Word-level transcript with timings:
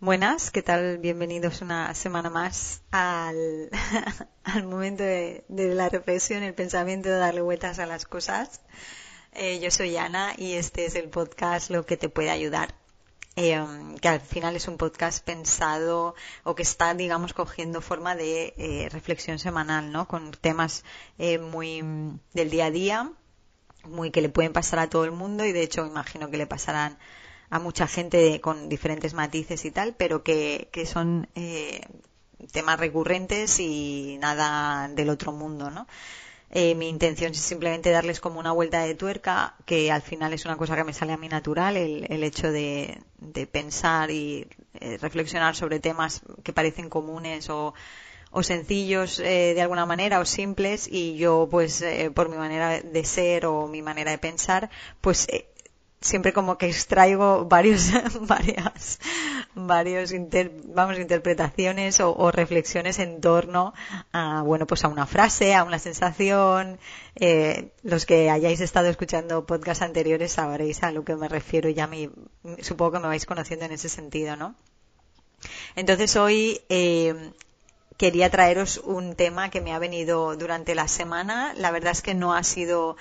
Buenas, 0.00 0.50
¿qué 0.50 0.62
tal? 0.62 0.98
Bienvenidos 0.98 1.62
una 1.62 1.94
semana 1.94 2.28
más 2.28 2.82
al, 2.90 3.70
al 4.42 4.64
momento 4.64 5.04
de, 5.04 5.44
la 5.48 5.88
reflexión, 5.88 6.42
el 6.42 6.54
pensamiento 6.54 7.08
de 7.08 7.18
darle 7.18 7.42
vueltas 7.42 7.78
a 7.78 7.86
las 7.86 8.04
cosas. 8.04 8.62
Eh, 9.32 9.60
yo 9.60 9.70
soy 9.70 9.96
Ana 9.96 10.34
y 10.36 10.54
este 10.54 10.86
es 10.86 10.96
el 10.96 11.08
podcast 11.08 11.70
Lo 11.70 11.86
que 11.86 11.96
te 11.96 12.08
puede 12.08 12.30
ayudar. 12.30 12.74
Eh, 13.36 13.60
que 14.00 14.08
al 14.08 14.20
final 14.20 14.54
es 14.54 14.68
un 14.68 14.76
podcast 14.76 15.24
pensado 15.24 16.14
o 16.44 16.54
que 16.54 16.62
está, 16.62 16.94
digamos, 16.94 17.34
cogiendo 17.34 17.80
forma 17.80 18.14
de 18.14 18.54
eh, 18.56 18.88
reflexión 18.90 19.38
semanal, 19.38 19.90
¿no? 19.90 20.06
Con 20.06 20.30
temas 20.32 20.84
muy 21.18 21.82
del 22.32 22.50
día 22.50 22.66
a 22.66 22.70
día, 22.70 23.12
muy 23.84 24.10
que 24.10 24.22
le 24.22 24.28
pueden 24.28 24.52
pasar 24.52 24.78
a 24.78 24.88
todo 24.88 25.04
el 25.04 25.12
mundo 25.12 25.44
y 25.44 25.52
de 25.52 25.62
hecho 25.62 25.86
imagino 25.86 26.30
que 26.30 26.36
le 26.36 26.46
pasarán 26.46 26.98
a 27.50 27.58
mucha 27.58 27.86
gente 27.86 28.40
con 28.40 28.68
diferentes 28.68 29.14
matices 29.14 29.64
y 29.64 29.70
tal, 29.70 29.94
pero 29.94 30.22
que, 30.22 30.68
que 30.72 30.86
son 30.86 31.28
eh, 31.34 31.82
temas 32.52 32.80
recurrentes 32.80 33.60
y 33.60 34.18
nada 34.20 34.88
del 34.88 35.10
otro 35.10 35.32
mundo, 35.32 35.70
¿no? 35.70 35.86
Eh, 36.56 36.76
mi 36.76 36.88
intención 36.88 37.32
es 37.32 37.38
simplemente 37.38 37.90
darles 37.90 38.20
como 38.20 38.38
una 38.38 38.52
vuelta 38.52 38.84
de 38.84 38.94
tuerca, 38.94 39.56
que 39.66 39.90
al 39.90 40.02
final 40.02 40.32
es 40.32 40.44
una 40.44 40.56
cosa 40.56 40.76
que 40.76 40.84
me 40.84 40.92
sale 40.92 41.12
a 41.12 41.16
mí 41.16 41.28
natural, 41.28 41.76
el, 41.76 42.06
el 42.08 42.22
hecho 42.22 42.52
de, 42.52 43.00
de, 43.18 43.48
pensar 43.48 44.12
y 44.12 44.46
eh, 44.74 44.96
reflexionar 44.98 45.56
sobre 45.56 45.80
temas 45.80 46.22
que 46.44 46.52
parecen 46.52 46.88
comunes 46.88 47.50
o, 47.50 47.74
o 48.30 48.42
sencillos 48.44 49.18
de 49.18 49.60
alguna 49.60 49.84
manera 49.84 50.20
o 50.20 50.24
simples 50.24 50.88
y 50.90 51.16
yo 51.16 51.48
pues 51.50 51.84
por 52.14 52.28
mi 52.28 52.36
manera 52.36 52.80
de 52.80 53.04
ser 53.04 53.46
o 53.46 53.66
mi 53.68 53.82
manera 53.82 54.10
de 54.12 54.18
pensar 54.18 54.70
pues 55.00 55.28
siempre 56.04 56.34
como 56.34 56.58
que 56.58 56.66
extraigo 56.66 57.46
varios, 57.46 57.90
varias, 58.20 59.00
varios 59.54 60.12
vamos, 60.66 60.98
interpretaciones 60.98 61.98
o, 62.00 62.30
reflexiones 62.30 62.98
en 62.98 63.20
torno 63.20 63.72
a, 64.12 64.42
bueno, 64.42 64.66
pues 64.66 64.84
a 64.84 64.88
una 64.88 65.06
frase, 65.06 65.54
a 65.54 65.64
una 65.64 65.78
sensación. 65.78 66.78
Eh, 67.16 67.70
los 67.82 68.04
que 68.04 68.30
hayáis 68.30 68.60
estado 68.60 68.88
escuchando 68.88 69.46
podcasts 69.46 69.82
anteriores 69.82 70.32
sabréis 70.32 70.82
a 70.82 70.92
lo 70.92 71.04
que 71.04 71.16
me 71.16 71.28
refiero 71.28 71.70
y 71.70 71.74
ya 71.74 71.86
me, 71.86 72.10
supongo 72.60 72.92
que 72.92 72.98
me 73.00 73.06
vais 73.08 73.24
conociendo 73.24 73.64
en 73.64 73.72
ese 73.72 73.88
sentido, 73.88 74.36
¿no? 74.36 74.54
Entonces 75.74 76.16
hoy, 76.16 76.60
eh, 76.68 77.32
quería 77.96 78.28
traeros 78.28 78.78
un 78.78 79.14
tema 79.14 79.50
que 79.50 79.62
me 79.62 79.72
ha 79.72 79.78
venido 79.78 80.36
durante 80.36 80.74
la 80.74 80.86
semana. 80.86 81.54
La 81.56 81.70
verdad 81.70 81.92
es 81.92 82.02
que 82.02 82.14
no 82.14 82.34
ha 82.34 82.42
sido 82.42 82.96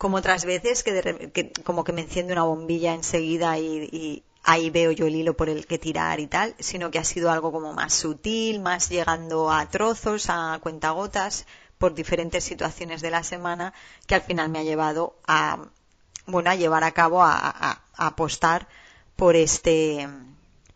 como 0.00 0.16
otras 0.16 0.46
veces 0.46 0.82
que, 0.82 1.52
como 1.62 1.84
que 1.84 1.92
me 1.92 2.00
enciende 2.00 2.32
una 2.32 2.44
bombilla 2.44 2.94
enseguida 2.94 3.58
y, 3.58 4.24
ahí 4.42 4.70
veo 4.70 4.92
yo 4.92 5.06
el 5.06 5.14
hilo 5.14 5.36
por 5.36 5.50
el 5.50 5.66
que 5.66 5.78
tirar 5.78 6.20
y 6.20 6.26
tal, 6.26 6.54
sino 6.58 6.90
que 6.90 6.98
ha 6.98 7.04
sido 7.04 7.30
algo 7.30 7.52
como 7.52 7.74
más 7.74 7.92
sutil, 7.92 8.60
más 8.60 8.88
llegando 8.88 9.50
a 9.50 9.68
trozos, 9.68 10.30
a 10.30 10.58
cuentagotas, 10.62 11.44
por 11.76 11.92
diferentes 11.92 12.44
situaciones 12.44 13.02
de 13.02 13.10
la 13.10 13.22
semana, 13.22 13.74
que 14.06 14.14
al 14.14 14.22
final 14.22 14.48
me 14.48 14.60
ha 14.60 14.62
llevado 14.62 15.16
a, 15.26 15.66
bueno, 16.24 16.48
a 16.48 16.54
llevar 16.54 16.82
a 16.82 16.92
cabo, 16.92 17.22
a, 17.22 17.82
apostar 17.92 18.68
por 19.16 19.36
este, 19.36 20.08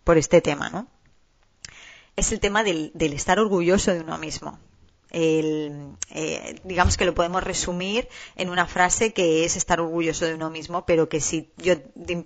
por 0.04 0.18
este 0.18 0.42
tema, 0.42 0.68
¿no? 0.68 0.86
Es 2.14 2.30
el 2.30 2.40
tema 2.40 2.62
del 2.62 2.92
estar 2.94 3.38
orgulloso 3.38 3.90
de 3.90 4.00
uno 4.00 4.18
mismo 4.18 4.58
el, 5.14 5.96
eh, 6.10 6.60
digamos 6.64 6.96
que 6.96 7.04
lo 7.04 7.14
podemos 7.14 7.42
resumir 7.42 8.08
en 8.34 8.50
una 8.50 8.66
frase 8.66 9.12
que 9.12 9.44
es 9.44 9.56
estar 9.56 9.80
orgulloso 9.80 10.26
de 10.26 10.34
uno 10.34 10.50
mismo, 10.50 10.84
pero 10.84 11.08
que 11.08 11.20
si 11.20 11.52
yo 11.56 11.74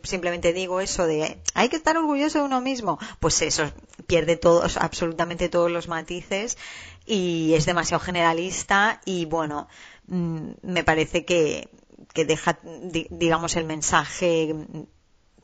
simplemente 0.03 0.55
digo 0.55 0.81
eso 0.81 1.07
de 1.07 1.39
hay 1.55 1.69
que 1.69 1.77
estar 1.77 1.99
orgulloso 1.99 2.39
de 2.39 2.45
uno 2.47 2.63
mismo, 2.63 2.99
pues 3.21 3.43
eso 3.43 3.71
pierde 4.07 4.37
todos, 4.37 4.79
absolutamente 4.79 5.51
todos 5.51 5.71
los 5.71 5.87
matices 5.87 6.57
y 7.05 7.53
es 7.55 7.67
demasiado 7.67 8.01
generalista 8.01 9.03
y 9.05 9.27
bueno, 9.27 9.69
mm, 10.07 10.51
me 10.63 10.83
parece 10.83 11.27
que, 11.27 11.69
que 12.15 12.25
deja, 12.25 12.59
digamos, 13.11 13.57
el 13.57 13.65
mensaje 13.65 14.55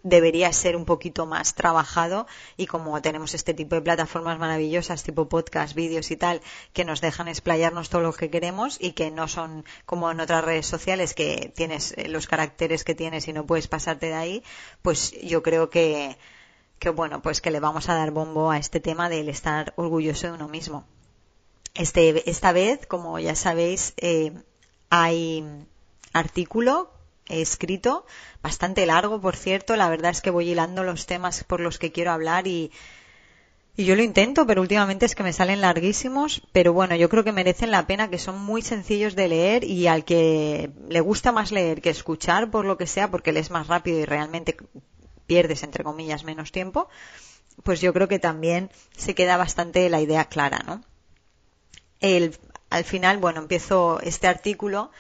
debería 0.05 0.53
ser 0.53 0.77
un 0.77 0.85
poquito 0.85 1.27
más 1.27 1.55
trabajado 1.55 2.27
y 2.57 2.67
como 2.67 3.01
tenemos 3.03 3.35
este 3.35 3.55
tipo 3.55 3.75
de 3.75 3.81
plataformas 3.81 4.39
maravillosas 4.39 5.03
tipo 5.03 5.29
podcast, 5.29 5.75
vídeos 5.75 6.11
y 6.11 6.17
tal 6.17 6.43
que 6.73 6.85
nos 6.85 7.01
dejan 7.01 7.27
explayarnos 7.27 7.89
todo 7.89 8.03
lo 8.03 8.13
que 8.13 8.31
queremos 8.31 8.77
y 8.81 8.93
que 8.93 9.11
no 9.11 9.27
son 9.27 9.65
como 9.87 10.11
en 10.11 10.21
otras 10.21 10.45
redes 10.45 10.67
sociales 10.67 11.15
que 11.15 11.53
tienes 11.57 11.95
eh, 11.97 12.09
los 12.09 12.27
caracteres 12.27 12.85
que 12.85 12.95
tienes 12.95 13.27
y 13.27 13.33
no 13.33 13.47
puedes 13.47 13.67
pasarte 13.67 14.07
de 14.07 14.15
ahí, 14.15 14.45
pues 14.83 15.13
yo 15.23 15.43
creo 15.43 15.71
que 15.71 16.17
que 16.79 16.91
bueno, 16.91 17.23
pues 17.23 17.41
que 17.41 17.51
le 17.51 17.61
vamos 17.61 17.89
a 17.89 17.95
dar 17.95 18.11
bombo 18.11 18.51
a 18.51 18.59
este 18.59 18.79
tema 18.79 19.09
del 19.09 19.31
estar 19.31 19.73
orgulloso 19.77 20.27
de 20.27 20.35
uno 20.35 20.49
mismo. 20.49 20.85
Este, 21.73 22.29
esta 22.29 22.53
vez, 22.53 22.87
como 22.87 23.19
ya 23.19 23.35
sabéis, 23.35 23.95
eh, 23.97 24.33
hay 24.91 25.45
artículo 26.13 26.94
escrito, 27.29 28.07
bastante 28.43 28.87
largo, 28.87 29.21
por 29.21 29.37
cierto. 29.37 29.77
La 29.77 29.89
verdad 29.89 30.11
es 30.11 30.21
que 30.21 30.31
voy 30.31 30.51
hilando 30.51 30.85
los 30.85 31.07
temas 31.07 31.45
por 31.45 31.61
los 31.61 31.79
que 31.79 31.93
quiero 31.93 32.13
hablar 32.13 32.47
y, 32.47 32.71
y 33.77 33.85
yo 33.85 33.97
lo 33.97 34.03
intento, 34.03 34.47
pero 34.47 34.61
últimamente 34.61 35.07
es 35.07 35.15
que 35.15 35.23
me 35.23 35.33
salen 35.33 35.61
larguísimos. 35.61 36.43
Pero 36.53 36.73
bueno, 36.73 36.95
yo 36.97 37.09
creo 37.09 37.25
que 37.25 37.33
merecen 37.33 37.71
la 37.71 37.87
pena, 37.87 38.11
que 38.11 38.19
son 38.19 38.39
muy 38.39 38.63
sencillos 38.63 39.17
de 39.17 39.29
leer 39.29 39.65
y 39.65 39.87
al 39.87 40.05
que 40.05 40.71
le 40.89 41.01
gusta 41.01 41.33
más 41.33 41.51
leer 41.53 41.81
que 41.81 41.91
escuchar, 41.91 42.51
por 42.51 42.65
lo 42.65 42.77
que 42.77 42.87
sea, 42.87 43.11
porque 43.11 43.33
lees 43.33 43.51
más 43.51 43.67
rápido 43.67 43.99
y 43.99 44.05
realmente 44.05 44.57
pierdes, 45.27 45.63
entre 45.63 45.85
comillas, 45.85 46.25
menos 46.25 46.53
tiempo, 46.53 46.89
pues 47.63 47.81
yo 47.81 47.93
creo 47.93 48.09
que 48.09 48.19
también 48.19 48.71
se 48.97 49.15
queda 49.15 49.37
bastante 49.37 49.89
la 49.89 50.01
idea 50.01 50.27
clara, 50.27 50.61
¿no? 50.67 50.83
El, 52.01 52.37
al 52.71 52.85
final, 52.85 53.19
bueno, 53.19 53.41
empiezo 53.41 54.01
este 54.03 54.27
artículo 54.27 54.91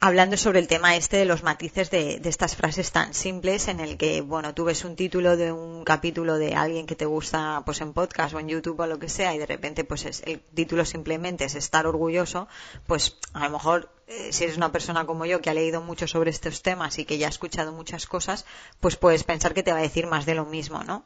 hablando 0.00 0.36
sobre 0.36 0.58
el 0.58 0.68
tema 0.68 0.96
este 0.96 1.16
de 1.16 1.24
los 1.24 1.42
matices 1.42 1.90
de, 1.90 2.20
estas 2.24 2.54
frases 2.54 2.92
tan 2.92 3.14
simples 3.14 3.68
en 3.68 3.80
el 3.80 3.96
que, 3.96 4.20
bueno, 4.20 4.54
tú 4.54 4.64
ves 4.64 4.84
un 4.84 4.94
título 4.94 5.36
de 5.36 5.52
un 5.52 5.84
capítulo 5.84 6.38
de 6.38 6.54
alguien 6.54 6.86
que 6.86 6.96
te 6.96 7.06
gusta 7.06 7.62
pues 7.64 7.80
en 7.80 7.92
podcast 7.92 8.34
o 8.34 8.40
en 8.40 8.48
YouTube 8.48 8.80
o 8.80 8.86
lo 8.86 8.98
que 8.98 9.08
sea 9.08 9.34
y 9.34 9.38
de 9.38 9.46
repente 9.46 9.84
pues 9.84 10.04
es, 10.04 10.22
el 10.26 10.40
título 10.40 10.84
simplemente 10.84 11.44
es 11.44 11.54
estar 11.54 11.86
orgulloso, 11.86 12.46
pues 12.86 13.16
a 13.32 13.44
lo 13.44 13.50
mejor 13.50 13.90
eh, 14.06 14.32
si 14.32 14.44
eres 14.44 14.56
una 14.56 14.70
persona 14.70 15.06
como 15.06 15.24
yo 15.24 15.40
que 15.40 15.50
ha 15.50 15.54
leído 15.54 15.80
mucho 15.80 16.06
sobre 16.06 16.30
estos 16.30 16.62
temas 16.62 16.98
y 16.98 17.04
que 17.04 17.18
ya 17.18 17.26
ha 17.26 17.30
escuchado 17.30 17.72
muchas 17.72 18.06
cosas, 18.06 18.44
pues 18.80 18.96
puedes 18.96 19.24
pensar 19.24 19.54
que 19.54 19.62
te 19.62 19.72
va 19.72 19.78
a 19.78 19.82
decir 19.82 20.06
más 20.06 20.26
de 20.26 20.34
lo 20.34 20.44
mismo, 20.44 20.84
¿no? 20.84 21.04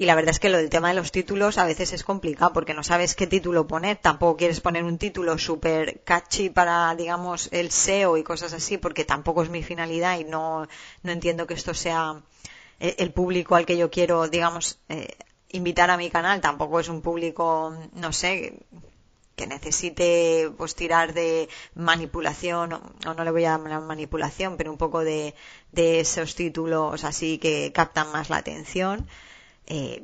Y 0.00 0.06
la 0.06 0.14
verdad 0.14 0.30
es 0.30 0.40
que 0.40 0.48
lo 0.48 0.56
del 0.56 0.70
tema 0.70 0.88
de 0.88 0.94
los 0.94 1.12
títulos 1.12 1.58
a 1.58 1.66
veces 1.66 1.92
es 1.92 2.04
complicado 2.04 2.54
porque 2.54 2.72
no 2.72 2.82
sabes 2.82 3.14
qué 3.14 3.26
título 3.26 3.66
poner. 3.66 3.98
Tampoco 3.98 4.38
quieres 4.38 4.58
poner 4.62 4.82
un 4.82 4.96
título 4.96 5.36
súper 5.36 6.00
catchy 6.04 6.48
para, 6.48 6.94
digamos, 6.94 7.50
el 7.52 7.70
SEO 7.70 8.16
y 8.16 8.22
cosas 8.22 8.54
así 8.54 8.78
porque 8.78 9.04
tampoco 9.04 9.42
es 9.42 9.50
mi 9.50 9.62
finalidad 9.62 10.18
y 10.18 10.24
no, 10.24 10.66
no 11.02 11.12
entiendo 11.12 11.46
que 11.46 11.52
esto 11.52 11.74
sea 11.74 12.22
eh, 12.80 12.94
el 12.96 13.12
público 13.12 13.56
al 13.56 13.66
que 13.66 13.76
yo 13.76 13.90
quiero, 13.90 14.26
digamos, 14.26 14.78
eh, 14.88 15.18
invitar 15.50 15.90
a 15.90 15.98
mi 15.98 16.08
canal. 16.08 16.40
Tampoco 16.40 16.80
es 16.80 16.88
un 16.88 17.02
público, 17.02 17.76
no 17.92 18.10
sé, 18.14 18.54
que 19.36 19.46
necesite 19.46 20.50
pues 20.56 20.74
tirar 20.74 21.12
de 21.12 21.50
manipulación 21.74 22.72
o, 22.72 22.80
no 23.04 23.22
le 23.22 23.30
voy 23.30 23.44
a 23.44 23.58
llamar 23.58 23.82
manipulación 23.82 24.56
pero 24.56 24.70
un 24.70 24.78
poco 24.78 25.00
de, 25.00 25.34
de 25.72 26.00
esos 26.00 26.34
títulos 26.34 27.04
así 27.04 27.36
que 27.36 27.70
captan 27.72 28.12
más 28.12 28.28
la 28.30 28.38
atención 28.38 29.06
eh, 29.70 30.02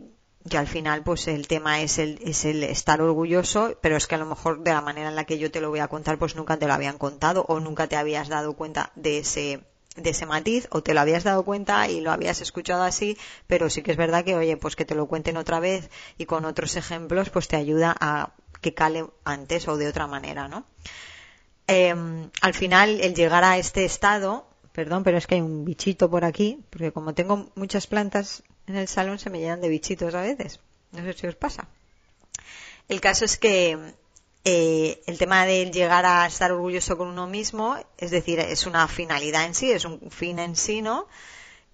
que 0.49 0.59
al 0.59 0.69
final 0.69 1.03
pues 1.03 1.27
el 1.27 1.49
tema 1.49 1.81
es 1.81 1.99
el, 1.99 2.21
es 2.23 2.45
el 2.45 2.63
estar 2.63 3.03
orgulloso, 3.03 3.77
pero 3.83 3.97
es 3.97 4.07
que 4.07 4.15
a 4.15 4.19
lo 4.19 4.27
mejor 4.27 4.63
de 4.63 4.73
la 4.73 4.81
manera 4.81 5.09
en 5.09 5.17
la 5.17 5.25
que 5.25 5.39
yo 5.39 5.51
te 5.51 5.61
lo 5.61 5.71
voy 5.71 5.81
a 5.81 5.89
contar 5.89 6.19
pues 6.19 6.37
nunca 6.37 6.57
te 6.57 6.69
lo 6.69 6.73
habían 6.73 6.99
contado 6.99 7.45
o 7.49 7.59
nunca 7.59 7.89
te 7.89 7.97
habías 7.97 8.29
dado 8.29 8.55
cuenta 8.55 8.93
de 8.95 9.19
ese 9.19 9.65
de 9.97 10.11
ese 10.11 10.27
matiz 10.27 10.69
o 10.71 10.83
te 10.83 10.95
lo 10.95 11.01
habías 11.01 11.25
dado 11.25 11.43
cuenta 11.43 11.89
y 11.89 12.01
lo 12.01 12.13
habías 12.13 12.43
escuchado 12.43 12.83
así, 12.83 13.19
pero 13.47 13.71
sí 13.71 13.83
que 13.83 13.91
es 13.91 13.97
verdad 13.97 14.25
que 14.25 14.37
oye, 14.37 14.57
pues 14.57 14.77
que 14.77 14.85
te 14.85 14.95
lo 14.95 15.07
cuenten 15.07 15.37
otra 15.37 15.59
vez 15.59 15.91
y 16.17 16.27
con 16.27 16.45
otros 16.45 16.77
ejemplos 16.77 17.31
pues 17.31 17.49
te 17.49 17.57
ayuda 17.57 17.97
a 17.99 18.35
que 18.61 18.73
cale 18.73 19.07
antes 19.25 19.67
o 19.67 19.77
de 19.77 19.89
otra 19.89 20.07
manera, 20.07 20.49
¿no? 20.49 20.65
Em, 21.67 22.31
al 22.41 22.55
final 22.55 23.01
el 23.01 23.15
llegar 23.15 23.43
a 23.43 23.59
este 23.59 23.85
estado, 23.85 24.47
perdón, 24.73 25.03
pero 25.03 25.19
es 25.19 25.27
que 25.27 25.37
hay 25.37 25.41
un 25.41 25.65
bichito 25.65 26.09
por 26.09 26.25
aquí, 26.25 26.63
porque 26.71 26.93
como 26.93 27.15
tengo 27.15 27.51
muchas 27.57 27.87
plantas 27.87 28.45
en 28.67 28.77
el 28.77 28.89
salón 28.89 29.19
se 29.19 29.31
me 29.31 29.41
llenan 29.41 29.61
de 29.61 29.69
bichitos 29.69 30.15
a 30.15 30.23
veces. 30.23 30.61
No 30.93 31.03
sé 31.03 31.13
si 31.13 31.27
os 31.27 31.35
pasa. 31.35 31.69
El 32.89 33.01
caso 33.01 33.25
es 33.25 33.37
que 33.37 33.79
eh, 34.45 35.03
el 35.07 35.19
tema 35.19 35.45
de 35.45 35.71
llegar 35.71 36.07
a 36.07 36.27
estar 36.27 36.53
orgulloso 36.53 36.97
con 36.97 37.09
uno 37.09 37.27
mismo, 37.27 37.77
es 37.99 38.11
decir, 38.11 38.39
es 38.39 38.67
una 38.67 38.87
finalidad 38.89 39.45
en 39.45 39.55
sí, 39.55 39.71
es 39.71 39.85
un 39.85 40.11
fin 40.11 40.39
en 40.39 40.57
sí, 40.57 40.83
¿no? 40.83 41.07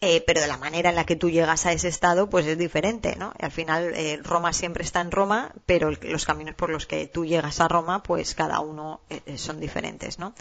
eh, 0.04 0.20
pero 0.26 0.40
de 0.40 0.48
la 0.48 0.56
manera 0.56 0.90
en 0.90 0.96
la 0.96 1.06
que 1.06 1.14
tú 1.14 1.30
llegas 1.30 1.64
a 1.64 1.72
ese 1.72 1.86
estado, 1.86 2.28
pues 2.28 2.44
es 2.46 2.58
diferente, 2.58 3.14
¿no? 3.14 3.32
al 3.38 3.52
final, 3.52 3.92
eh, 3.94 4.18
Roma 4.20 4.52
siempre 4.52 4.82
está 4.82 5.00
en 5.00 5.12
Roma, 5.12 5.52
pero 5.64 5.92
los 5.92 6.26
caminos 6.26 6.56
por 6.56 6.70
los 6.70 6.86
que 6.86 7.06
tú 7.06 7.24
llegas 7.24 7.60
a 7.60 7.68
Roma, 7.68 8.02
pues 8.02 8.34
cada 8.34 8.58
uno 8.58 9.00
eh, 9.08 9.38
son 9.38 9.60
diferentes, 9.60 10.18
¿no? 10.18 10.34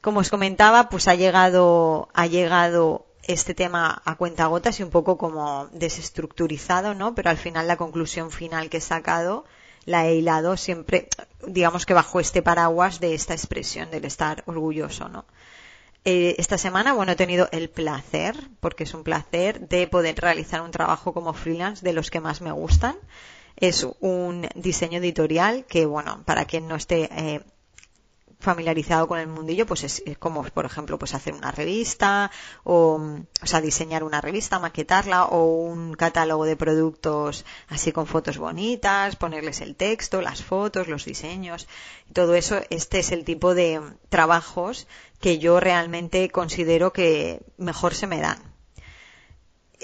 Como 0.00 0.18
os 0.18 0.30
comentaba, 0.30 0.88
pues 0.88 1.06
ha 1.06 1.14
llegado, 1.14 2.08
ha 2.12 2.26
llegado 2.26 3.06
este 3.22 3.54
tema 3.54 4.02
a 4.04 4.16
cuenta 4.16 4.46
gotas 4.46 4.80
y 4.80 4.82
un 4.82 4.90
poco 4.90 5.16
como 5.16 5.68
desestructurizado, 5.72 6.94
¿no? 6.94 7.14
Pero 7.14 7.30
al 7.30 7.36
final 7.36 7.68
la 7.68 7.76
conclusión 7.76 8.30
final 8.30 8.68
que 8.68 8.78
he 8.78 8.80
sacado 8.80 9.44
la 9.84 10.06
he 10.06 10.16
hilado 10.16 10.56
siempre, 10.56 11.08
digamos 11.46 11.86
que 11.86 11.94
bajo 11.94 12.20
este 12.20 12.42
paraguas 12.42 13.00
de 13.00 13.14
esta 13.14 13.34
expresión 13.34 13.90
del 13.90 14.04
estar 14.04 14.42
orgulloso, 14.46 15.08
¿no? 15.08 15.24
Eh, 16.04 16.34
esta 16.38 16.58
semana, 16.58 16.92
bueno, 16.92 17.12
he 17.12 17.16
tenido 17.16 17.48
el 17.52 17.70
placer, 17.70 18.34
porque 18.60 18.84
es 18.84 18.94
un 18.94 19.04
placer, 19.04 19.68
de 19.68 19.86
poder 19.86 20.16
realizar 20.16 20.60
un 20.60 20.72
trabajo 20.72 21.12
como 21.12 21.32
freelance 21.32 21.84
de 21.84 21.92
los 21.92 22.10
que 22.10 22.20
más 22.20 22.40
me 22.40 22.50
gustan. 22.50 22.96
Es 23.56 23.86
un 24.00 24.48
diseño 24.56 24.98
editorial 24.98 25.64
que, 25.66 25.86
bueno, 25.86 26.22
para 26.24 26.44
quien 26.44 26.66
no 26.66 26.74
esté 26.74 27.08
eh, 27.12 27.40
familiarizado 28.42 29.08
con 29.08 29.18
el 29.18 29.28
mundillo, 29.28 29.64
pues 29.66 29.84
es, 29.84 30.02
como, 30.18 30.42
por 30.42 30.66
ejemplo, 30.66 30.98
pues 30.98 31.14
hacer 31.14 31.32
una 31.32 31.52
revista, 31.52 32.30
o, 32.64 33.00
o 33.42 33.46
sea, 33.46 33.60
diseñar 33.60 34.04
una 34.04 34.20
revista, 34.20 34.58
maquetarla, 34.58 35.26
o 35.26 35.44
un 35.44 35.94
catálogo 35.94 36.44
de 36.44 36.56
productos 36.56 37.44
así 37.68 37.92
con 37.92 38.06
fotos 38.06 38.38
bonitas, 38.38 39.16
ponerles 39.16 39.60
el 39.60 39.76
texto, 39.76 40.20
las 40.20 40.42
fotos, 40.42 40.88
los 40.88 41.04
diseños, 41.04 41.68
todo 42.12 42.34
eso, 42.34 42.60
este 42.70 42.98
es 42.98 43.12
el 43.12 43.24
tipo 43.24 43.54
de 43.54 43.80
trabajos 44.08 44.86
que 45.20 45.38
yo 45.38 45.60
realmente 45.60 46.28
considero 46.30 46.92
que 46.92 47.40
mejor 47.56 47.94
se 47.94 48.06
me 48.08 48.20
dan. 48.20 48.52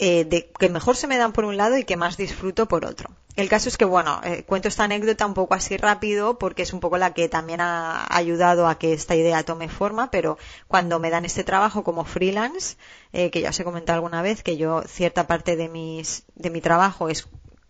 Eh, 0.00 0.24
de, 0.24 0.52
que 0.58 0.68
mejor 0.68 0.96
se 0.96 1.08
me 1.08 1.16
dan 1.16 1.32
por 1.32 1.44
un 1.44 1.56
lado 1.56 1.76
y 1.76 1.84
que 1.84 1.96
más 1.96 2.16
disfruto 2.16 2.66
por 2.68 2.84
otro. 2.84 3.10
El 3.38 3.48
caso 3.48 3.68
es 3.68 3.78
que, 3.78 3.84
bueno, 3.84 4.20
eh, 4.24 4.42
cuento 4.42 4.66
esta 4.66 4.82
anécdota 4.82 5.24
un 5.24 5.32
poco 5.32 5.54
así 5.54 5.76
rápido 5.76 6.40
porque 6.40 6.62
es 6.62 6.72
un 6.72 6.80
poco 6.80 6.98
la 6.98 7.14
que 7.14 7.28
también 7.28 7.60
ha 7.60 8.04
ayudado 8.10 8.66
a 8.66 8.78
que 8.80 8.92
esta 8.92 9.14
idea 9.14 9.44
tome 9.44 9.68
forma, 9.68 10.10
pero 10.10 10.38
cuando 10.66 10.98
me 10.98 11.08
dan 11.08 11.24
este 11.24 11.44
trabajo 11.44 11.84
como 11.84 12.04
freelance, 12.04 12.76
eh, 13.12 13.30
que 13.30 13.40
ya 13.40 13.50
os 13.50 13.60
he 13.60 13.62
comentado 13.62 13.94
alguna 13.94 14.22
vez 14.22 14.42
que 14.42 14.56
yo 14.56 14.82
cierta 14.88 15.28
parte 15.28 15.54
de 15.54 15.68
mis, 15.68 16.24
de 16.34 16.50
mi 16.50 16.60
trabajo 16.60 17.08
es 17.08 17.28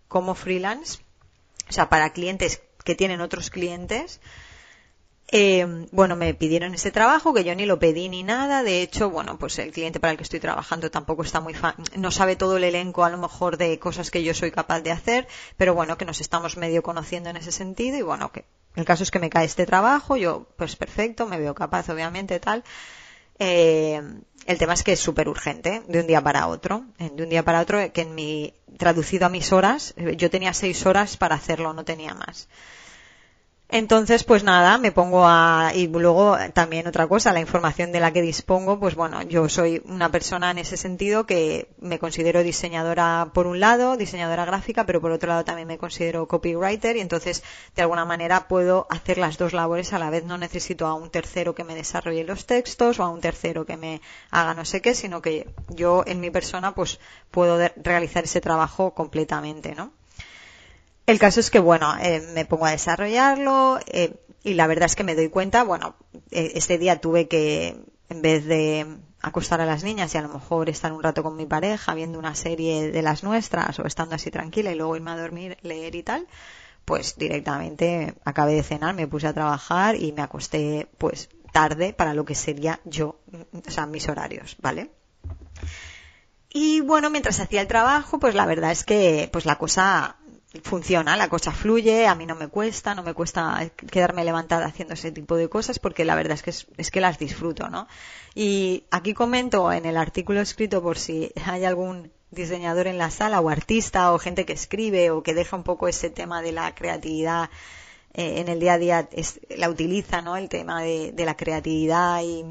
como 0.09 0.35
freelance, 0.35 1.01
o 1.69 1.73
sea, 1.75 1.91
para 1.91 2.15
clientes 2.15 2.63
que 2.83 2.95
tienen 2.95 3.21
otros 3.21 3.51
clientes, 3.51 4.23
eh, 5.31 5.87
bueno, 5.93 6.17
me 6.17 6.33
pidieron 6.33 6.73
ese 6.75 6.91
trabajo 6.91 7.35
que 7.35 7.45
yo 7.45 7.55
ni 7.55 7.67
lo 7.67 7.79
pedí 7.79 8.09
ni 8.09 8.23
nada. 8.23 8.63
De 8.63 8.81
hecho, 8.81 9.11
bueno, 9.11 9.39
pues 9.39 9.59
el 9.59 9.73
cliente 9.73 10.01
para 10.01 10.13
el 10.13 10.17
que 10.17 10.23
estoy 10.23 10.41
trabajando 10.41 10.91
tampoco 10.91 11.23
está 11.23 11.41
muy 11.41 11.55
no 11.97 12.11
sabe 12.11 12.37
todo 12.37 12.57
el 12.57 12.65
elenco 12.65 13.05
a 13.05 13.11
lo 13.11 13.19
mejor 13.19 13.59
de 13.59 13.79
cosas 13.79 14.11
que 14.11 14.23
yo 14.23 14.33
soy 14.33 14.51
capaz 14.51 14.81
de 14.81 14.91
hacer, 14.91 15.29
pero 15.59 15.75
bueno, 15.75 15.99
que 15.99 16.07
nos 16.07 16.23
estamos 16.23 16.57
medio 16.57 16.83
conociendo 16.83 17.29
en 17.29 17.37
ese 17.37 17.53
sentido 17.53 17.99
y 17.99 18.03
bueno, 18.03 18.33
que 18.33 18.47
el 18.75 18.87
caso 18.87 19.03
es 19.03 19.11
que 19.11 19.19
me 19.19 19.29
cae 19.29 19.45
este 19.45 19.67
trabajo, 19.67 20.17
yo 20.17 20.47
pues 20.57 20.77
perfecto, 20.77 21.27
me 21.27 21.39
veo 21.39 21.55
capaz 21.55 21.91
obviamente 21.91 22.41
tal. 22.41 22.65
Eh, 23.39 24.01
el 24.47 24.59
tema 24.59 24.73
es 24.73 24.83
que 24.83 24.93
es 24.93 25.01
súper 25.01 25.29
urgente, 25.29 25.83
de 25.87 26.01
un 26.01 26.07
día 26.07 26.23
para 26.23 26.47
otro. 26.47 26.85
De 26.99 27.23
un 27.23 27.29
día 27.29 27.45
para 27.45 27.61
otro, 27.61 27.93
que 27.93 28.01
en 28.01 28.15
mi, 28.15 28.55
traducido 28.79 29.27
a 29.27 29.29
mis 29.29 29.53
horas, 29.53 29.95
yo 30.17 30.31
tenía 30.31 30.55
seis 30.55 30.87
horas 30.87 31.19
para 31.19 31.35
hacerlo, 31.35 31.75
no 31.75 31.85
tenía 31.85 32.15
más. 32.15 32.49
Entonces, 33.71 34.25
pues 34.25 34.45
nada, 34.45 34.79
me 34.79 34.93
pongo 34.93 35.27
a, 35.27 35.73
y 35.75 35.89
luego 35.89 36.39
también 36.55 36.87
otra 36.87 37.07
cosa, 37.07 37.35
la 37.35 37.41
información 37.41 37.93
de 37.93 38.01
la 38.01 38.15
que 38.15 38.23
dispongo, 38.23 38.81
pues 38.81 38.95
bueno, 38.95 39.21
yo 39.23 39.47
soy 39.51 39.83
una 39.85 40.11
persona 40.11 40.51
en 40.51 40.57
ese 40.57 40.79
sentido 40.79 41.27
que 41.27 41.69
me 41.79 41.99
considero 41.99 42.43
diseñadora 42.43 43.31
por 43.35 43.47
un 43.47 43.61
lado, 43.61 43.99
diseñadora 43.99 44.47
gráfica, 44.47 44.87
pero 44.87 45.03
por 45.03 45.11
otro 45.11 45.29
lado 45.29 45.45
también 45.45 45.69
me 45.69 45.77
considero 45.77 46.27
copywriter 46.27 46.97
y 46.97 47.01
entonces 47.01 47.43
de 47.77 47.83
alguna 47.83 48.07
manera 48.07 48.49
puedo 48.49 48.87
hacer 48.89 49.19
las 49.19 49.37
dos 49.37 49.53
labores 49.53 49.93
a 49.93 49.99
la 49.99 50.09
vez. 50.09 50.25
No 50.25 50.39
necesito 50.39 50.87
a 50.87 50.95
un 50.95 51.11
tercero 51.11 51.55
que 51.55 51.65
me 51.65 51.75
desarrolle 51.75 52.25
los 52.25 52.47
textos 52.47 52.99
o 52.99 53.03
a 53.05 53.11
un 53.11 53.21
tercero 53.21 53.67
que 53.67 53.77
me 53.77 54.01
haga 54.31 54.55
no 54.55 54.65
sé 54.65 54.81
qué, 54.81 54.95
sino 54.95 55.21
que 55.21 55.47
yo 55.69 56.05
en 56.07 56.21
mi 56.21 56.31
persona 56.31 56.75
pues 56.75 57.01
puedo 57.31 57.59
realizar 57.77 58.25
ese 58.25 58.41
trabajo 58.41 58.95
completamente, 58.95 59.75
¿no? 59.75 59.98
El 61.09 61.19
caso 61.19 61.41
es 61.41 61.51
que, 61.51 61.59
bueno, 61.59 61.97
eh, 62.03 62.21
me 62.35 62.45
pongo 62.45 62.67
a 62.67 62.73
desarrollarlo 62.73 63.79
eh, 63.87 64.21
y 64.45 64.53
la 64.53 64.67
verdad 64.67 64.85
es 64.85 64.95
que 64.95 65.05
me 65.05 65.15
doy 65.15 65.31
cuenta, 65.31 65.65
bueno, 65.65 65.97
eh, 66.31 66.53
este 66.55 66.77
día 66.77 67.01
tuve 67.01 67.29
que, 67.29 67.83
en 68.11 68.21
vez 68.21 68.45
de 68.45 68.87
acostar 69.23 69.63
a 69.63 69.65
las 69.65 69.83
niñas 69.83 70.15
y 70.15 70.19
a 70.19 70.21
lo 70.23 70.29
mejor 70.29 70.69
estar 70.69 70.93
un 70.93 71.03
rato 71.03 71.23
con 71.23 71.35
mi 71.35 71.47
pareja 71.47 71.95
viendo 71.95 72.19
una 72.19 72.35
serie 72.35 72.91
de 72.91 73.01
las 73.01 73.25
nuestras 73.25 73.79
o 73.79 73.87
estando 73.87 74.17
así 74.17 74.31
tranquila 74.31 74.71
y 74.71 74.75
luego 74.75 74.97
irme 74.97 75.13
a 75.13 75.17
dormir, 75.17 75.57
leer 75.63 75.95
y 75.95 76.03
tal, 76.03 76.27
pues 76.85 77.17
directamente 77.17 78.13
acabé 78.27 78.53
de 78.53 78.63
cenar, 78.63 78.95
me 78.95 79.09
puse 79.09 79.29
a 79.29 79.33
trabajar 79.33 79.97
y 79.97 80.13
me 80.13 80.21
acosté 80.21 80.91
pues 80.99 81.31
tarde 81.55 81.95
para 81.95 82.13
lo 82.13 82.27
que 82.27 82.35
sería 82.35 82.81
yo, 82.85 83.19
o 83.67 83.71
sea, 83.71 83.87
mis 83.87 84.07
horarios, 84.11 84.59
¿vale? 84.61 84.91
Y 86.51 86.83
bueno, 86.83 87.09
mientras 87.09 87.41
hacía 87.41 87.63
el 87.63 87.67
trabajo, 87.67 88.19
pues 88.19 88.35
la 88.35 88.45
verdad 88.45 88.73
es 88.73 88.85
que 88.85 89.31
pues 89.33 89.47
la 89.47 89.57
cosa 89.57 90.18
funciona, 90.63 91.17
la 91.17 91.29
cosa 91.29 91.53
fluye, 91.53 92.07
a 92.07 92.15
mí 92.15 92.25
no 92.25 92.35
me 92.35 92.49
cuesta, 92.49 92.95
no 92.95 93.03
me 93.03 93.13
cuesta 93.13 93.71
quedarme 93.91 94.25
levantada 94.25 94.67
haciendo 94.67 94.95
ese 94.95 95.13
tipo 95.13 95.37
de 95.37 95.49
cosas 95.49 95.79
porque 95.79 96.05
la 96.05 96.15
verdad 96.15 96.35
es 96.35 96.43
que 96.43 96.51
es, 96.51 96.91
que 96.91 97.01
las 97.01 97.19
disfruto, 97.19 97.69
¿no? 97.69 97.87
Y 98.35 98.85
aquí 98.91 99.13
comento 99.13 99.71
en 99.73 99.85
el 99.85 99.97
artículo 99.97 100.41
escrito 100.41 100.83
por 100.83 100.99
si 100.99 101.33
hay 101.45 101.65
algún 101.65 102.11
diseñador 102.31 102.87
en 102.87 102.99
la 102.99 103.11
sala 103.11 103.41
o 103.41 103.51
artista 103.51 104.13
o 104.13 104.19
gente 104.19 104.47
que 104.47 104.53
escribe 104.55 105.11
o 105.11 105.23
que 105.23 105.35
deja 105.35 105.57
un 105.57 105.65
poco 105.65 105.89
ese 105.89 106.11
tema 106.11 106.41
de 106.41 106.53
la 106.53 106.75
creatividad 106.75 107.51
eh, 108.19 108.41
en 108.41 108.49
el 108.49 108.59
día 108.59 108.73
a 108.73 108.79
día 108.79 109.09
la 109.57 109.71
utiliza, 109.71 110.23
¿no? 110.23 110.37
El 110.37 110.49
tema 110.49 110.83
de, 110.83 111.15
la 111.19 111.37
creatividad 111.37 112.21
y 112.25 112.45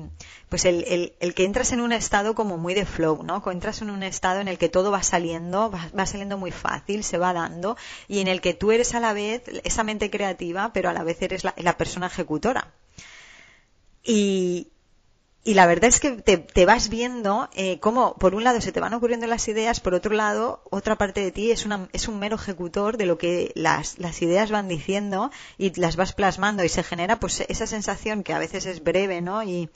pues 0.47 0.63
el, 0.63 1.13
el, 1.19 1.33
que 1.33 1.43
entras 1.43 1.73
en 1.73 1.81
un 1.81 1.91
estado 1.91 2.35
como 2.35 2.57
muy 2.57 2.73
de 2.73 2.85
flow, 2.85 3.21
¿no? 3.21 3.43
Entras 3.51 3.81
en 3.81 3.89
un 3.89 4.01
estado 4.01 4.39
en 4.39 4.47
el 4.47 4.57
que 4.57 4.69
todo 4.69 4.91
va 4.91 5.03
saliendo, 5.03 5.69
va, 5.69 6.05
saliendo 6.05 6.37
muy 6.37 6.51
fácil, 6.51 7.03
se 7.03 7.17
va 7.17 7.33
dando 7.33 7.75
y 8.07 8.21
en 8.21 8.29
el 8.29 8.39
que 8.39 8.53
tú 8.53 8.71
eres 8.71 8.95
a 8.95 9.01
la 9.01 9.11
vez 9.11 9.43
esa 9.65 9.83
mente 9.83 10.09
creativa, 10.09 10.71
pero 10.71 10.87
a 10.87 10.93
la 10.93 11.03
vez 11.03 11.21
eres 11.21 11.43
la, 11.43 11.53
la 11.57 11.75
persona 11.75 12.07
ejecutora. 12.07 12.73
Y, 14.05 14.71
y 15.47 15.53
la 15.53 15.65
verdad 15.65 15.85
es 15.85 16.01
que 16.01 16.11
te, 16.11 16.65
vas 16.65 16.89
viendo 16.89 17.49
eh, 17.55 17.79
cómo, 17.79 18.15
por 18.15 18.35
un 18.35 18.43
lado, 18.43 18.59
se 18.59 18.73
te 18.73 18.81
van 18.81 18.93
ocurriendo 18.93 19.27
las 19.27 19.47
ideas, 19.47 19.79
por 19.79 19.93
otro 19.93 20.13
lado, 20.13 20.61
otra 20.71 20.97
parte 20.97 21.21
de 21.21 21.31
ti 21.31 21.51
es, 21.51 21.65
una, 21.65 21.87
es 21.93 22.09
un 22.09 22.19
mero 22.19 22.35
ejecutor 22.35 22.97
de 22.97 23.05
lo 23.05 23.17
que 23.17 23.53
las, 23.55 23.97
las 23.97 24.21
ideas 24.21 24.51
van 24.51 24.67
diciendo 24.67 25.31
y 25.57 25.73
las 25.79 25.95
vas 25.95 26.11
plasmando 26.11 26.65
y 26.65 26.69
se 26.69 26.83
genera 26.83 27.17
pues 27.21 27.45
esa 27.47 27.65
sensación 27.65 28.23
que 28.23 28.33
a 28.33 28.39
veces 28.39 28.65
es 28.65 28.83
breve, 28.83 29.21
¿no? 29.21 29.41
Y 29.41 29.69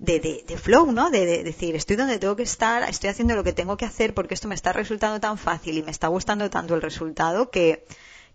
de, 0.00 0.18
de, 0.18 0.44
de 0.44 0.58
flow, 0.58 0.90
¿no? 0.90 1.10
De, 1.10 1.26
de, 1.26 1.44
decir, 1.44 1.76
estoy 1.76 1.94
donde 1.94 2.18
tengo 2.18 2.34
que 2.34 2.42
estar, 2.42 2.82
estoy 2.88 3.10
haciendo 3.10 3.36
lo 3.36 3.44
que 3.44 3.52
tengo 3.52 3.76
que 3.76 3.84
hacer 3.84 4.14
porque 4.14 4.34
esto 4.34 4.48
me 4.48 4.56
está 4.56 4.72
resultando 4.72 5.20
tan 5.20 5.38
fácil 5.38 5.78
y 5.78 5.84
me 5.84 5.92
está 5.92 6.08
gustando 6.08 6.50
tanto 6.50 6.74
el 6.74 6.82
resultado 6.82 7.52
que 7.52 7.84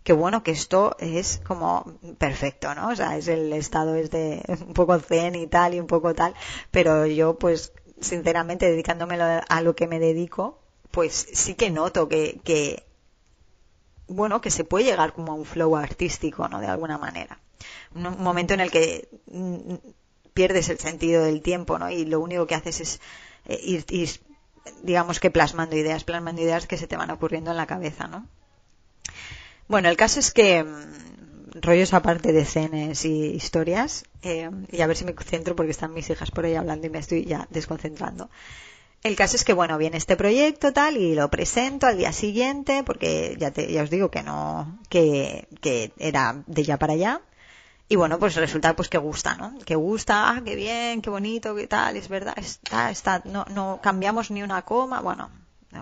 que 0.04 0.12
bueno, 0.12 0.42
que 0.42 0.50
esto 0.52 0.96
es 1.00 1.40
como 1.44 1.98
perfecto, 2.18 2.74
¿no? 2.74 2.88
O 2.90 2.96
sea, 2.96 3.16
es 3.16 3.26
el 3.26 3.52
estado 3.54 3.94
es 3.96 4.10
de 4.10 4.42
un 4.66 4.74
poco 4.74 4.98
zen 5.00 5.34
y 5.34 5.46
tal 5.46 5.74
y 5.74 5.80
un 5.80 5.86
poco 5.86 6.14
tal, 6.14 6.34
pero 6.70 7.06
yo 7.06 7.38
pues 7.38 7.72
sinceramente 8.00 8.70
dedicándome 8.70 9.16
a 9.16 9.60
lo 9.62 9.74
que 9.74 9.88
me 9.88 9.98
dedico, 9.98 10.60
pues 10.90 11.26
sí 11.32 11.54
que 11.54 11.70
noto 11.70 12.08
que, 12.08 12.38
que 12.44 12.84
bueno, 14.06 14.42
que 14.42 14.50
se 14.50 14.64
puede 14.64 14.84
llegar 14.84 15.14
como 15.14 15.32
a 15.32 15.36
un 15.36 15.46
flow 15.46 15.74
artístico, 15.74 16.48
¿no? 16.48 16.60
De 16.60 16.66
alguna 16.66 16.98
manera. 16.98 17.40
Un, 17.94 18.22
momento 18.22 18.52
en 18.52 18.60
el 18.60 18.70
que 18.70 19.08
mm, 19.26 19.74
pierdes 20.34 20.68
el 20.68 20.78
sentido 20.78 21.24
del 21.24 21.40
tiempo, 21.40 21.78
¿no? 21.78 21.88
Y 21.90 22.04
lo 22.04 22.20
único 22.20 22.46
que 22.46 22.54
haces 22.54 22.80
es 22.80 23.00
eh, 23.46 23.58
ir, 23.62 23.86
ir, 23.88 24.10
digamos 24.82 25.18
que 25.18 25.30
plasmando 25.30 25.76
ideas, 25.76 26.04
plasmando 26.04 26.42
ideas 26.42 26.66
que 26.66 26.76
se 26.76 26.86
te 26.86 26.98
van 26.98 27.10
ocurriendo 27.10 27.52
en 27.52 27.56
la 27.56 27.66
cabeza, 27.66 28.06
¿no? 28.06 28.26
Bueno, 29.68 29.88
el 29.88 29.96
caso 29.96 30.20
es 30.20 30.32
que 30.32 30.62
mm, 30.62 31.60
rollos 31.60 31.94
aparte 31.94 32.32
de 32.32 32.42
escenas 32.42 33.04
y 33.04 33.26
historias, 33.34 34.04
eh, 34.22 34.50
y 34.70 34.80
a 34.80 34.86
ver 34.86 34.96
si 34.96 35.04
me 35.04 35.14
concentro 35.14 35.56
porque 35.56 35.70
están 35.70 35.94
mis 35.94 36.10
hijas 36.10 36.30
por 36.30 36.44
ahí 36.44 36.54
hablando 36.54 36.86
y 36.86 36.90
me 36.90 36.98
estoy 36.98 37.24
ya 37.24 37.46
desconcentrando. 37.50 38.28
El 39.02 39.16
caso 39.16 39.36
es 39.36 39.44
que, 39.44 39.52
bueno, 39.52 39.76
viene 39.76 39.98
este 39.98 40.16
proyecto 40.16 40.72
tal 40.72 40.96
y 40.96 41.14
lo 41.14 41.30
presento 41.30 41.86
al 41.86 41.98
día 41.98 42.12
siguiente 42.12 42.82
porque 42.84 43.36
ya, 43.38 43.50
te, 43.50 43.70
ya 43.70 43.82
os 43.82 43.90
digo 43.90 44.10
que 44.10 44.22
no, 44.22 44.78
que, 44.88 45.46
que 45.60 45.92
era 45.98 46.42
de 46.46 46.62
ya 46.62 46.78
para 46.78 46.94
allá. 46.94 47.20
Y 47.86 47.96
bueno, 47.96 48.18
pues 48.18 48.34
resulta 48.34 48.74
pues 48.74 48.88
que 48.88 48.96
gusta, 48.96 49.34
¿no? 49.36 49.58
Que 49.66 49.74
gusta, 49.74 50.30
ah, 50.30 50.42
qué 50.42 50.56
bien, 50.56 51.02
qué 51.02 51.10
bonito, 51.10 51.54
qué 51.54 51.66
tal, 51.66 51.96
es 51.96 52.08
verdad, 52.08 52.34
está, 52.38 52.90
está, 52.90 53.20
no, 53.26 53.44
no 53.50 53.80
cambiamos 53.82 54.30
ni 54.30 54.42
una 54.42 54.62
coma, 54.62 55.02
bueno, 55.02 55.30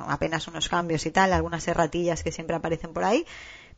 apenas 0.08 0.48
unos 0.48 0.68
cambios 0.68 1.06
y 1.06 1.12
tal, 1.12 1.32
algunas 1.32 1.66
erratillas 1.68 2.24
que 2.24 2.32
siempre 2.32 2.56
aparecen 2.56 2.92
por 2.92 3.04
ahí, 3.04 3.24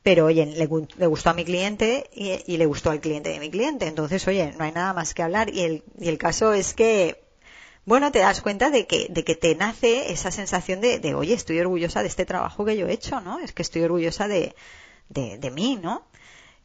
pero 0.05 0.27
oye, 0.27 0.45
le, 0.45 0.67
gustó 0.67 1.31
a 1.31 1.35
mi 1.35 1.47
cliente 1.47 2.11
y, 2.13 2.59
le 2.59 2.67
gustó 2.67 2.91
al 2.91 3.01
cliente 3.01 3.31
de 3.31 3.41
mi 3.41 3.51
cliente. 3.51 3.87
Entonces, 3.87 4.29
oye, 4.29 4.53
no 4.57 4.65
hay 4.65 4.71
nada 4.71 4.93
más 4.93 5.15
que 5.15 5.23
hablar. 5.23 5.49
Y 5.49 5.63
el, 5.63 5.83
y 5.99 6.11
el 6.11 6.19
caso 6.19 6.53
es 6.53 6.75
que, 6.75 7.25
bueno, 7.87 8.13
te 8.13 8.19
das 8.19 8.43
cuenta 8.43 8.69
de 8.69 8.87
que, 8.87 9.07
de 9.09 9.25
que 9.25 9.35
te 9.35 9.55
nace 9.55 10.13
esa 10.13 10.31
sensación 10.31 10.83
de, 10.83 10.99
de, 10.99 11.15
oye, 11.15 11.33
estoy 11.33 11.59
orgullosa 11.59 12.03
de 12.03 12.09
este 12.09 12.27
trabajo 12.27 12.67
que 12.67 12.77
yo 12.77 12.87
he 12.87 12.93
hecho, 12.93 13.23
¿no? 13.23 13.39
Es 13.39 13.55
que 13.55 13.63
estoy 13.63 13.81
orgullosa 13.81 14.29
de, 14.29 14.55
de, 15.09 15.39
de 15.39 15.51
mí, 15.51 15.79
¿no? 15.83 16.07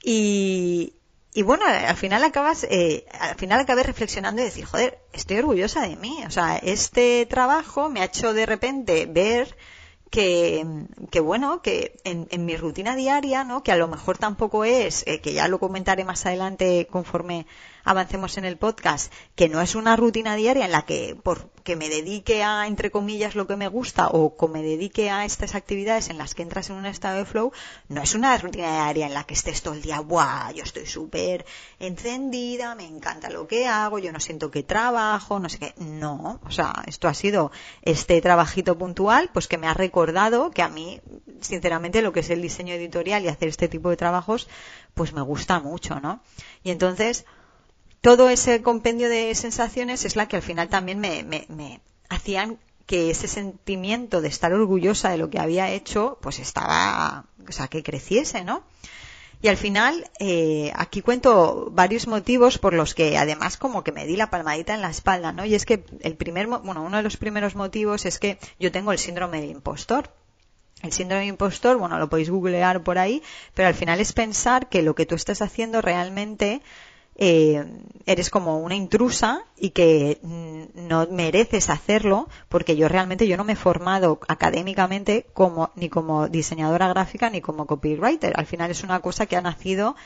Y, 0.03 0.95
y 1.33 1.41
bueno, 1.41 1.63
al 1.65 1.95
final 1.95 2.25
acabas, 2.25 2.65
eh, 2.69 3.05
al 3.17 3.35
final 3.35 3.61
acabé 3.61 3.83
reflexionando 3.83 4.41
y 4.41 4.45
decir, 4.45 4.65
joder, 4.65 4.99
estoy 5.13 5.37
orgullosa 5.37 5.87
de 5.87 5.95
mí. 5.95 6.23
O 6.27 6.31
sea, 6.31 6.57
este 6.57 7.25
trabajo 7.25 7.87
me 7.87 8.01
ha 8.01 8.05
hecho 8.05 8.33
de 8.33 8.45
repente 8.45 9.05
ver 9.05 9.55
que, 10.09 10.65
que 11.11 11.19
bueno, 11.19 11.61
que 11.61 11.97
en, 12.03 12.27
en, 12.31 12.45
mi 12.45 12.57
rutina 12.57 12.95
diaria, 12.95 13.43
¿no? 13.43 13.63
Que 13.63 13.71
a 13.71 13.77
lo 13.77 13.87
mejor 13.87 14.17
tampoco 14.17 14.65
es, 14.65 15.05
eh, 15.07 15.21
que 15.21 15.33
ya 15.33 15.47
lo 15.47 15.59
comentaré 15.59 16.03
más 16.03 16.25
adelante 16.25 16.87
conforme 16.89 17.45
avancemos 17.83 18.37
en 18.37 18.45
el 18.45 18.57
podcast, 18.57 19.11
que 19.35 19.49
no 19.49 19.61
es 19.61 19.75
una 19.75 19.95
rutina 19.95 20.35
diaria 20.35 20.65
en 20.65 20.71
la 20.71 20.83
que 20.83 21.17
por 21.21 21.49
que 21.69 21.75
me 21.75 21.89
dedique 21.89 22.43
a, 22.43 22.65
entre 22.65 22.89
comillas, 22.89 23.35
lo 23.35 23.45
que 23.45 23.55
me 23.55 23.67
gusta 23.67 24.07
o 24.07 24.35
que 24.35 24.47
me 24.47 24.63
dedique 24.63 25.11
a 25.11 25.25
estas 25.25 25.53
actividades 25.53 26.09
en 26.09 26.17
las 26.17 26.33
que 26.33 26.41
entras 26.41 26.69
en 26.71 26.77
un 26.77 26.87
estado 26.87 27.17
de 27.17 27.25
flow, 27.25 27.51
no 27.89 28.01
es 28.01 28.15
una 28.15 28.35
rutina 28.37 28.71
diaria 28.71 29.05
en 29.05 29.13
la 29.13 29.23
que 29.23 29.35
estés 29.35 29.61
todo 29.61 29.75
el 29.75 29.81
día, 29.83 29.99
¡buah! 29.99 30.51
Yo 30.51 30.63
estoy 30.63 30.87
súper 30.87 31.45
encendida, 31.77 32.73
me 32.73 32.87
encanta 32.87 33.29
lo 33.29 33.47
que 33.47 33.67
hago, 33.67 33.99
yo 33.99 34.11
no 34.11 34.19
siento 34.19 34.49
que 34.49 34.63
trabajo, 34.63 35.39
no 35.39 35.47
sé 35.47 35.59
qué. 35.59 35.73
No, 35.77 36.39
o 36.43 36.51
sea, 36.51 36.73
esto 36.87 37.07
ha 37.07 37.13
sido 37.13 37.51
este 37.83 38.19
trabajito 38.21 38.77
puntual, 38.77 39.29
pues 39.31 39.47
que 39.47 39.57
me 39.57 39.67
ha 39.67 39.73
recordado 39.73 40.51
que 40.51 40.63
a 40.63 40.69
mí, 40.69 41.01
sinceramente, 41.41 42.01
lo 42.01 42.13
que 42.13 42.21
es 42.21 42.29
el 42.29 42.41
diseño 42.41 42.73
editorial 42.73 43.23
y 43.23 43.27
hacer 43.27 43.47
este 43.47 43.67
tipo 43.67 43.89
de 43.89 43.97
trabajos, 43.97 44.47
pues 44.93 45.13
me 45.13 45.21
gusta 45.21 45.59
mucho, 45.59 45.99
¿no? 45.99 46.21
Y 46.63 46.71
entonces, 46.71 47.25
todo 48.01 48.29
ese 48.29 48.61
compendio 48.61 49.09
de 49.09 49.33
sensaciones 49.35 50.05
es 50.05 50.15
la 50.15 50.27
que 50.27 50.37
al 50.37 50.41
final 50.41 50.69
también 50.69 50.99
me, 50.99 51.23
me, 51.23 51.45
me 51.49 51.81
hacían 52.09 52.57
que 52.85 53.11
ese 53.11 53.27
sentimiento 53.27 54.19
de 54.21 54.29
estar 54.29 54.51
orgullosa 54.51 55.11
de 55.11 55.17
lo 55.17 55.29
que 55.29 55.39
había 55.39 55.69
hecho, 55.69 56.17
pues 56.21 56.39
estaba, 56.39 57.25
o 57.47 57.51
sea, 57.51 57.67
que 57.67 57.83
creciese, 57.83 58.43
¿no? 58.43 58.63
Y 59.41 59.47
al 59.47 59.57
final, 59.57 60.09
eh, 60.19 60.71
aquí 60.75 61.01
cuento 61.01 61.69
varios 61.71 62.07
motivos 62.07 62.57
por 62.57 62.73
los 62.73 62.93
que 62.93 63.17
además 63.17 63.57
como 63.57 63.83
que 63.83 63.93
me 63.93 64.05
di 64.05 64.17
la 64.17 64.29
palmadita 64.29 64.73
en 64.73 64.81
la 64.81 64.89
espalda, 64.89 65.31
¿no? 65.31 65.45
Y 65.45 65.55
es 65.55 65.65
que 65.65 65.85
el 66.01 66.15
primer, 66.15 66.47
bueno, 66.47 66.83
uno 66.83 66.97
de 66.97 67.03
los 67.03 67.15
primeros 67.15 67.55
motivos 67.55 68.05
es 68.05 68.19
que 68.19 68.37
yo 68.59 68.71
tengo 68.71 68.91
el 68.91 68.97
síndrome 68.97 69.39
del 69.39 69.51
impostor. 69.51 70.11
El 70.81 70.91
síndrome 70.91 71.21
del 71.21 71.29
impostor, 71.29 71.77
bueno, 71.77 71.99
lo 71.99 72.09
podéis 72.09 72.29
googlear 72.29 72.83
por 72.83 72.97
ahí, 72.97 73.21
pero 73.53 73.67
al 73.67 73.75
final 73.75 73.99
es 73.99 74.13
pensar 74.13 74.67
que 74.67 74.81
lo 74.81 74.95
que 74.95 75.05
tú 75.05 75.15
estás 75.15 75.41
haciendo 75.41 75.81
realmente 75.81 76.61
eh, 77.21 77.65
eres 78.05 78.29
como 78.29 78.59
una 78.59 78.75
intrusa 78.75 79.43
y 79.57 79.71
que 79.71 80.19
mm, 80.23 80.87
no 80.87 81.05
mereces 81.11 81.69
hacerlo 81.69 82.29
porque 82.47 82.77
yo 82.77 82.87
realmente 82.87 83.27
yo 83.27 83.35
no 83.35 83.43
me 83.43 83.53
he 83.53 83.57
formado 83.57 84.21
académicamente 84.29 85.25
como 85.33 85.69
ni 85.75 85.89
como 85.89 86.29
diseñadora 86.29 86.87
gráfica 86.87 87.29
ni 87.29 87.41
como 87.41 87.67
copywriter. 87.67 88.33
Al 88.37 88.45
final 88.45 88.71
es 88.71 88.83
una 88.83 89.01
cosa 89.01 89.25
que 89.25 89.35
ha 89.35 89.41
nacido 89.41 89.97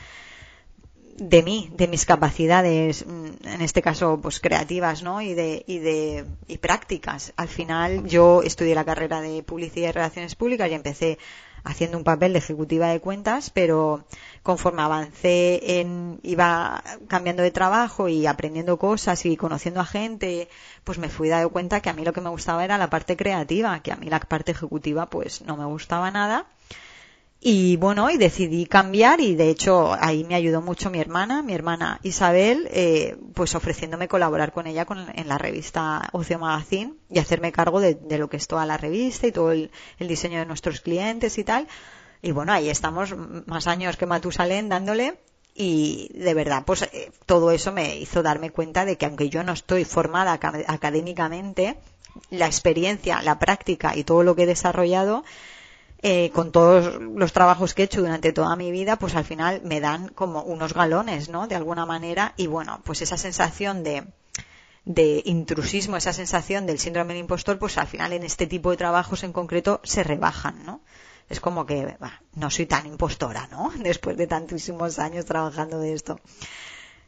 de 1.16 1.44
mí, 1.44 1.70
de 1.76 1.86
mis 1.86 2.04
capacidades, 2.04 3.06
mm, 3.06 3.46
en 3.46 3.60
este 3.62 3.80
caso, 3.80 4.18
pues 4.20 4.40
creativas, 4.40 5.04
¿no? 5.04 5.22
Y 5.22 5.34
de, 5.34 5.62
y 5.68 5.78
de, 5.78 6.24
y 6.48 6.58
prácticas. 6.58 7.32
Al 7.36 7.46
final, 7.46 8.08
yo 8.08 8.42
estudié 8.42 8.74
la 8.74 8.84
carrera 8.84 9.20
de 9.20 9.44
publicidad 9.44 9.90
y 9.90 9.92
relaciones 9.92 10.34
públicas 10.34 10.68
y 10.68 10.74
empecé 10.74 11.18
haciendo 11.64 11.96
un 11.96 12.04
papel 12.04 12.32
de 12.34 12.38
ejecutiva 12.38 12.88
de 12.88 13.00
cuentas, 13.00 13.50
pero 13.50 14.04
conforme 14.42 14.82
avancé 14.82 15.80
en, 15.80 16.20
iba 16.22 16.82
cambiando 17.08 17.42
de 17.42 17.50
trabajo 17.50 18.08
y 18.08 18.26
aprendiendo 18.26 18.78
cosas 18.78 19.24
y 19.24 19.36
conociendo 19.36 19.80
a 19.80 19.86
gente, 19.86 20.48
pues 20.84 20.98
me 20.98 21.08
fui 21.08 21.28
dando 21.28 21.50
cuenta 21.50 21.80
que 21.80 21.90
a 21.90 21.94
mí 21.94 22.04
lo 22.04 22.12
que 22.12 22.20
me 22.20 22.30
gustaba 22.30 22.64
era 22.64 22.78
la 22.78 22.90
parte 22.90 23.16
creativa, 23.16 23.80
que 23.80 23.92
a 23.92 23.96
mí 23.96 24.08
la 24.08 24.20
parte 24.20 24.52
ejecutiva 24.52 25.06
pues 25.06 25.42
no 25.42 25.56
me 25.56 25.64
gustaba 25.64 26.10
nada. 26.10 26.46
Y 27.46 27.76
bueno, 27.76 28.08
y 28.08 28.16
decidí 28.16 28.64
cambiar 28.64 29.20
y 29.20 29.34
de 29.34 29.50
hecho 29.50 29.94
ahí 30.00 30.24
me 30.24 30.34
ayudó 30.34 30.62
mucho 30.62 30.88
mi 30.88 30.98
hermana, 30.98 31.42
mi 31.42 31.52
hermana 31.52 32.00
Isabel, 32.02 32.66
eh, 32.70 33.18
pues 33.34 33.54
ofreciéndome 33.54 34.08
colaborar 34.08 34.50
con 34.50 34.66
ella 34.66 34.86
con, 34.86 35.06
en 35.14 35.28
la 35.28 35.36
revista 35.36 36.08
Ocio 36.12 36.38
Magazine 36.38 36.94
y 37.10 37.18
hacerme 37.18 37.52
cargo 37.52 37.80
de, 37.80 37.96
de, 37.96 38.16
lo 38.16 38.30
que 38.30 38.38
es 38.38 38.46
toda 38.46 38.64
la 38.64 38.78
revista 38.78 39.26
y 39.26 39.32
todo 39.32 39.52
el, 39.52 39.70
el 39.98 40.08
diseño 40.08 40.38
de 40.38 40.46
nuestros 40.46 40.80
clientes 40.80 41.36
y 41.36 41.44
tal. 41.44 41.68
Y 42.22 42.32
bueno, 42.32 42.50
ahí 42.50 42.70
estamos 42.70 43.14
más 43.44 43.66
años 43.66 43.98
que 43.98 44.06
Matusalén 44.06 44.70
dándole 44.70 45.18
y 45.54 46.08
de 46.14 46.32
verdad, 46.32 46.62
pues 46.64 46.80
eh, 46.80 47.12
todo 47.26 47.50
eso 47.50 47.72
me 47.72 47.98
hizo 47.98 48.22
darme 48.22 48.52
cuenta 48.52 48.86
de 48.86 48.96
que 48.96 49.04
aunque 49.04 49.28
yo 49.28 49.44
no 49.44 49.52
estoy 49.52 49.84
formada 49.84 50.32
académicamente, 50.32 51.76
la 52.30 52.46
experiencia, 52.46 53.20
la 53.20 53.38
práctica 53.38 53.94
y 53.94 54.04
todo 54.04 54.22
lo 54.22 54.34
que 54.34 54.44
he 54.44 54.46
desarrollado 54.46 55.24
eh, 56.06 56.30
con 56.34 56.52
todos 56.52 57.00
los 57.00 57.32
trabajos 57.32 57.72
que 57.72 57.80
he 57.80 57.84
hecho 57.86 58.02
durante 58.02 58.34
toda 58.34 58.54
mi 58.56 58.70
vida, 58.70 58.96
pues 58.96 59.14
al 59.14 59.24
final 59.24 59.62
me 59.64 59.80
dan 59.80 60.08
como 60.08 60.42
unos 60.42 60.74
galones, 60.74 61.30
¿no? 61.30 61.48
De 61.48 61.54
alguna 61.54 61.86
manera. 61.86 62.34
Y 62.36 62.46
bueno, 62.46 62.82
pues 62.84 63.00
esa 63.00 63.16
sensación 63.16 63.82
de, 63.82 64.04
de 64.84 65.22
intrusismo, 65.24 65.96
esa 65.96 66.12
sensación 66.12 66.66
del 66.66 66.78
síndrome 66.78 67.14
del 67.14 67.22
impostor, 67.22 67.58
pues 67.58 67.78
al 67.78 67.86
final 67.86 68.12
en 68.12 68.22
este 68.22 68.46
tipo 68.46 68.70
de 68.70 68.76
trabajos 68.76 69.24
en 69.24 69.32
concreto 69.32 69.80
se 69.82 70.04
rebajan, 70.04 70.66
¿no? 70.66 70.82
Es 71.30 71.40
como 71.40 71.64
que 71.64 71.96
bah, 71.98 72.20
no 72.34 72.50
soy 72.50 72.66
tan 72.66 72.84
impostora, 72.84 73.48
¿no? 73.50 73.72
Después 73.78 74.18
de 74.18 74.26
tantísimos 74.26 74.98
años 74.98 75.24
trabajando 75.24 75.78
de 75.78 75.94
esto. 75.94 76.20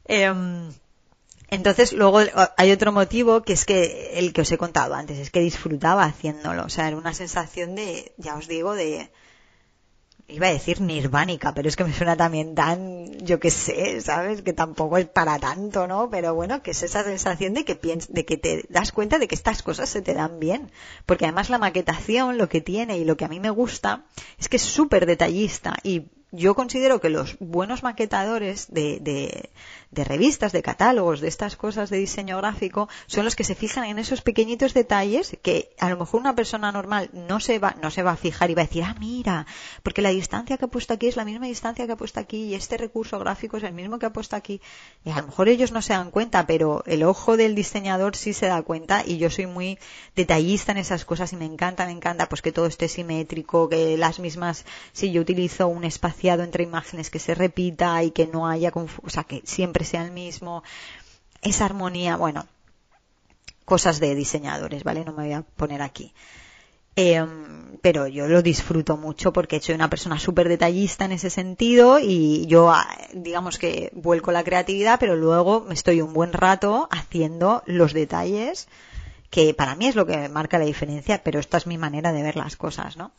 Eh, 0.06 0.32
entonces, 1.48 1.92
luego 1.92 2.20
hay 2.56 2.72
otro 2.72 2.92
motivo 2.92 3.42
que 3.42 3.52
es 3.52 3.64
que 3.64 4.18
el 4.18 4.32
que 4.32 4.40
os 4.40 4.50
he 4.50 4.58
contado 4.58 4.94
antes, 4.94 5.18
es 5.18 5.30
que 5.30 5.40
disfrutaba 5.40 6.04
haciéndolo. 6.04 6.64
O 6.64 6.68
sea, 6.68 6.88
era 6.88 6.96
una 6.96 7.14
sensación 7.14 7.74
de, 7.76 8.12
ya 8.16 8.36
os 8.36 8.48
digo, 8.48 8.74
de, 8.74 9.10
iba 10.28 10.48
a 10.48 10.52
decir 10.52 10.80
nirvánica, 10.80 11.54
pero 11.54 11.68
es 11.68 11.76
que 11.76 11.84
me 11.84 11.92
suena 11.92 12.16
también 12.16 12.56
tan, 12.56 13.12
yo 13.18 13.38
qué 13.38 13.50
sé, 13.52 14.00
¿sabes? 14.00 14.42
Que 14.42 14.52
tampoco 14.52 14.98
es 14.98 15.06
para 15.06 15.38
tanto, 15.38 15.86
¿no? 15.86 16.10
Pero 16.10 16.34
bueno, 16.34 16.62
que 16.62 16.72
es 16.72 16.82
esa 16.82 17.04
sensación 17.04 17.54
de 17.54 17.64
que 17.64 17.76
piens 17.76 18.12
de 18.12 18.24
que 18.24 18.36
te 18.36 18.64
das 18.68 18.90
cuenta 18.90 19.18
de 19.18 19.28
que 19.28 19.36
estas 19.36 19.62
cosas 19.62 19.88
se 19.88 20.02
te 20.02 20.14
dan 20.14 20.40
bien. 20.40 20.72
Porque 21.06 21.26
además 21.26 21.48
la 21.48 21.58
maquetación, 21.58 22.38
lo 22.38 22.48
que 22.48 22.60
tiene 22.60 22.98
y 22.98 23.04
lo 23.04 23.16
que 23.16 23.24
a 23.24 23.28
mí 23.28 23.38
me 23.38 23.50
gusta, 23.50 24.04
es 24.38 24.48
que 24.48 24.56
es 24.56 24.62
súper 24.62 25.06
detallista 25.06 25.76
y 25.84 26.06
yo 26.32 26.54
considero 26.54 27.00
que 27.00 27.08
los 27.08 27.36
buenos 27.38 27.82
maquetadores 27.82 28.66
de, 28.72 28.98
de, 29.00 29.50
de 29.90 30.04
revistas, 30.04 30.52
de 30.52 30.62
catálogos, 30.62 31.20
de 31.20 31.28
estas 31.28 31.56
cosas 31.56 31.90
de 31.90 31.98
diseño 31.98 32.36
gráfico, 32.38 32.88
son 33.06 33.24
los 33.24 33.36
que 33.36 33.44
se 33.44 33.54
fijan 33.54 33.84
en 33.84 33.98
esos 33.98 34.20
pequeñitos 34.20 34.74
detalles 34.74 35.36
que 35.42 35.70
a 35.78 35.88
lo 35.88 35.96
mejor 35.96 36.20
una 36.20 36.34
persona 36.34 36.72
normal 36.72 37.10
no 37.12 37.40
se 37.40 37.58
va, 37.58 37.76
no 37.80 37.90
se 37.90 38.02
va 38.02 38.12
a 38.12 38.16
fijar 38.16 38.50
y 38.50 38.54
va 38.54 38.62
a 38.62 38.66
decir, 38.66 38.84
ah, 38.84 38.96
mira, 38.98 39.46
porque 39.82 40.02
la 40.02 40.10
distancia 40.10 40.56
que 40.58 40.64
ha 40.64 40.68
puesto 40.68 40.94
aquí 40.94 41.06
es 41.06 41.16
la 41.16 41.24
misma 41.24 41.46
distancia 41.46 41.86
que 41.86 41.92
ha 41.92 41.96
puesto 41.96 42.20
aquí 42.20 42.44
y 42.44 42.54
este 42.54 42.76
recurso 42.76 43.18
gráfico 43.18 43.56
es 43.56 43.62
el 43.62 43.72
mismo 43.72 43.98
que 43.98 44.06
ha 44.06 44.12
puesto 44.12 44.36
aquí. 44.36 44.60
Y 45.04 45.10
a 45.10 45.16
lo 45.16 45.28
mejor 45.28 45.48
ellos 45.48 45.72
no 45.72 45.82
se 45.82 45.92
dan 45.92 46.10
cuenta, 46.10 46.46
pero 46.46 46.82
el 46.86 47.02
ojo 47.02 47.36
del 47.36 47.54
diseñador 47.54 48.16
sí 48.16 48.32
se 48.32 48.46
da 48.46 48.62
cuenta 48.62 49.04
y 49.06 49.18
yo 49.18 49.30
soy 49.30 49.46
muy 49.46 49.78
detallista 50.14 50.72
en 50.72 50.78
esas 50.78 51.04
cosas 51.04 51.32
y 51.32 51.36
me 51.36 51.44
encanta, 51.44 51.86
me 51.86 51.92
encanta 51.92 52.28
pues 52.28 52.42
que 52.42 52.52
todo 52.52 52.66
esté 52.66 52.88
simétrico, 52.88 53.68
que 53.68 53.96
las 53.96 54.18
mismas, 54.18 54.64
si 54.92 55.12
yo 55.12 55.20
utilizo 55.20 55.68
un 55.68 55.84
espaciado 55.84 56.42
entre 56.42 56.64
imágenes 56.64 57.10
que 57.10 57.18
se 57.18 57.34
repita 57.34 58.02
y 58.02 58.10
que 58.10 58.26
no 58.26 58.48
haya, 58.48 58.72
o 58.74 59.10
sea, 59.10 59.24
que 59.24 59.42
siempre 59.44 59.75
sea 59.85 60.04
el 60.04 60.12
mismo, 60.12 60.62
esa 61.42 61.64
armonía, 61.64 62.16
bueno, 62.16 62.47
cosas 63.64 64.00
de 64.00 64.14
diseñadores, 64.14 64.85
¿vale? 64.85 65.04
No 65.04 65.12
me 65.12 65.25
voy 65.25 65.33
a 65.33 65.42
poner 65.42 65.83
aquí. 65.83 66.12
Eh, 66.99 67.23
pero 67.83 68.06
yo 68.06 68.26
lo 68.26 68.40
disfruto 68.40 68.97
mucho 68.97 69.33
porque 69.33 69.61
soy 69.61 69.75
una 69.75 69.90
persona 69.90 70.18
súper 70.18 70.49
detallista 70.49 71.04
en 71.04 71.12
ese 71.12 71.28
sentido 71.28 71.99
y 71.99 72.47
yo, 72.47 72.71
ah, 72.71 72.87
digamos 73.12 73.59
que 73.59 73.90
vuelco 73.95 74.33
la 74.33 74.45
creatividad, 74.45 74.99
pero 74.99 75.14
luego 75.14 75.61
me 75.61 75.75
estoy 75.75 76.00
un 76.00 76.14
buen 76.14 76.33
rato 76.33 76.88
haciendo 76.90 77.62
los 77.66 77.92
detalles 77.92 78.66
que 79.30 79.54
para 79.54 79.75
mí 79.75 79.87
es 79.87 79.95
lo 79.95 80.06
que 80.06 80.28
marca 80.28 80.59
la 80.59 80.64
diferencia, 80.64 81.23
pero 81.23 81.40
esta 81.40 81.56
es 81.56 81.66
mi 81.66 81.78
manera 81.78 82.12
de 82.12 82.23
ver 82.23 82.37
las 82.37 82.56
cosas, 82.56 82.97
¿no? 82.97 83.12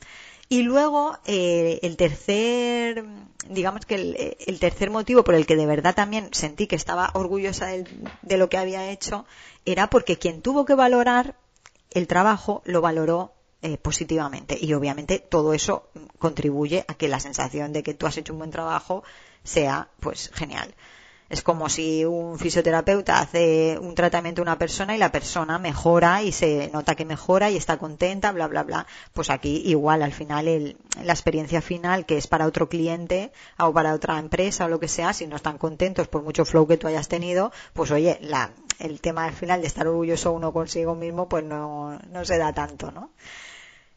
Y 0.49 0.61
luego, 0.63 1.17
eh, 1.25 1.79
el 1.83 1.97
tercer, 1.97 3.03
digamos 3.49 3.85
que 3.85 3.95
el, 3.95 4.37
el, 4.45 4.59
tercer 4.59 4.89
motivo 4.89 5.25
por 5.25 5.35
el 5.35 5.45
que 5.45 5.57
de 5.57 5.65
verdad 5.65 5.93
también 5.93 6.29
sentí 6.31 6.67
que 6.67 6.77
estaba 6.77 7.11
orgullosa 7.15 7.65
de, 7.65 7.85
de 8.21 8.37
lo 8.37 8.47
que 8.47 8.57
había 8.57 8.89
hecho 8.89 9.25
era 9.65 9.89
porque 9.89 10.17
quien 10.17 10.41
tuvo 10.41 10.63
que 10.63 10.73
valorar 10.73 11.35
el 11.91 12.07
trabajo 12.07 12.61
lo 12.65 12.79
valoró 12.79 13.33
eh, 13.63 13.77
positivamente. 13.77 14.57
Y 14.59 14.73
obviamente 14.73 15.19
todo 15.19 15.53
eso 15.53 15.89
contribuye 16.19 16.85
a 16.87 16.93
que 16.93 17.07
la 17.07 17.19
sensación 17.19 17.73
de 17.73 17.81
que 17.81 17.95
tú 17.95 18.05
has 18.05 18.17
hecho 18.17 18.33
un 18.33 18.39
buen 18.39 18.51
trabajo 18.51 19.03
sea, 19.43 19.89
pues, 19.99 20.29
genial. 20.33 20.75
Es 21.29 21.41
como 21.41 21.67
si 21.67 22.05
un 22.05 22.39
fisioterapeuta 22.39 23.19
hace 23.19 23.77
un 23.81 23.95
tratamiento 23.95 24.41
a 24.41 24.43
una 24.43 24.57
persona 24.57 24.95
y 24.95 24.97
la 24.97 25.11
persona 25.11 25.59
mejora 25.59 26.23
y 26.23 26.31
se 26.31 26.69
nota 26.71 26.95
que 26.95 27.03
mejora 27.03 27.51
y 27.51 27.57
está 27.57 27.77
contenta, 27.77 28.31
bla, 28.31 28.47
bla, 28.47 28.63
bla. 28.63 28.87
Pues 29.13 29.29
aquí 29.29 29.61
igual, 29.65 30.03
al 30.03 30.13
final, 30.13 30.47
el, 30.47 30.77
la 31.03 31.13
experiencia 31.13 31.61
final 31.61 32.05
que 32.05 32.17
es 32.17 32.27
para 32.27 32.47
otro 32.47 32.69
cliente 32.69 33.31
o 33.59 33.73
para 33.73 33.93
otra 33.93 34.19
empresa 34.19 34.65
o 34.65 34.69
lo 34.69 34.79
que 34.79 34.87
sea, 34.87 35.11
si 35.13 35.27
no 35.27 35.35
están 35.35 35.57
contentos 35.57 36.07
por 36.07 36.23
mucho 36.23 36.45
flow 36.45 36.65
que 36.65 36.77
tú 36.77 36.87
hayas 36.87 37.09
tenido, 37.09 37.51
pues 37.73 37.91
oye, 37.91 38.17
la, 38.21 38.51
el 38.79 39.01
tema 39.01 39.25
al 39.25 39.33
final 39.33 39.61
de 39.61 39.67
estar 39.67 39.87
orgulloso 39.87 40.31
uno 40.31 40.53
consigo 40.53 40.95
mismo, 40.95 41.27
pues 41.27 41.43
no, 41.43 41.99
no 42.09 42.25
se 42.25 42.37
da 42.37 42.53
tanto, 42.53 42.91
¿no? 42.91 43.11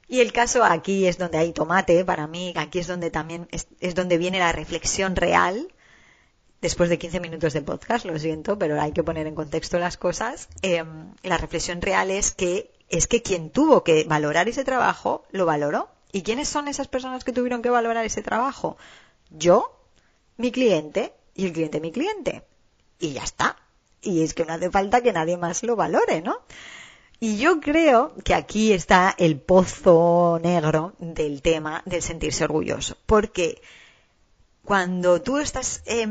Y 0.08 0.18
el 0.20 0.32
caso 0.32 0.64
aquí 0.64 1.06
es 1.06 1.18
donde 1.18 1.38
hay 1.38 1.52
tomate, 1.52 2.04
para 2.04 2.26
mí, 2.26 2.52
aquí 2.56 2.80
es 2.80 2.88
donde 2.88 3.12
también 3.12 3.46
es, 3.52 3.68
es 3.78 3.94
donde 3.94 4.18
viene 4.18 4.40
la 4.40 4.50
reflexión 4.50 5.14
real 5.14 5.68
después 6.60 6.90
de 6.90 6.98
15 6.98 7.20
minutos 7.20 7.52
de 7.52 7.62
podcast, 7.62 8.04
lo 8.04 8.18
siento, 8.18 8.58
pero 8.58 8.80
hay 8.80 8.92
que 8.92 9.02
poner 9.02 9.26
en 9.26 9.34
contexto 9.34 9.78
las 9.78 9.96
cosas. 9.96 10.48
Eh, 10.62 10.84
la 11.22 11.38
reflexión 11.38 11.80
real 11.80 12.10
es 12.10 12.32
que 12.32 12.70
es 12.90 13.06
que 13.06 13.22
quien 13.22 13.50
tuvo 13.50 13.84
que 13.84 14.04
valorar 14.04 14.48
ese 14.48 14.64
trabajo 14.64 15.24
lo 15.30 15.46
valoró. 15.46 15.88
¿Y 16.12 16.22
quiénes 16.22 16.48
son 16.48 16.66
esas 16.66 16.88
personas 16.88 17.22
que 17.22 17.32
tuvieron 17.32 17.62
que 17.62 17.70
valorar 17.70 18.04
ese 18.04 18.20
trabajo? 18.20 18.76
Yo, 19.30 19.80
mi 20.36 20.50
cliente 20.50 21.12
y 21.34 21.46
el 21.46 21.52
cliente 21.52 21.80
mi 21.80 21.92
cliente. 21.92 22.42
Y 22.98 23.12
ya 23.12 23.22
está. 23.22 23.56
Y 24.02 24.22
es 24.22 24.34
que 24.34 24.44
no 24.44 24.54
hace 24.54 24.70
falta 24.70 25.02
que 25.02 25.12
nadie 25.12 25.36
más 25.36 25.62
lo 25.62 25.76
valore, 25.76 26.20
¿no? 26.20 26.40
Y 27.20 27.36
yo 27.36 27.60
creo 27.60 28.14
que 28.24 28.34
aquí 28.34 28.72
está 28.72 29.14
el 29.18 29.38
pozo 29.38 30.40
negro 30.42 30.94
del 30.98 31.42
tema 31.42 31.82
del 31.84 32.02
sentirse 32.02 32.44
orgulloso. 32.44 32.96
Porque 33.06 33.62
cuando 34.64 35.22
tú 35.22 35.38
estás, 35.38 35.82
eh, 35.86 36.06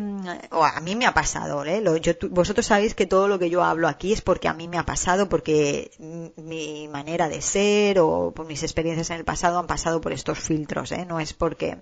o 0.52 0.64
a 0.64 0.80
mí 0.82 0.96
me 0.96 1.06
ha 1.06 1.14
pasado, 1.14 1.64
¿eh? 1.66 1.82
Lo, 1.82 1.96
yo, 1.98 2.14
vosotros 2.32 2.66
sabéis 2.66 2.96
que 2.96 3.06
todo 3.06 3.28
lo 3.28 3.40
que 3.40 3.50
yo 3.50 3.64
hablo 3.64 3.88
aquí 3.88 4.12
es 4.12 4.22
porque 4.22 4.48
a 4.48 4.54
mí 4.54 4.68
me 4.68 4.78
ha 4.78 4.86
pasado, 4.86 5.30
porque 5.30 5.92
mi 6.36 6.88
manera 6.88 7.30
de 7.30 7.42
ser 7.42 8.00
o 8.00 8.32
por 8.32 8.48
mis 8.48 8.64
experiencias 8.64 9.12
en 9.12 9.18
el 9.18 9.26
pasado 9.26 9.60
han 9.60 9.68
pasado 9.68 10.02
por 10.02 10.14
estos 10.14 10.40
filtros, 10.40 10.92
¿eh? 10.92 11.06
No 11.06 11.20
es 11.20 11.34
porque, 11.34 11.78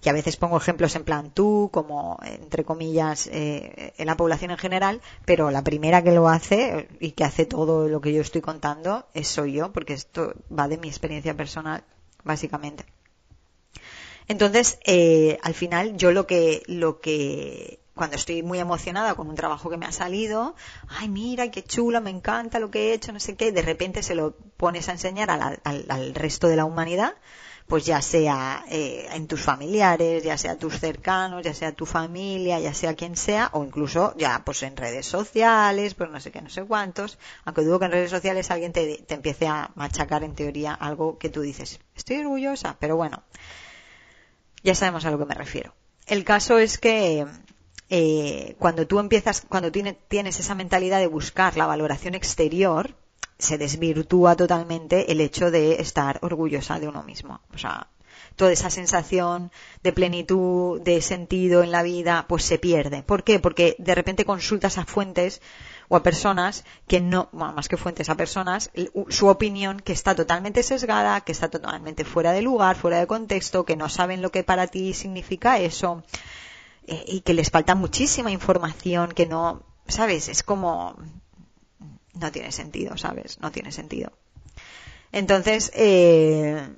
que 0.00 0.10
a 0.10 0.14
veces 0.14 0.36
pongo 0.36 0.56
ejemplos 0.56 0.96
en 0.96 1.04
plan 1.04 1.30
tú, 1.32 1.68
como 1.72 2.18
entre 2.24 2.64
comillas, 2.64 3.28
eh, 3.30 3.92
en 3.96 4.06
la 4.06 4.16
población 4.16 4.52
en 4.52 4.58
general, 4.58 5.00
pero 5.26 5.50
la 5.50 5.62
primera 5.62 6.02
que 6.02 6.12
lo 6.12 6.28
hace 6.28 6.88
y 6.98 7.12
que 7.12 7.24
hace 7.24 7.44
todo 7.46 7.88
lo 7.88 8.00
que 8.00 8.12
yo 8.12 8.22
estoy 8.22 8.40
contando 8.40 9.06
es 9.12 9.28
soy 9.28 9.52
yo, 9.52 9.72
porque 9.72 9.92
esto 9.92 10.34
va 10.50 10.66
de 10.66 10.78
mi 10.78 10.88
experiencia 10.88 11.34
personal, 11.34 11.84
básicamente. 12.24 12.93
Entonces, 14.28 14.78
eh, 14.84 15.38
al 15.42 15.54
final, 15.54 15.96
yo 15.96 16.10
lo 16.10 16.26
que, 16.26 16.62
lo 16.66 17.00
que, 17.00 17.80
cuando 17.94 18.16
estoy 18.16 18.42
muy 18.42 18.58
emocionada 18.58 19.14
con 19.14 19.28
un 19.28 19.36
trabajo 19.36 19.70
que 19.70 19.76
me 19.76 19.86
ha 19.86 19.92
salido, 19.92 20.54
ay, 20.88 21.08
mira, 21.08 21.50
qué 21.50 21.62
chula, 21.62 22.00
me 22.00 22.10
encanta 22.10 22.58
lo 22.58 22.70
que 22.70 22.90
he 22.90 22.94
hecho, 22.94 23.12
no 23.12 23.20
sé 23.20 23.36
qué, 23.36 23.52
de 23.52 23.62
repente 23.62 24.02
se 24.02 24.14
lo 24.14 24.34
pones 24.56 24.88
a 24.88 24.92
enseñar 24.92 25.30
al, 25.30 26.14
resto 26.14 26.48
de 26.48 26.56
la 26.56 26.64
humanidad, 26.64 27.14
pues 27.68 27.84
ya 27.86 28.02
sea 28.02 28.64
eh, 28.70 29.06
en 29.12 29.26
tus 29.26 29.40
familiares, 29.42 30.22
ya 30.22 30.36
sea 30.36 30.58
tus 30.58 30.78
cercanos, 30.80 31.44
ya 31.44 31.54
sea 31.54 31.72
tu 31.72 31.86
familia, 31.86 32.58
ya 32.60 32.74
sea 32.74 32.94
quien 32.94 33.16
sea, 33.16 33.50
o 33.52 33.64
incluso 33.64 34.14
ya 34.16 34.42
pues 34.44 34.62
en 34.62 34.76
redes 34.76 35.06
sociales, 35.06 35.94
pues 35.94 36.10
no 36.10 36.20
sé 36.20 36.30
qué, 36.30 36.42
no 36.42 36.50
sé 36.50 36.64
cuántos, 36.64 37.18
aunque 37.44 37.62
dudo 37.62 37.78
que 37.78 37.86
en 37.86 37.92
redes 37.92 38.10
sociales 38.10 38.50
alguien 38.50 38.72
te, 38.72 38.98
te 39.06 39.14
empiece 39.14 39.46
a 39.46 39.70
machacar 39.76 40.24
en 40.24 40.34
teoría 40.34 40.74
algo 40.74 41.18
que 41.18 41.30
tú 41.30 41.42
dices, 41.42 41.80
estoy 41.94 42.18
orgullosa, 42.18 42.76
pero 42.80 42.96
bueno, 42.96 43.22
ya 44.64 44.74
sabemos 44.74 45.04
a 45.04 45.10
lo 45.10 45.18
que 45.18 45.26
me 45.26 45.34
refiero. 45.34 45.74
El 46.06 46.24
caso 46.24 46.58
es 46.58 46.78
que 46.78 47.26
eh, 47.90 48.56
cuando 48.58 48.86
tú 48.86 48.98
empiezas, 48.98 49.42
cuando 49.42 49.70
tienes 49.70 50.40
esa 50.40 50.54
mentalidad 50.54 50.98
de 50.98 51.06
buscar 51.06 51.56
la 51.56 51.66
valoración 51.66 52.14
exterior, 52.14 52.96
se 53.38 53.58
desvirtúa 53.58 54.36
totalmente 54.36 55.12
el 55.12 55.20
hecho 55.20 55.50
de 55.50 55.74
estar 55.80 56.18
orgullosa 56.22 56.80
de 56.80 56.88
uno 56.88 57.02
mismo. 57.02 57.40
O 57.54 57.58
sea, 57.58 57.88
toda 58.36 58.52
esa 58.52 58.70
sensación 58.70 59.52
de 59.82 59.92
plenitud, 59.92 60.80
de 60.80 61.02
sentido 61.02 61.62
en 61.62 61.70
la 61.70 61.82
vida, 61.82 62.26
pues 62.28 62.44
se 62.44 62.58
pierde. 62.58 63.02
¿Por 63.02 63.22
qué? 63.22 63.38
Porque 63.38 63.76
de 63.78 63.94
repente 63.94 64.24
consultas 64.24 64.78
a 64.78 64.84
fuentes 64.84 65.40
o 65.88 65.96
a 65.96 66.02
personas 66.02 66.64
que 66.86 67.00
no, 67.00 67.28
más 67.32 67.68
que 67.68 67.76
fuentes 67.76 68.08
a 68.08 68.14
personas, 68.14 68.70
su 69.08 69.28
opinión 69.28 69.80
que 69.80 69.92
está 69.92 70.14
totalmente 70.14 70.62
sesgada, 70.62 71.20
que 71.20 71.32
está 71.32 71.48
totalmente 71.48 72.04
fuera 72.04 72.32
de 72.32 72.42
lugar, 72.42 72.76
fuera 72.76 72.98
de 72.98 73.06
contexto, 73.06 73.64
que 73.64 73.76
no 73.76 73.88
saben 73.88 74.22
lo 74.22 74.30
que 74.30 74.44
para 74.44 74.66
ti 74.66 74.94
significa 74.94 75.58
eso 75.58 76.02
eh, 76.86 77.04
y 77.06 77.20
que 77.20 77.34
les 77.34 77.50
falta 77.50 77.74
muchísima 77.74 78.30
información 78.30 79.12
que 79.12 79.26
no, 79.26 79.62
¿sabes? 79.88 80.28
Es 80.28 80.42
como, 80.42 80.96
no 82.14 82.32
tiene 82.32 82.52
sentido, 82.52 82.96
¿sabes? 82.96 83.38
No 83.40 83.50
tiene 83.50 83.72
sentido. 83.72 84.12
Entonces, 85.12 85.70
eh, 85.74 86.68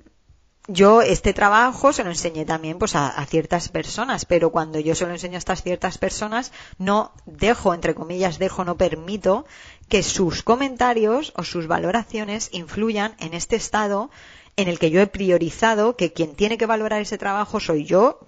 yo 0.68 1.02
este 1.02 1.32
trabajo 1.32 1.92
se 1.92 2.02
lo 2.02 2.10
enseñé 2.10 2.44
también 2.44 2.78
pues 2.78 2.94
a, 2.94 3.24
ciertas 3.26 3.68
personas, 3.68 4.24
pero 4.24 4.50
cuando 4.50 4.80
yo 4.80 4.94
se 4.94 5.06
lo 5.06 5.12
enseño 5.12 5.36
a 5.36 5.38
estas 5.38 5.62
ciertas 5.62 5.98
personas, 5.98 6.52
no 6.78 7.12
dejo, 7.24 7.74
entre 7.74 7.94
comillas, 7.94 8.38
dejo, 8.38 8.64
no 8.64 8.76
permito 8.76 9.46
que 9.88 10.02
sus 10.02 10.42
comentarios 10.42 11.32
o 11.36 11.44
sus 11.44 11.66
valoraciones 11.66 12.48
influyan 12.52 13.14
en 13.18 13.34
este 13.34 13.56
estado 13.56 14.10
en 14.56 14.68
el 14.68 14.78
que 14.78 14.90
yo 14.90 15.00
he 15.00 15.06
priorizado 15.06 15.96
que 15.96 16.12
quien 16.12 16.34
tiene 16.34 16.58
que 16.58 16.66
valorar 16.66 17.00
ese 17.00 17.18
trabajo 17.18 17.60
soy 17.60 17.84
yo, 17.84 18.20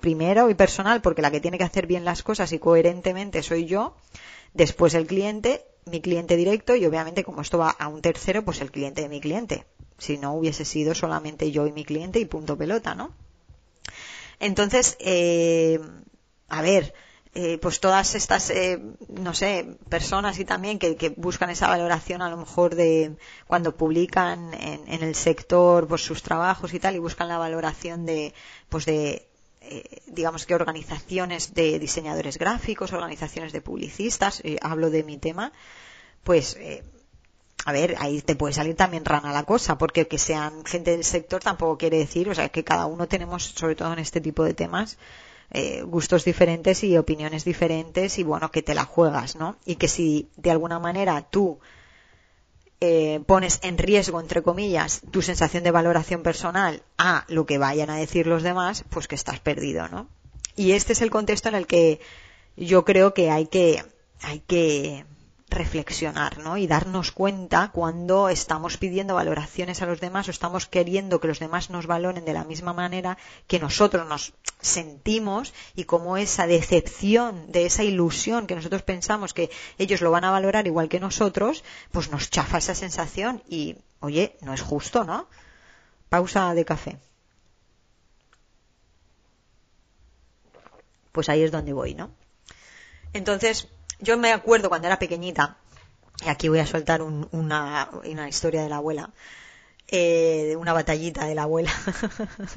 primero 0.00 0.50
y 0.50 0.54
personal, 0.54 1.00
porque 1.00 1.22
la 1.22 1.30
que 1.30 1.40
tiene 1.40 1.56
que 1.56 1.64
hacer 1.64 1.86
bien 1.86 2.04
las 2.04 2.22
cosas 2.22 2.52
y 2.52 2.58
coherentemente 2.58 3.42
soy 3.42 3.66
yo, 3.66 3.94
después 4.52 4.94
el 4.94 5.06
cliente, 5.06 5.64
mi 5.88 6.00
cliente 6.00 6.36
directo 6.36 6.76
y 6.76 6.86
obviamente 6.86 7.24
como 7.24 7.42
esto 7.42 7.58
va 7.58 7.70
a 7.70 7.88
un 7.88 8.02
tercero, 8.02 8.44
pues 8.44 8.60
el 8.60 8.70
cliente 8.70 9.02
de 9.02 9.08
mi 9.08 9.20
cliente 9.20 9.66
si 9.98 10.16
no 10.16 10.34
hubiese 10.34 10.64
sido 10.64 10.94
solamente 10.94 11.50
yo 11.50 11.66
y 11.66 11.72
mi 11.72 11.84
cliente 11.84 12.20
y 12.20 12.24
punto 12.24 12.56
pelota, 12.56 12.94
¿no? 12.94 13.12
Entonces, 14.40 14.96
eh, 15.00 15.80
a 16.48 16.62
ver, 16.62 16.94
eh, 17.34 17.58
pues 17.58 17.80
todas 17.80 18.14
estas, 18.14 18.50
eh, 18.50 18.80
no 19.08 19.34
sé, 19.34 19.76
personas 19.88 20.38
y 20.38 20.44
también 20.44 20.78
que, 20.78 21.12
buscan 21.16 21.50
esa 21.50 21.68
valoración 21.68 22.22
a 22.22 22.30
lo 22.30 22.36
mejor 22.36 22.76
de 22.76 23.16
cuando 23.48 23.76
publican 23.76 24.54
en, 24.54 24.86
en, 24.86 25.02
el 25.02 25.14
sector 25.16 25.88
pues 25.88 26.02
sus 26.02 26.22
trabajos 26.22 26.72
y 26.72 26.78
tal 26.78 26.94
y 26.94 27.00
buscan 27.00 27.28
la 27.28 27.38
valoración 27.38 28.06
de, 28.06 28.32
pues 28.68 28.86
de, 28.86 29.27
eh, 29.70 30.02
digamos 30.06 30.46
que 30.46 30.54
organizaciones 30.54 31.54
de 31.54 31.78
diseñadores 31.78 32.38
gráficos, 32.38 32.92
organizaciones 32.92 33.52
de 33.52 33.60
publicistas, 33.60 34.40
eh, 34.44 34.58
hablo 34.62 34.90
de 34.90 35.04
mi 35.04 35.18
tema, 35.18 35.52
pues 36.24 36.56
eh, 36.56 36.82
a 37.64 37.72
ver, 37.72 37.96
ahí 37.98 38.22
te 38.22 38.36
puede 38.36 38.54
salir 38.54 38.76
también 38.76 39.04
rana 39.04 39.32
la 39.32 39.42
cosa, 39.42 39.76
porque 39.78 40.08
que 40.08 40.18
sean 40.18 40.64
gente 40.64 40.92
del 40.92 41.04
sector 41.04 41.42
tampoco 41.42 41.76
quiere 41.76 41.98
decir, 41.98 42.30
o 42.30 42.34
sea, 42.34 42.48
que 42.48 42.64
cada 42.64 42.86
uno 42.86 43.08
tenemos, 43.08 43.44
sobre 43.44 43.74
todo 43.74 43.92
en 43.92 43.98
este 43.98 44.20
tipo 44.20 44.44
de 44.44 44.54
temas, 44.54 44.96
eh, 45.50 45.82
gustos 45.82 46.24
diferentes 46.24 46.84
y 46.84 46.96
opiniones 46.96 47.44
diferentes 47.44 48.18
y 48.18 48.22
bueno, 48.22 48.50
que 48.50 48.62
te 48.62 48.74
la 48.74 48.84
juegas, 48.84 49.36
¿no? 49.36 49.56
Y 49.64 49.76
que 49.76 49.88
si 49.88 50.28
de 50.36 50.50
alguna 50.50 50.78
manera 50.78 51.22
tú 51.22 51.58
eh, 52.80 53.20
pones 53.26 53.58
en 53.62 53.76
riesgo, 53.76 54.20
entre 54.20 54.42
comillas, 54.42 55.02
tu 55.10 55.20
sensación 55.22 55.64
de 55.64 55.72
valoración 55.72 56.22
personal 56.22 56.82
a 56.96 57.24
lo 57.28 57.44
que 57.44 57.58
vayan 57.58 57.90
a 57.90 57.96
decir 57.96 58.26
los 58.26 58.42
demás, 58.42 58.84
pues 58.88 59.08
que 59.08 59.16
estás 59.16 59.40
perdido, 59.40 59.88
¿no? 59.88 60.08
Y 60.54 60.72
este 60.72 60.92
es 60.92 61.02
el 61.02 61.10
contexto 61.10 61.48
en 61.48 61.54
el 61.54 61.66
que 61.66 62.00
yo 62.56 62.84
creo 62.84 63.14
que 63.14 63.30
hay 63.30 63.46
que, 63.46 63.82
hay 64.22 64.40
que, 64.40 65.04
reflexionar, 65.50 66.38
¿no? 66.38 66.56
Y 66.56 66.66
darnos 66.66 67.12
cuenta 67.12 67.70
cuando 67.72 68.28
estamos 68.28 68.76
pidiendo 68.76 69.14
valoraciones 69.14 69.80
a 69.82 69.86
los 69.86 70.00
demás 70.00 70.28
o 70.28 70.30
estamos 70.30 70.66
queriendo 70.66 71.20
que 71.20 71.28
los 71.28 71.38
demás 71.38 71.70
nos 71.70 71.86
valoren 71.86 72.24
de 72.24 72.32
la 72.32 72.44
misma 72.44 72.72
manera 72.72 73.16
que 73.46 73.58
nosotros 73.58 74.06
nos 74.06 74.34
sentimos 74.60 75.54
y 75.74 75.84
como 75.84 76.16
esa 76.16 76.46
decepción 76.46 77.50
de 77.50 77.66
esa 77.66 77.82
ilusión 77.82 78.46
que 78.46 78.54
nosotros 78.54 78.82
pensamos 78.82 79.32
que 79.32 79.50
ellos 79.78 80.00
lo 80.00 80.10
van 80.10 80.24
a 80.24 80.30
valorar 80.30 80.66
igual 80.66 80.88
que 80.88 81.00
nosotros, 81.00 81.64
pues 81.92 82.10
nos 82.10 82.30
chafa 82.30 82.58
esa 82.58 82.74
sensación 82.74 83.42
y, 83.48 83.76
oye, 84.00 84.36
no 84.42 84.52
es 84.52 84.60
justo, 84.60 85.04
¿no? 85.04 85.28
Pausa 86.08 86.52
de 86.54 86.64
café. 86.64 86.98
Pues 91.12 91.28
ahí 91.28 91.42
es 91.42 91.50
donde 91.50 91.72
voy, 91.72 91.94
¿no? 91.94 92.10
Entonces, 93.12 93.68
yo 94.00 94.16
me 94.16 94.32
acuerdo 94.32 94.68
cuando 94.68 94.86
era 94.86 94.98
pequeñita, 94.98 95.56
y 96.24 96.28
aquí 96.28 96.48
voy 96.48 96.58
a 96.58 96.66
soltar 96.66 97.02
una, 97.02 97.90
una, 98.04 98.28
historia 98.28 98.62
de 98.62 98.68
la 98.68 98.76
abuela, 98.76 99.10
eh, 99.88 100.46
de 100.48 100.56
una 100.56 100.72
batallita 100.72 101.26
de 101.26 101.34
la 101.34 101.44
abuela. 101.44 101.72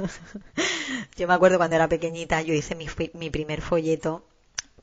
yo 1.18 1.28
me 1.28 1.34
acuerdo 1.34 1.58
cuando 1.58 1.76
era 1.76 1.88
pequeñita, 1.88 2.42
yo 2.42 2.54
hice 2.54 2.76
mi, 2.76 2.88
mi 3.14 3.30
primer 3.30 3.62
folleto, 3.62 4.26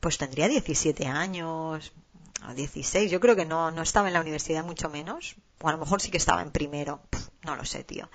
pues 0.01 0.19
tendría 0.19 0.49
17 0.49 1.07
años, 1.07 1.93
o 2.49 2.55
16, 2.55 3.11
yo 3.11 3.21
creo 3.21 3.35
que 3.37 3.45
no, 3.45 3.71
no 3.71 3.83
estaba 3.83 4.09
en 4.09 4.15
la 4.15 4.21
universidad 4.21 4.65
mucho 4.65 4.89
menos, 4.89 5.37
o 5.61 5.69
a 5.69 5.73
lo 5.73 5.79
mejor 5.79 6.01
sí 6.01 6.11
que 6.11 6.19
estaba 6.19 6.43
en 6.43 6.53
primero, 6.53 7.01
no 7.45 7.57
lo 7.57 7.65
sé, 7.65 7.85
tío. 7.85 8.09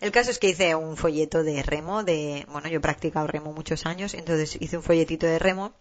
El 0.00 0.10
caso 0.10 0.30
es 0.30 0.38
que 0.38 0.48
hice 0.48 0.74
un 0.74 0.96
folleto 0.96 1.44
de 1.44 1.62
remo, 1.62 2.02
de, 2.02 2.44
bueno, 2.50 2.68
yo 2.68 2.78
he 2.78 2.80
practicado 2.80 3.26
remo 3.28 3.52
muchos 3.52 3.86
años, 3.86 4.14
entonces 4.14 4.58
hice 4.60 4.76
un 4.76 4.82
folletito 4.82 5.26
de 5.26 5.38
remo 5.38 5.72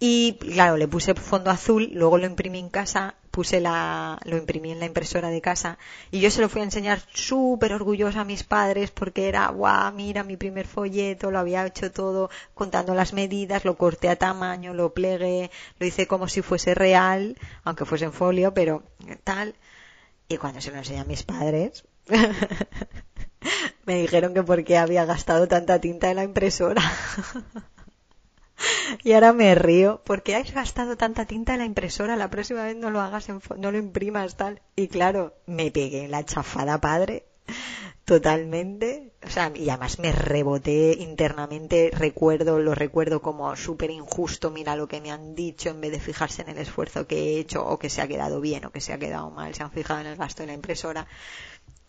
y 0.00 0.34
claro, 0.34 0.76
le 0.76 0.86
puse 0.86 1.14
fondo 1.14 1.50
azul, 1.50 1.90
luego 1.92 2.18
lo 2.18 2.26
imprimí 2.26 2.60
en 2.60 2.68
casa, 2.68 3.16
puse 3.32 3.60
la, 3.60 4.18
lo 4.24 4.36
imprimí 4.36 4.70
en 4.70 4.78
la 4.78 4.86
impresora 4.86 5.28
de 5.30 5.40
casa 5.40 5.76
y 6.12 6.20
yo 6.20 6.30
se 6.30 6.40
lo 6.40 6.48
fui 6.48 6.60
a 6.60 6.64
enseñar 6.64 7.00
súper 7.12 7.72
orgullosa 7.72 8.20
a 8.20 8.24
mis 8.24 8.44
padres 8.44 8.92
porque 8.92 9.28
era, 9.28 9.48
guau, 9.48 9.92
mira 9.92 10.22
mi 10.22 10.36
primer 10.36 10.68
folleto, 10.68 11.32
lo 11.32 11.40
había 11.40 11.66
hecho 11.66 11.90
todo 11.90 12.30
contando 12.54 12.94
las 12.94 13.12
medidas, 13.12 13.64
lo 13.64 13.76
corté 13.76 14.08
a 14.08 14.16
tamaño, 14.16 14.72
lo 14.72 14.94
plegué, 14.94 15.50
lo 15.80 15.86
hice 15.86 16.06
como 16.06 16.28
si 16.28 16.42
fuese 16.42 16.74
real, 16.74 17.36
aunque 17.64 17.84
fuese 17.84 18.04
en 18.04 18.12
folio, 18.12 18.54
pero 18.54 18.84
tal. 19.24 19.56
Y 20.28 20.36
cuando 20.36 20.60
se 20.60 20.70
lo 20.70 20.78
enseñé 20.78 21.00
a 21.00 21.04
mis 21.04 21.24
padres, 21.24 21.84
me 23.86 23.96
dijeron 23.96 24.32
que 24.34 24.42
porque 24.44 24.78
había 24.78 25.04
gastado 25.06 25.48
tanta 25.48 25.80
tinta 25.80 26.10
en 26.10 26.16
la 26.16 26.24
impresora. 26.24 26.82
y 29.04 29.12
ahora 29.12 29.32
me 29.32 29.54
río. 29.54 30.00
porque 30.04 30.34
has 30.34 30.52
gastado 30.52 30.96
tanta 30.96 31.26
tinta 31.26 31.54
en 31.54 31.60
la 31.60 31.64
impresora? 31.64 32.16
La 32.16 32.30
próxima 32.30 32.64
vez 32.64 32.76
no 32.76 32.90
lo 32.90 33.00
hagas, 33.00 33.28
no 33.28 33.72
lo 33.72 33.78
imprimas 33.78 34.36
tal. 34.36 34.60
Y 34.76 34.88
claro, 34.88 35.34
me 35.46 35.70
pegué 35.70 36.08
la 36.08 36.24
chafada 36.24 36.80
padre. 36.80 37.24
Totalmente. 38.04 39.12
O 39.22 39.28
sea, 39.28 39.52
y 39.54 39.68
además 39.68 39.98
me 39.98 40.12
reboté 40.12 40.96
internamente. 40.98 41.90
Recuerdo, 41.92 42.58
lo 42.58 42.74
recuerdo 42.74 43.20
como 43.20 43.54
súper 43.54 43.90
injusto. 43.90 44.50
Mira 44.50 44.76
lo 44.76 44.88
que 44.88 45.02
me 45.02 45.10
han 45.10 45.34
dicho 45.34 45.68
en 45.68 45.82
vez 45.82 45.92
de 45.92 46.00
fijarse 46.00 46.40
en 46.40 46.48
el 46.48 46.56
esfuerzo 46.58 47.06
que 47.06 47.16
he 47.18 47.38
hecho 47.38 47.66
o 47.66 47.78
que 47.78 47.90
se 47.90 48.00
ha 48.00 48.08
quedado 48.08 48.40
bien 48.40 48.64
o 48.64 48.70
que 48.70 48.80
se 48.80 48.94
ha 48.94 48.98
quedado 48.98 49.30
mal. 49.30 49.54
Se 49.54 49.62
han 49.62 49.72
fijado 49.72 50.00
en 50.00 50.06
el 50.06 50.16
gasto 50.16 50.42
de 50.42 50.46
la 50.46 50.54
impresora. 50.54 51.06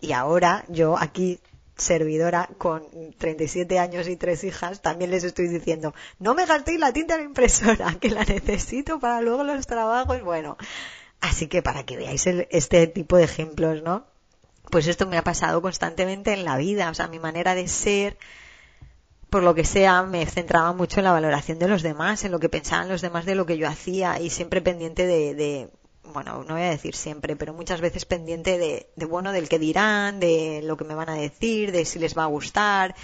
Y 0.02 0.12
ahora 0.12 0.66
yo 0.68 0.98
aquí 0.98 1.40
servidora 1.80 2.50
con 2.58 2.84
37 3.18 3.80
años 3.80 4.08
y 4.08 4.16
tres 4.16 4.44
hijas, 4.44 4.82
también 4.82 5.12
les 5.12 5.24
estoy 5.24 5.48
diciendo, 5.48 5.94
no 6.20 6.36
me 6.36 6.46
gastéis 6.46 6.80
la 6.80 6.94
tinta 6.94 7.16
en 7.16 7.22
la 7.22 7.26
impresora, 7.26 7.96
que 8.00 8.10
la 8.10 8.24
necesito 8.24 9.00
para 9.00 9.22
luego 9.22 9.44
los 9.44 9.66
trabajos. 9.68 10.22
Bueno, 10.22 10.58
así 11.22 11.48
que 11.48 11.62
para 11.62 11.84
que 11.84 11.98
veáis 11.98 12.26
este 12.28 12.88
tipo 12.88 13.18
de 13.18 13.24
ejemplos, 13.24 13.82
¿no? 13.84 14.06
Pues 14.72 14.88
esto 14.88 15.08
me 15.08 15.18
ha 15.18 15.24
pasado 15.24 15.62
constantemente 15.62 16.34
en 16.34 16.46
la 16.46 16.58
vida, 16.58 16.90
o 16.90 16.94
sea, 16.94 17.08
mi 17.08 17.20
manera 17.20 17.56
de 17.56 17.68
ser, 17.68 18.18
por 19.30 19.42
lo 19.42 19.56
que 19.56 19.66
sea, 19.66 20.04
me 20.04 20.26
centraba 20.26 20.74
mucho 20.74 21.00
en 21.00 21.06
la 21.06 21.12
valoración 21.12 21.58
de 21.58 21.68
los 21.68 21.82
demás, 21.82 22.24
en 22.24 22.32
lo 22.32 22.40
que 22.40 22.50
pensaban 22.50 22.90
los 22.90 23.02
demás 23.02 23.26
de 23.26 23.36
lo 23.36 23.46
que 23.46 23.58
yo 23.58 23.68
hacía 23.68 24.20
y 24.20 24.30
siempre 24.30 24.62
pendiente 24.62 25.08
de 25.08 25.70
bueno, 26.04 26.44
no 26.48 26.56
voy 26.56 26.64
a 26.64 26.70
decir 26.70 26.96
siempre, 26.96 27.36
pero 27.36 27.54
muchas 27.54 27.82
veces 27.82 28.06
pendiente 28.06 28.58
de, 28.58 28.90
de, 28.96 29.06
bueno, 29.06 29.32
del 29.32 29.50
que 29.50 29.60
dirán, 29.60 30.20
de 30.20 30.62
lo 30.64 30.78
que 30.78 30.86
me 30.86 30.96
van 30.96 31.10
a 31.10 31.16
decir, 31.16 31.72
de 31.72 31.86
si 31.86 32.00
les 32.00 32.18
va 32.18 32.24
a 32.24 32.28
gustar. 32.28 32.96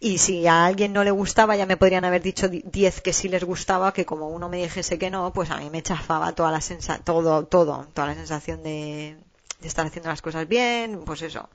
Y 0.00 0.18
si 0.18 0.46
a 0.46 0.66
alguien 0.66 0.92
no 0.92 1.04
le 1.04 1.10
gustaba, 1.10 1.56
ya 1.56 1.66
me 1.66 1.76
podrían 1.76 2.04
haber 2.04 2.22
dicho 2.22 2.48
10 2.48 3.00
que 3.00 3.12
sí 3.12 3.28
les 3.28 3.44
gustaba, 3.44 3.92
que 3.92 4.04
como 4.04 4.28
uno 4.28 4.48
me 4.48 4.58
dijese 4.58 4.98
que 4.98 5.10
no, 5.10 5.32
pues 5.32 5.50
a 5.50 5.58
mí 5.58 5.70
me 5.70 5.82
chafaba 5.82 6.34
toda 6.34 6.50
la 6.50 6.60
sensa 6.60 6.98
todo, 6.98 7.46
todo, 7.46 7.86
toda 7.94 8.08
la 8.08 8.14
sensación 8.14 8.62
de, 8.62 9.16
de 9.60 9.68
estar 9.68 9.86
haciendo 9.86 10.10
las 10.10 10.20
cosas 10.22 10.48
bien, 10.48 11.02
pues 11.04 11.22
eso, 11.22 11.48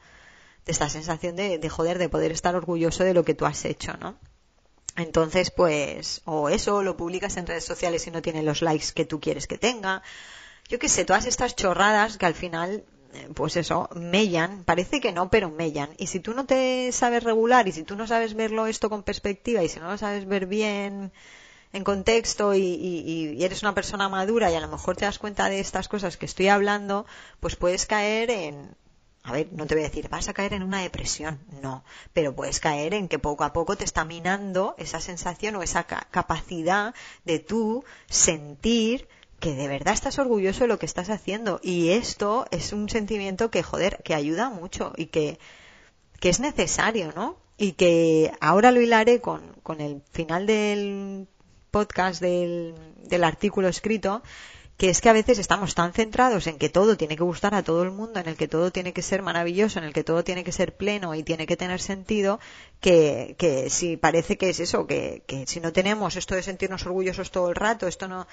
de 0.66 0.72
esta 0.72 0.90
sensación 0.90 1.36
de, 1.36 1.58
de 1.60 1.70
joder, 1.70 1.98
de 1.98 2.10
poder 2.10 2.32
estar 2.32 2.56
orgulloso 2.56 3.04
de 3.04 3.14
lo 3.14 3.24
que 3.24 3.36
tú 3.36 3.46
has 3.46 3.66
hecho, 3.66 3.94
¿no? 3.98 4.18
Entonces, 4.96 5.52
pues, 5.52 6.22
o 6.26 6.50
eso, 6.50 6.82
lo 6.82 6.98
publicas 6.98 7.38
en 7.38 7.48
redes 7.48 7.64
sociales 7.64 8.06
y 8.08 8.12
no 8.12 8.22
tiene 8.22 8.44
los 8.44 8.62
likes 8.62 8.88
que 8.94 9.06
tú 9.06 9.20
quieres 9.20 9.48
que 9.48 9.58
tenga, 9.58 10.02
yo 10.70 10.78
qué 10.78 10.88
sé, 10.88 11.04
todas 11.04 11.26
estas 11.26 11.56
chorradas 11.56 12.18
que 12.18 12.28
al 12.28 12.36
final, 12.36 12.86
eh, 13.14 13.28
pues 13.34 13.58
eso, 13.58 13.90
mellan, 13.96 14.64
parece 14.64 15.02
que 15.02 15.12
no, 15.12 15.30
pero 15.30 15.50
mellan. 15.50 15.90
Y 15.98 16.08
si 16.08 16.20
tú 16.20 16.34
no 16.36 16.46
te 16.46 16.92
sabes 16.92 17.24
regular 17.24 17.68
y 17.68 17.72
si 17.72 17.84
tú 17.84 17.96
no 17.96 18.06
sabes 18.06 18.36
verlo 18.36 18.68
esto 18.68 18.90
con 18.90 19.04
perspectiva 19.04 19.64
y 19.64 19.70
si 19.70 19.80
no 19.80 19.90
lo 19.90 19.98
sabes 19.98 20.28
ver 20.28 20.46
bien 20.46 21.12
en 21.74 21.84
contexto 21.84 22.54
y, 22.54 22.62
y, 22.62 23.44
eres 23.44 23.64
una 23.64 23.74
persona 23.74 24.10
madura 24.10 24.52
y 24.52 24.56
a 24.56 24.60
lo 24.60 24.68
mejor 24.68 24.96
te 24.96 25.06
das 25.06 25.20
cuenta 25.20 25.50
de 25.50 25.60
estas 25.60 25.88
cosas 25.88 26.18
que 26.18 26.26
estoy 26.28 26.50
hablando, 26.50 27.06
pues 27.40 27.56
puedes 27.56 27.86
caer 27.88 28.30
en, 28.30 28.76
a 29.24 29.32
ver, 29.32 29.50
no 29.52 29.66
te 29.66 29.76
voy 29.76 29.84
a 29.84 29.88
decir, 29.88 30.10
vas 30.10 30.30
a 30.30 30.34
caer 30.34 30.54
en 30.54 30.64
una 30.64 30.82
depresión, 30.82 31.40
no, 31.62 31.84
pero 32.14 32.36
puedes 32.36 32.60
caer 32.60 32.94
en 32.94 33.08
que 33.08 33.20
poco 33.20 33.44
a 33.44 33.54
poco 33.54 33.76
te 33.76 33.86
está 33.86 34.06
minando 34.06 34.76
esa 34.78 35.00
sensación 35.00 35.56
o 35.56 35.64
esa 35.64 35.84
capacidad 35.86 36.94
de 37.26 37.40
tú 37.40 37.84
sentir 38.08 39.08
que 39.40 39.56
de 39.56 39.68
verdad 39.68 39.94
estás 39.94 40.20
orgulloso 40.20 40.62
de 40.62 40.68
lo 40.68 40.80
que 40.80 40.86
estás 40.86 41.10
haciendo. 41.10 41.60
Y 41.64 41.90
esto 41.90 42.46
es 42.52 42.74
un 42.74 42.90
sentimiento 42.90 43.50
que, 43.52 43.64
joder, 43.64 44.02
que 44.04 44.14
ayuda 44.14 44.50
mucho 44.50 44.94
y 44.96 45.08
que, 45.08 45.40
que 46.20 46.30
es 46.30 46.40
necesario, 46.40 47.12
¿no? 47.16 47.38
Y 47.58 47.74
que 47.74 48.32
ahora 48.40 48.72
lo 48.72 48.82
hilaré 48.82 49.22
con, 49.22 49.42
con 49.64 49.82
el 49.82 50.02
final 50.12 50.48
del 50.48 51.28
podcast, 51.72 52.22
del, 52.22 52.76
del 53.04 53.24
artículo 53.24 53.68
escrito, 53.68 54.24
que 54.80 54.90
es 54.90 55.02
que 55.02 55.10
a 55.10 55.14
veces 55.14 55.40
estamos 55.40 55.76
tan 55.76 55.92
centrados 55.92 56.48
en 56.48 56.58
que 56.58 56.70
todo 56.70 56.96
tiene 56.96 57.18
que 57.18 57.24
gustar 57.24 57.54
a 57.54 57.64
todo 57.64 57.84
el 57.84 57.92
mundo, 57.92 58.22
en 58.22 58.30
el 58.30 58.38
que 58.38 58.48
todo 58.48 58.72
tiene 58.72 58.94
que 58.94 59.02
ser 59.02 59.22
maravilloso, 59.22 59.78
en 59.78 59.84
el 59.84 59.92
que 59.92 60.06
todo 60.06 60.24
tiene 60.24 60.46
que 60.46 60.54
ser 60.54 60.78
pleno 60.78 61.16
y 61.16 61.24
tiene 61.24 61.46
que 61.46 61.58
tener 61.58 61.82
sentido, 61.82 62.40
que, 62.80 63.36
que 63.38 63.70
si 63.70 63.98
parece 63.98 64.38
que 64.38 64.50
es 64.50 64.62
eso, 64.62 64.88
que, 64.88 65.22
que 65.28 65.46
si 65.48 65.60
no 65.60 65.74
tenemos 65.74 66.16
esto 66.16 66.34
de 66.34 66.44
sentirnos 66.44 66.86
orgullosos 66.86 67.30
todo 67.30 67.50
el 67.50 67.56
rato, 67.56 67.88
esto 67.88 68.08
no, 68.08 68.26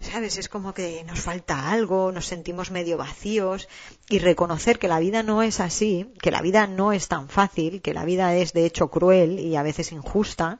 ¿sabes? 0.00 0.38
Es 0.38 0.48
como 0.48 0.74
que 0.74 1.04
nos 1.04 1.20
falta 1.20 1.70
algo, 1.70 2.12
nos 2.12 2.26
sentimos 2.26 2.70
medio 2.70 2.96
vacíos 2.96 3.68
y 4.08 4.18
reconocer 4.18 4.78
que 4.78 4.88
la 4.88 4.98
vida 4.98 5.22
no 5.22 5.42
es 5.42 5.60
así, 5.60 6.12
que 6.20 6.30
la 6.30 6.42
vida 6.42 6.66
no 6.66 6.92
es 6.92 7.08
tan 7.08 7.28
fácil, 7.28 7.82
que 7.82 7.94
la 7.94 8.04
vida 8.04 8.34
es 8.34 8.52
de 8.52 8.66
hecho 8.66 8.88
cruel 8.88 9.40
y 9.40 9.56
a 9.56 9.62
veces 9.62 9.92
injusta 9.92 10.58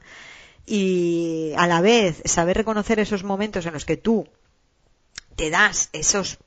y 0.65 1.53
a 1.55 1.67
la 1.67 1.81
vez 1.81 2.21
saber 2.25 2.57
reconocer 2.57 2.99
esos 2.99 3.23
momentos 3.23 3.65
en 3.65 3.73
los 3.73 3.85
que 3.85 3.97
tú 3.97 4.27
te 5.35 5.49
das 5.49 5.89
esos 5.93 6.39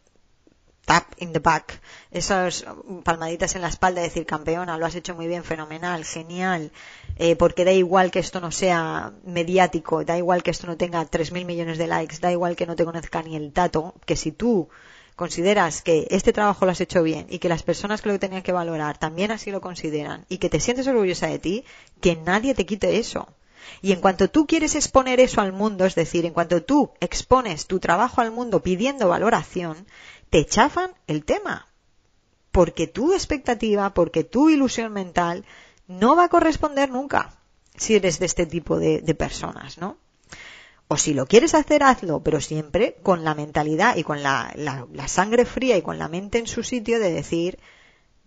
tap 0.90 1.14
in 1.18 1.32
the 1.32 1.38
back, 1.38 1.80
esas 2.10 2.64
palmaditas 3.04 3.54
en 3.54 3.62
la 3.62 3.68
espalda, 3.68 4.02
decir 4.02 4.26
campeona, 4.26 4.76
lo 4.76 4.86
has 4.86 4.96
hecho 4.96 5.14
muy 5.14 5.28
bien, 5.28 5.44
fenomenal, 5.44 6.04
genial, 6.04 6.72
eh, 7.16 7.36
porque 7.36 7.64
da 7.64 7.70
igual 7.70 8.10
que 8.10 8.18
esto 8.18 8.40
no 8.40 8.50
sea 8.50 9.12
mediático, 9.22 10.04
da 10.04 10.18
igual 10.18 10.42
que 10.42 10.50
esto 10.50 10.66
no 10.66 10.76
tenga 10.76 11.08
3.000 11.08 11.44
millones 11.44 11.78
de 11.78 11.86
likes, 11.86 12.18
da 12.18 12.32
igual 12.32 12.56
que 12.56 12.66
no 12.66 12.74
te 12.74 12.84
conozca 12.84 13.22
ni 13.22 13.36
el 13.36 13.52
tato, 13.52 13.94
que 14.04 14.16
si 14.16 14.32
tú 14.32 14.68
consideras 15.14 15.80
que 15.80 16.08
este 16.10 16.32
trabajo 16.32 16.64
lo 16.64 16.72
has 16.72 16.80
hecho 16.80 17.04
bien 17.04 17.28
y 17.30 17.38
que 17.38 17.48
las 17.48 17.62
personas 17.62 18.02
que 18.02 18.08
lo 18.08 18.18
tenían 18.18 18.42
que 18.42 18.50
valorar 18.50 18.98
también 18.98 19.30
así 19.30 19.52
lo 19.52 19.60
consideran 19.60 20.26
y 20.28 20.38
que 20.38 20.50
te 20.50 20.58
sientes 20.58 20.88
orgullosa 20.88 21.28
de 21.28 21.38
ti, 21.38 21.64
que 22.00 22.16
nadie 22.16 22.52
te 22.52 22.66
quite 22.66 22.98
eso. 22.98 23.28
Y 23.82 23.92
en 23.92 24.00
cuanto 24.00 24.28
tú 24.28 24.46
quieres 24.46 24.74
exponer 24.74 25.20
eso 25.20 25.40
al 25.40 25.52
mundo, 25.52 25.84
es 25.84 25.94
decir, 25.94 26.26
en 26.26 26.32
cuanto 26.32 26.62
tú 26.62 26.90
expones 27.00 27.66
tu 27.66 27.78
trabajo 27.78 28.20
al 28.20 28.30
mundo 28.30 28.62
pidiendo 28.62 29.08
valoración, 29.08 29.86
te 30.30 30.46
chafan 30.46 30.92
el 31.06 31.24
tema. 31.24 31.66
Porque 32.52 32.86
tu 32.86 33.12
expectativa, 33.12 33.92
porque 33.94 34.24
tu 34.24 34.48
ilusión 34.48 34.92
mental 34.92 35.44
no 35.86 36.16
va 36.16 36.24
a 36.24 36.28
corresponder 36.28 36.90
nunca 36.90 37.36
si 37.76 37.96
eres 37.96 38.18
de 38.18 38.26
este 38.26 38.46
tipo 38.46 38.78
de, 38.78 39.14
personas, 39.14 39.78
¿no? 39.78 39.96
O 40.88 40.96
si 40.96 41.14
lo 41.14 41.26
quieres 41.26 41.54
hacer, 41.54 41.82
hazlo, 41.84 42.20
pero 42.20 42.40
siempre 42.40 42.96
con 43.02 43.24
la 43.24 43.34
mentalidad 43.34 43.96
y 43.96 44.02
con 44.02 44.22
la, 44.22 44.52
la, 44.56 45.08
sangre 45.08 45.44
fría 45.44 45.76
y 45.76 45.82
con 45.82 45.98
la 45.98 46.08
mente 46.08 46.38
en 46.38 46.48
su 46.48 46.64
sitio 46.64 46.98
de 46.98 47.12
decir, 47.12 47.60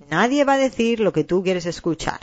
nadie 0.09 0.45
va 0.45 0.53
a 0.53 0.57
decir 0.57 1.01
lo 1.01 1.11
que 1.11 1.25
tú 1.25 1.43
quieres 1.43 1.65
escuchar. 1.65 2.21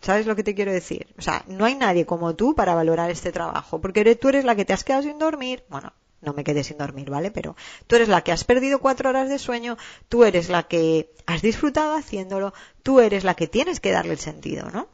¿Sabes 0.00 0.26
lo 0.26 0.34
que 0.34 0.44
te 0.44 0.54
quiero 0.54 0.72
decir? 0.72 1.06
O 1.18 1.22
sea, 1.22 1.44
no 1.46 1.66
hay 1.66 1.74
nadie 1.74 2.06
como 2.06 2.34
tú 2.34 2.54
para 2.54 2.74
valorar 2.74 3.10
este 3.10 3.32
trabajo, 3.32 3.80
porque 3.80 4.16
tú 4.16 4.28
eres 4.28 4.44
la 4.44 4.56
que 4.56 4.64
te 4.64 4.72
has 4.72 4.84
quedado 4.84 5.02
sin 5.02 5.18
dormir. 5.18 5.64
Bueno, 5.68 5.92
no 6.20 6.32
me 6.32 6.44
quedé 6.44 6.64
sin 6.64 6.78
dormir, 6.78 7.10
¿vale? 7.10 7.30
Pero 7.30 7.56
tú 7.86 7.96
eres 7.96 8.08
la 8.08 8.22
que 8.22 8.32
has 8.32 8.44
perdido 8.44 8.78
cuatro 8.78 9.10
horas 9.10 9.28
de 9.28 9.38
sueño, 9.38 9.76
tú 10.08 10.24
eres 10.24 10.48
la 10.48 10.64
que 10.64 11.12
has 11.26 11.42
disfrutado 11.42 11.94
haciéndolo, 11.94 12.54
tú 12.82 13.00
eres 13.00 13.24
la 13.24 13.34
que 13.34 13.46
tienes 13.46 13.80
que 13.80 13.92
darle 13.92 14.12
el 14.12 14.18
sentido, 14.18 14.70
¿no? 14.70 14.88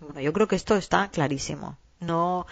Bueno, 0.00 0.20
yo 0.20 0.32
creo 0.32 0.48
que 0.48 0.56
esto 0.56 0.76
está 0.76 1.08
clarísimo. 1.10 1.78
No 2.00 2.46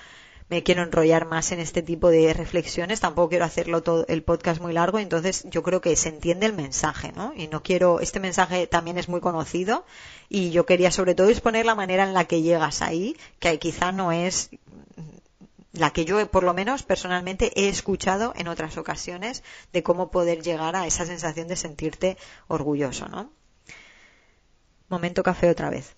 me 0.48 0.62
quiero 0.62 0.82
enrollar 0.82 1.26
más 1.26 1.50
en 1.52 1.60
este 1.60 1.82
tipo 1.82 2.10
de 2.10 2.34
reflexiones, 2.34 3.00
tampoco 3.00 3.30
quiero 3.30 3.46
hacerlo 3.46 3.82
todo 3.82 4.04
el 4.08 4.22
podcast 4.22 4.60
muy 4.60 4.74
largo, 4.74 4.98
entonces 4.98 5.46
yo 5.50 5.62
creo 5.62 5.80
que 5.80 5.96
se 5.96 6.10
entiende 6.10 6.44
el 6.44 6.52
mensaje, 6.52 7.10
¿no? 7.12 7.32
Y 7.34 7.48
no 7.48 7.62
quiero, 7.62 8.00
este 8.00 8.20
mensaje 8.20 8.66
también 8.66 8.98
es 8.98 9.08
muy 9.08 9.20
conocido 9.20 9.86
y 10.28 10.50
yo 10.50 10.66
quería 10.66 10.90
sobre 10.90 11.14
todo 11.14 11.30
exponer 11.30 11.64
la 11.64 11.74
manera 11.74 12.04
en 12.04 12.12
la 12.12 12.26
que 12.26 12.42
llegas 12.42 12.82
ahí, 12.82 13.16
que 13.38 13.58
quizá 13.58 13.92
no 13.92 14.12
es 14.12 14.50
la 15.72 15.90
que 15.90 16.04
yo 16.04 16.30
por 16.30 16.44
lo 16.44 16.54
menos 16.54 16.82
personalmente 16.82 17.50
he 17.54 17.68
escuchado 17.68 18.32
en 18.36 18.48
otras 18.48 18.76
ocasiones 18.76 19.42
de 19.72 19.82
cómo 19.82 20.10
poder 20.10 20.42
llegar 20.42 20.76
a 20.76 20.86
esa 20.86 21.06
sensación 21.06 21.48
de 21.48 21.56
sentirte 21.56 22.18
orgulloso, 22.48 23.08
¿no? 23.08 23.32
Momento 24.88 25.22
café 25.22 25.48
otra 25.48 25.70
vez. 25.70 25.96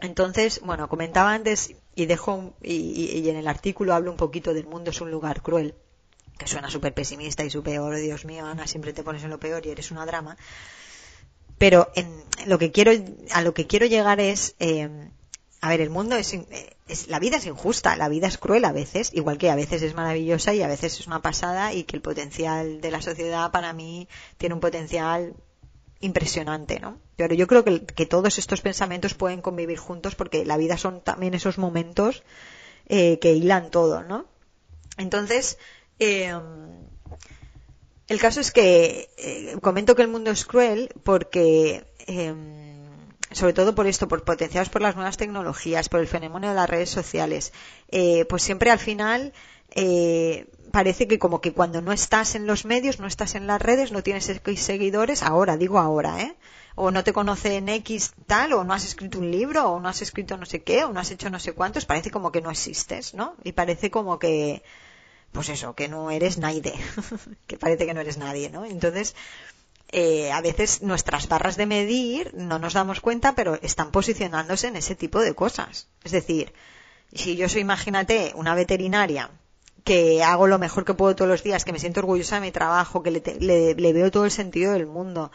Entonces, 0.00 0.60
bueno, 0.62 0.88
comentaba 0.90 1.32
antes 1.32 1.74
y 1.94 2.04
dejo 2.04 2.54
y, 2.62 3.26
en 3.30 3.36
el 3.36 3.48
artículo 3.48 3.94
hablo 3.94 4.10
un 4.10 4.18
poquito 4.18 4.52
del 4.52 4.66
mundo 4.66 4.90
es 4.90 5.00
un 5.00 5.10
lugar 5.10 5.40
cruel, 5.40 5.74
que 6.36 6.46
suena 6.46 6.70
súper 6.70 6.92
pesimista 6.92 7.44
y 7.44 7.50
súper, 7.50 7.80
oh, 7.80 7.90
Dios 7.94 8.26
mío, 8.26 8.44
Ana, 8.44 8.66
siempre 8.66 8.92
te 8.92 9.02
pones 9.02 9.24
en 9.24 9.30
lo 9.30 9.40
peor 9.40 9.64
y 9.64 9.70
eres 9.70 9.90
una 9.90 10.04
drama. 10.04 10.36
Pero 11.56 11.90
en 11.94 12.22
lo 12.44 12.58
que 12.58 12.70
quiero, 12.70 12.92
a 13.32 13.40
lo 13.40 13.54
que 13.54 13.66
quiero 13.66 13.86
llegar 13.86 14.20
es 14.20 14.54
eh, 14.58 15.08
a 15.60 15.68
ver, 15.70 15.80
el 15.80 15.90
mundo 15.90 16.16
es, 16.16 16.36
es, 16.88 17.08
la 17.08 17.18
vida 17.18 17.38
es 17.38 17.46
injusta, 17.46 17.96
la 17.96 18.08
vida 18.08 18.26
es 18.26 18.38
cruel 18.38 18.64
a 18.64 18.72
veces, 18.72 19.10
igual 19.14 19.38
que 19.38 19.50
a 19.50 19.56
veces 19.56 19.82
es 19.82 19.94
maravillosa 19.94 20.54
y 20.54 20.62
a 20.62 20.68
veces 20.68 21.00
es 21.00 21.06
una 21.06 21.22
pasada 21.22 21.72
y 21.72 21.84
que 21.84 21.96
el 21.96 22.02
potencial 22.02 22.80
de 22.80 22.90
la 22.90 23.02
sociedad 23.02 23.50
para 23.50 23.72
mí 23.72 24.08
tiene 24.38 24.54
un 24.54 24.60
potencial 24.60 25.34
impresionante, 26.00 26.78
¿no? 26.78 26.98
Pero 27.16 27.34
yo 27.34 27.46
creo 27.46 27.64
que, 27.64 28.06
todos 28.06 28.38
estos 28.38 28.60
pensamientos 28.60 29.14
pueden 29.14 29.40
convivir 29.40 29.78
juntos 29.78 30.14
porque 30.14 30.44
la 30.44 30.56
vida 30.56 30.76
son 30.76 31.00
también 31.00 31.34
esos 31.34 31.58
momentos 31.58 32.22
eh, 32.88 33.18
que 33.18 33.32
hilan 33.32 33.70
todo, 33.70 34.02
¿no? 34.02 34.26
Entonces, 34.98 35.58
eh, 35.98 36.34
el 38.08 38.20
caso 38.20 38.40
es 38.40 38.52
que 38.52 39.10
eh, 39.16 39.56
comento 39.60 39.96
que 39.96 40.02
el 40.02 40.08
mundo 40.08 40.30
es 40.30 40.44
cruel 40.44 40.90
porque, 41.02 41.86
em, 42.06 42.65
sobre 43.36 43.52
todo 43.52 43.74
por 43.74 43.86
esto, 43.86 44.08
por 44.08 44.24
potenciados 44.24 44.70
por 44.70 44.80
las 44.80 44.96
nuevas 44.96 45.18
tecnologías, 45.18 45.90
por 45.90 46.00
el 46.00 46.08
fenómeno 46.08 46.48
de 46.48 46.54
las 46.54 46.70
redes 46.70 46.88
sociales, 46.88 47.52
eh, 47.90 48.24
pues 48.24 48.42
siempre 48.42 48.70
al 48.70 48.78
final 48.78 49.34
eh, 49.72 50.46
parece 50.72 51.06
que 51.06 51.18
como 51.18 51.42
que 51.42 51.52
cuando 51.52 51.82
no 51.82 51.92
estás 51.92 52.34
en 52.34 52.46
los 52.46 52.64
medios, 52.64 52.98
no 52.98 53.06
estás 53.06 53.34
en 53.34 53.46
las 53.46 53.60
redes, 53.60 53.92
no 53.92 54.02
tienes 54.02 54.32
seguidores, 54.56 55.22
ahora, 55.22 55.58
digo 55.58 55.78
ahora, 55.78 56.22
¿eh? 56.22 56.34
O 56.76 56.90
no 56.90 57.04
te 57.04 57.12
conocen 57.12 57.68
X 57.68 58.14
tal, 58.26 58.54
o 58.54 58.64
no 58.64 58.72
has 58.72 58.86
escrito 58.86 59.18
un 59.18 59.30
libro, 59.30 59.70
o 59.70 59.80
no 59.80 59.90
has 59.90 60.00
escrito 60.00 60.38
no 60.38 60.46
sé 60.46 60.62
qué, 60.62 60.84
o 60.84 60.92
no 60.94 61.00
has 61.00 61.10
hecho 61.10 61.28
no 61.28 61.38
sé 61.38 61.52
cuántos, 61.52 61.84
parece 61.84 62.10
como 62.10 62.32
que 62.32 62.40
no 62.40 62.50
existes, 62.50 63.12
¿no? 63.12 63.34
Y 63.44 63.52
parece 63.52 63.90
como 63.90 64.18
que, 64.18 64.62
pues 65.32 65.50
eso, 65.50 65.74
que 65.74 65.88
no 65.88 66.10
eres 66.10 66.38
nadie, 66.38 66.72
que 67.46 67.58
parece 67.58 67.84
que 67.84 67.92
no 67.92 68.00
eres 68.00 68.16
nadie, 68.16 68.48
¿no? 68.48 68.64
Entonces, 68.64 69.14
eh, 69.92 70.32
a 70.32 70.40
veces 70.40 70.82
nuestras 70.82 71.28
barras 71.28 71.56
de 71.56 71.66
medir 71.66 72.32
no 72.34 72.58
nos 72.58 72.74
damos 72.74 73.00
cuenta, 73.00 73.34
pero 73.34 73.58
están 73.62 73.90
posicionándose 73.90 74.68
en 74.68 74.76
ese 74.76 74.94
tipo 74.94 75.20
de 75.20 75.34
cosas. 75.34 75.88
Es 76.04 76.12
decir, 76.12 76.52
si 77.12 77.36
yo 77.36 77.48
soy, 77.48 77.60
imagínate, 77.60 78.32
una 78.34 78.54
veterinaria 78.54 79.30
que 79.84 80.22
hago 80.24 80.48
lo 80.48 80.58
mejor 80.58 80.84
que 80.84 80.94
puedo 80.94 81.14
todos 81.14 81.30
los 81.30 81.44
días, 81.44 81.64
que 81.64 81.72
me 81.72 81.78
siento 81.78 82.00
orgullosa 82.00 82.36
de 82.36 82.40
mi 82.40 82.50
trabajo, 82.50 83.02
que 83.02 83.12
le, 83.12 83.74
le 83.74 83.92
veo 83.92 84.10
todo 84.10 84.24
el 84.24 84.32
sentido 84.32 84.72
del 84.72 84.86
mundo, 84.86 85.30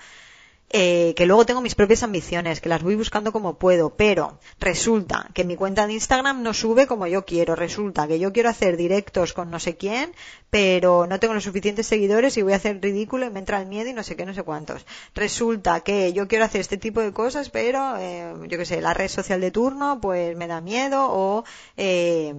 eh, 0.74 1.14
que 1.18 1.26
luego 1.26 1.46
tengo 1.46 1.60
mis 1.60 1.76
propias 1.76 2.02
ambiciones, 2.02 2.62
que 2.62 2.70
las 2.70 2.82
voy 2.82 2.96
buscando 2.96 3.34
como 3.34 3.56
puedo, 3.56 3.90
pero 3.90 4.40
resulta 4.58 5.28
que 5.34 5.44
mi 5.44 5.58
cuenta 5.58 5.86
de 5.86 5.94
Instagram 5.94 6.42
no 6.44 6.54
sube 6.54 6.88
como 6.88 7.08
yo 7.08 7.26
quiero, 7.26 7.58
resulta 7.58 8.08
que 8.08 8.20
yo 8.20 8.32
quiero 8.32 8.48
hacer 8.48 8.78
directos 8.78 9.34
con 9.34 9.52
no 9.52 9.60
sé 9.60 9.76
quién, 9.76 10.14
pero 10.50 11.08
no 11.08 11.20
tengo 11.20 11.34
los 11.34 11.44
suficientes 11.44 11.88
seguidores 11.88 12.38
y 12.38 12.42
voy 12.42 12.54
a 12.54 12.56
hacer 12.56 12.82
ridículo 12.82 13.26
y 13.26 13.30
me 13.30 13.40
entra 13.40 13.60
el 13.60 13.68
miedo 13.68 13.90
y 13.90 13.94
no 13.94 14.02
sé 14.02 14.16
qué, 14.16 14.26
no 14.26 14.34
sé 14.34 14.44
cuántos. 14.44 14.86
Resulta 15.14 15.82
que 15.82 16.14
yo 16.14 16.30
quiero 16.30 16.46
hacer 16.46 16.62
este 16.62 16.78
tipo 16.78 17.02
de 17.02 17.12
cosas, 17.12 17.50
pero 17.50 17.98
eh, 17.98 18.34
yo 18.48 18.58
qué 18.58 18.66
sé, 18.66 18.80
la 18.80 18.94
red 18.94 19.10
social 19.10 19.42
de 19.42 19.52
turno 19.52 20.00
pues 20.02 20.38
me 20.38 20.48
da 20.48 20.62
miedo 20.62 21.06
o 21.10 21.44
eh, 21.76 22.34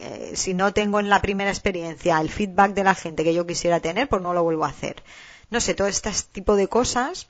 eh, 0.00 0.32
si 0.34 0.52
no 0.52 0.74
tengo 0.74 1.00
en 1.00 1.08
la 1.08 1.22
primera 1.22 1.48
experiencia 1.48 2.20
el 2.20 2.28
feedback 2.28 2.74
de 2.74 2.84
la 2.84 2.94
gente 2.94 3.24
que 3.24 3.32
yo 3.32 3.46
quisiera 3.46 3.80
tener, 3.80 4.06
pues 4.06 4.20
no 4.20 4.34
lo 4.34 4.42
vuelvo 4.42 4.66
a 4.66 4.68
hacer. 4.68 5.02
No 5.48 5.60
sé, 5.60 5.72
todo 5.74 5.88
este 5.88 6.10
tipo 6.32 6.56
de 6.56 6.68
cosas 6.68 7.28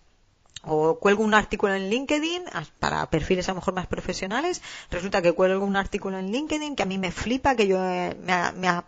o 0.62 0.98
cuelgo 0.98 1.24
un 1.24 1.34
artículo 1.34 1.74
en 1.74 1.88
LinkedIn 1.88 2.44
para 2.78 3.08
perfiles 3.08 3.48
a 3.48 3.52
lo 3.52 3.56
mejor 3.56 3.74
más 3.74 3.86
profesionales, 3.86 4.62
resulta 4.90 5.22
que 5.22 5.32
cuelgo 5.32 5.64
un 5.64 5.76
artículo 5.76 6.18
en 6.18 6.30
LinkedIn 6.30 6.76
que 6.76 6.82
a 6.82 6.86
mí 6.86 6.98
me 6.98 7.12
flipa, 7.12 7.56
que 7.56 7.66
yo 7.66 7.78
me, 7.78 8.68
ha, 8.68 8.84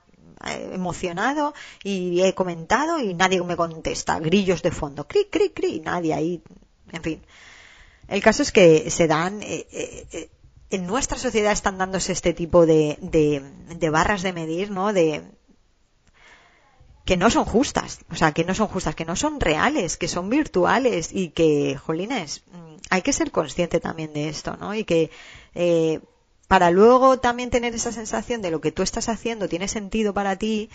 emocionado 0.72 1.54
y 1.84 2.20
he 2.22 2.34
comentado 2.34 2.98
y 2.98 3.14
nadie 3.14 3.40
me 3.42 3.56
contesta, 3.56 4.18
grillos 4.18 4.60
de 4.62 4.72
fondo, 4.72 5.06
cri, 5.06 5.26
cri, 5.30 5.50
cri, 5.50 5.80
nadie 5.80 6.14
ahí, 6.14 6.42
en 6.90 7.02
fin. 7.02 7.22
El 8.08 8.20
caso 8.22 8.42
es 8.42 8.50
que 8.50 8.90
se 8.90 9.06
dan, 9.06 9.40
eh, 9.42 9.66
eh, 9.70 10.06
eh, 10.10 10.30
en 10.70 10.86
nuestra 10.86 11.16
sociedad 11.16 11.52
están 11.52 11.78
dándose 11.78 12.12
este 12.12 12.34
tipo 12.34 12.66
de, 12.66 12.98
de, 13.00 13.40
de 13.76 13.90
barras 13.90 14.22
de 14.22 14.32
medir, 14.32 14.72
¿no? 14.72 14.92
De, 14.92 15.22
que 17.04 17.16
no 17.16 17.30
son 17.30 17.44
justas, 17.44 18.00
o 18.10 18.14
sea, 18.14 18.32
que 18.32 18.44
no 18.44 18.54
son 18.54 18.68
justas, 18.68 18.94
que 18.94 19.04
no 19.04 19.16
son 19.16 19.40
reales, 19.40 19.96
que 19.96 20.08
son 20.08 20.28
virtuales 20.28 21.10
y 21.12 21.30
que, 21.30 21.76
jolines, 21.76 22.42
mm, 22.52 22.76
hay 22.90 23.02
que 23.02 23.12
ser 23.12 23.30
consciente 23.30 23.80
también 23.80 24.12
de 24.12 24.28
esto, 24.28 24.56
¿no? 24.56 24.74
Y 24.74 24.84
que 24.84 25.10
eh, 25.54 26.00
para 26.46 26.70
luego 26.70 27.18
también 27.18 27.50
tener 27.50 27.74
esa 27.74 27.92
sensación 27.92 28.42
de 28.42 28.50
lo 28.50 28.60
que 28.60 28.72
tú 28.72 28.82
estás 28.82 29.08
haciendo 29.08 29.48
tiene 29.48 29.68
sentido 29.68 30.14
para 30.14 30.36
ti, 30.36 30.70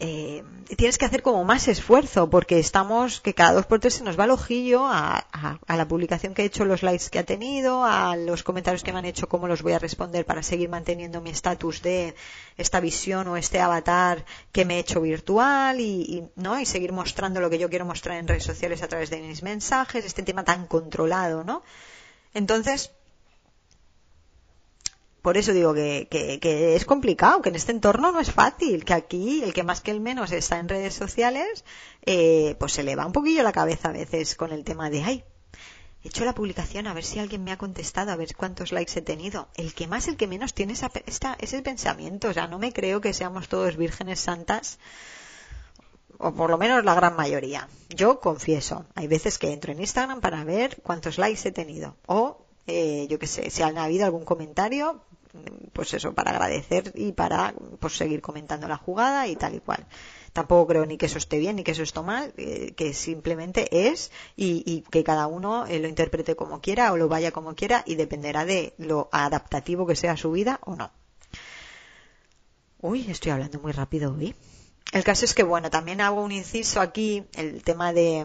eh, 0.00 0.44
tienes 0.76 0.96
que 0.96 1.06
hacer 1.06 1.22
como 1.22 1.42
más 1.42 1.66
esfuerzo 1.66 2.30
porque 2.30 2.60
estamos 2.60 3.20
que 3.20 3.34
cada 3.34 3.52
dos 3.52 3.66
por 3.66 3.80
tres 3.80 3.94
se 3.94 4.04
nos 4.04 4.16
va 4.16 4.24
el 4.24 4.30
ojillo 4.30 4.86
a, 4.86 5.26
la 5.66 5.88
publicación 5.88 6.34
que 6.34 6.42
he 6.42 6.44
hecho, 6.44 6.64
los 6.64 6.84
likes 6.84 7.10
que 7.10 7.18
ha 7.18 7.24
tenido, 7.24 7.84
a 7.84 8.14
los 8.14 8.44
comentarios 8.44 8.84
que 8.84 8.92
me 8.92 9.00
han 9.00 9.06
hecho, 9.06 9.28
cómo 9.28 9.48
los 9.48 9.62
voy 9.62 9.72
a 9.72 9.80
responder 9.80 10.24
para 10.24 10.44
seguir 10.44 10.68
manteniendo 10.68 11.20
mi 11.20 11.30
estatus 11.30 11.82
de 11.82 12.14
esta 12.56 12.78
visión 12.78 13.26
o 13.26 13.36
este 13.36 13.58
avatar 13.60 14.24
que 14.52 14.64
me 14.64 14.76
he 14.76 14.78
hecho 14.78 15.00
virtual 15.00 15.80
y, 15.80 16.28
no 16.36 16.60
y 16.60 16.66
seguir 16.66 16.92
mostrando 16.92 17.40
lo 17.40 17.50
que 17.50 17.58
yo 17.58 17.68
quiero 17.68 17.84
mostrar 17.84 18.18
en 18.18 18.28
redes 18.28 18.44
sociales 18.44 18.82
a 18.82 18.88
través 18.88 19.10
de 19.10 19.20
mis 19.20 19.42
mensajes, 19.42 20.04
este 20.04 20.22
tema 20.22 20.44
tan 20.44 20.66
controlado, 20.66 21.42
¿no? 21.42 21.64
Entonces, 22.34 22.92
por 25.22 25.36
eso 25.36 25.52
digo 25.52 25.74
que, 25.74 26.08
que, 26.10 26.76
es 26.76 26.84
complicado, 26.84 27.42
que 27.42 27.48
en 27.48 27.56
este 27.56 27.72
entorno 27.72 28.12
no 28.12 28.20
es 28.20 28.30
fácil, 28.30 28.84
que 28.84 28.94
aquí 28.94 29.42
el 29.42 29.52
que 29.52 29.64
más 29.64 29.80
que 29.80 29.90
el 29.90 30.00
menos 30.00 30.32
está 30.32 30.58
en 30.58 30.68
redes 30.68 30.94
sociales, 30.94 31.64
eh, 32.06 32.56
pues 32.58 32.72
se 32.72 32.82
le 32.82 32.96
va 32.96 33.06
un 33.06 33.12
poquillo 33.12 33.42
la 33.42 33.52
cabeza 33.52 33.88
a 33.88 33.92
veces 33.92 34.36
con 34.36 34.52
el 34.52 34.64
tema 34.64 34.90
de, 34.90 35.02
ay, 35.02 35.24
he 36.04 36.08
hecho 36.08 36.24
la 36.24 36.34
publicación 36.34 36.86
a 36.86 36.94
ver 36.94 37.04
si 37.04 37.18
alguien 37.18 37.42
me 37.42 37.52
ha 37.52 37.58
contestado, 37.58 38.12
a 38.12 38.16
ver 38.16 38.36
cuántos 38.36 38.70
likes 38.72 38.98
he 38.98 39.02
tenido. 39.02 39.48
El 39.54 39.74
que 39.74 39.88
más, 39.88 40.06
el 40.08 40.16
que 40.16 40.28
menos 40.28 40.54
tiene 40.54 40.74
esa, 40.74 40.90
ese 41.38 41.62
pensamiento, 41.62 42.28
o 42.28 42.32
sea, 42.32 42.46
no 42.46 42.58
me 42.58 42.72
creo 42.72 43.00
que 43.00 43.12
seamos 43.12 43.48
todos 43.48 43.76
vírgenes 43.76 44.20
santas, 44.20 44.78
o 46.18 46.32
por 46.32 46.50
lo 46.50 46.58
menos 46.58 46.84
la 46.84 46.94
gran 46.94 47.16
mayoría. 47.16 47.68
Yo 47.88 48.20
confieso, 48.20 48.86
hay 48.94 49.08
veces 49.08 49.38
que 49.38 49.52
entro 49.52 49.72
en 49.72 49.80
Instagram 49.80 50.20
para 50.20 50.44
ver 50.44 50.80
cuántos 50.82 51.18
likes 51.18 51.48
he 51.48 51.52
tenido, 51.52 51.96
o 52.06 52.37
eh, 52.68 53.06
yo 53.08 53.18
qué 53.18 53.26
sé, 53.26 53.50
si 53.50 53.62
han 53.62 53.78
habido 53.78 54.04
algún 54.04 54.24
comentario, 54.24 55.02
pues 55.72 55.94
eso, 55.94 56.14
para 56.14 56.32
agradecer 56.32 56.92
y 56.94 57.12
para 57.12 57.54
pues 57.80 57.96
seguir 57.96 58.20
comentando 58.20 58.68
la 58.68 58.76
jugada 58.76 59.26
y 59.26 59.36
tal 59.36 59.54
y 59.54 59.60
cual. 59.60 59.86
Tampoco 60.32 60.66
creo 60.68 60.86
ni 60.86 60.98
que 60.98 61.06
eso 61.06 61.18
esté 61.18 61.38
bien 61.38 61.56
ni 61.56 61.64
que 61.64 61.72
eso 61.72 61.82
esté 61.82 62.00
mal, 62.02 62.32
eh, 62.36 62.74
que 62.76 62.92
simplemente 62.92 63.88
es 63.90 64.12
y, 64.36 64.82
que 64.90 65.02
cada 65.02 65.26
uno 65.26 65.66
eh, 65.66 65.78
lo 65.78 65.88
interprete 65.88 66.36
como 66.36 66.60
quiera 66.60 66.92
o 66.92 66.96
lo 66.96 67.08
vaya 67.08 67.32
como 67.32 67.54
quiera 67.54 67.82
y 67.86 67.94
dependerá 67.94 68.44
de 68.44 68.74
lo 68.78 69.08
adaptativo 69.12 69.86
que 69.86 69.96
sea 69.96 70.16
su 70.16 70.30
vida 70.30 70.60
o 70.64 70.76
no. 70.76 70.90
Uy, 72.80 73.10
estoy 73.10 73.32
hablando 73.32 73.58
muy 73.58 73.72
rápido 73.72 74.14
hoy. 74.14 74.34
El 74.92 75.04
caso 75.04 75.24
es 75.24 75.34
que, 75.34 75.42
bueno, 75.42 75.70
también 75.70 76.00
hago 76.00 76.22
un 76.22 76.32
inciso 76.32 76.80
aquí, 76.80 77.24
el 77.34 77.62
tema 77.62 77.92
de, 77.92 78.24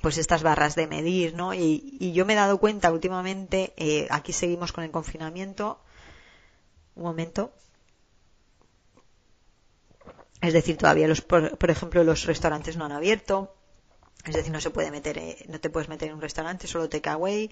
pues 0.00 0.18
estas 0.18 0.42
barras 0.42 0.74
de 0.74 0.86
medir, 0.86 1.34
¿no? 1.34 1.54
Y, 1.54 2.12
yo 2.12 2.24
me 2.26 2.32
he 2.32 2.36
dado 2.36 2.58
cuenta 2.58 2.90
últimamente, 2.92 3.72
eh, 3.76 4.06
aquí 4.10 4.32
seguimos 4.32 4.72
con 4.72 4.84
el 4.84 4.90
confinamiento, 4.90 5.80
un 6.94 7.04
momento. 7.04 7.52
Es 10.40 10.52
decir, 10.54 10.76
todavía 10.76 11.06
los, 11.06 11.20
por, 11.20 11.70
ejemplo, 11.70 12.02
los 12.02 12.24
restaurantes 12.24 12.76
no 12.76 12.86
han 12.86 12.92
abierto. 12.92 13.54
Es 14.24 14.34
decir, 14.34 14.52
no 14.52 14.60
se 14.60 14.70
puede 14.70 14.90
meter, 14.90 15.18
eh, 15.18 15.44
no 15.48 15.60
te 15.60 15.70
puedes 15.70 15.88
meter 15.88 16.08
en 16.08 16.14
un 16.14 16.20
restaurante, 16.20 16.66
solo 16.66 16.88
takeaway. 16.88 17.50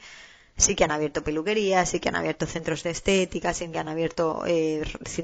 Sí 0.59 0.75
que 0.75 0.85
han 0.85 0.91
abierto 0.91 1.23
peluquerías, 1.23 1.89
sí 1.89 2.01
que 2.01 2.09
han 2.11 2.17
abierto 2.17 2.45
centros 2.45 2.83
de 2.83 2.91
estética, 2.91 3.55
sí 3.55 3.69
que 3.69 3.79
han 3.79 3.89
abierto 3.89 4.43
eh, 4.47 4.83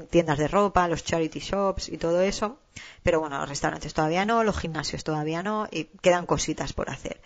tiendas 0.09 0.37
de 0.37 0.47
ropa, 0.47 0.87
los 0.87 1.03
charity 1.03 1.39
shops 1.39 1.89
y 1.89 1.97
todo 1.97 2.21
eso. 2.21 2.57
Pero 3.03 3.19
bueno, 3.19 3.37
los 3.39 3.49
restaurantes 3.49 3.93
todavía 3.93 4.25
no, 4.25 4.43
los 4.43 4.57
gimnasios 4.57 5.03
todavía 5.03 5.43
no 5.43 5.67
y 5.69 5.85
quedan 6.01 6.25
cositas 6.25 6.73
por 6.73 6.89
hacer. 6.89 7.21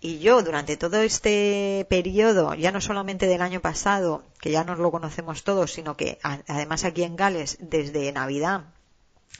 Y 0.00 0.20
yo 0.20 0.42
durante 0.42 0.78
todo 0.78 1.02
este 1.02 1.86
periodo, 1.90 2.54
ya 2.54 2.72
no 2.72 2.80
solamente 2.80 3.26
del 3.26 3.42
año 3.42 3.60
pasado, 3.60 4.22
que 4.40 4.50
ya 4.50 4.64
nos 4.64 4.78
lo 4.78 4.90
conocemos 4.90 5.44
todos, 5.44 5.72
sino 5.72 5.96
que 5.96 6.18
además 6.22 6.84
aquí 6.84 7.02
en 7.02 7.16
Gales, 7.16 7.58
desde 7.60 8.10
Navidad 8.12 8.64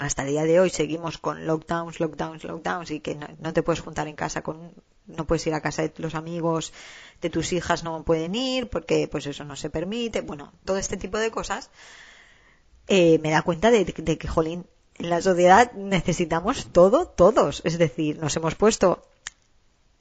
hasta 0.00 0.22
el 0.22 0.30
día 0.30 0.44
de 0.44 0.58
hoy 0.58 0.70
seguimos 0.70 1.18
con 1.18 1.46
lockdowns, 1.46 2.00
lockdowns, 2.00 2.44
lockdowns 2.44 2.90
y 2.90 3.00
que 3.00 3.14
no, 3.14 3.52
te 3.52 3.62
puedes 3.62 3.80
juntar 3.80 4.08
en 4.08 4.16
casa 4.16 4.42
con, 4.42 4.72
no 5.06 5.26
puedes 5.26 5.46
ir 5.46 5.52
a 5.52 5.60
casa 5.60 5.82
de 5.82 5.92
los 5.98 6.14
amigos 6.14 6.72
de 7.20 7.28
tus 7.28 7.52
hijas 7.52 7.84
no 7.84 8.02
pueden 8.02 8.34
ir 8.34 8.68
porque 8.68 9.08
pues 9.08 9.26
eso 9.26 9.44
no 9.44 9.56
se 9.56 9.68
permite, 9.68 10.22
bueno, 10.22 10.54
todo 10.64 10.78
este 10.78 10.96
tipo 10.96 11.18
de 11.18 11.30
cosas, 11.30 11.70
eh, 12.88 13.18
me 13.22 13.30
da 13.30 13.42
cuenta 13.42 13.70
de, 13.70 13.84
de 13.84 14.16
que, 14.18 14.26
jolín, 14.26 14.64
en 14.94 15.10
la 15.10 15.20
sociedad 15.20 15.70
necesitamos 15.72 16.68
todo, 16.72 17.06
todos. 17.06 17.60
Es 17.66 17.76
decir, 17.76 18.18
nos 18.18 18.34
hemos 18.36 18.54
puesto 18.54 19.02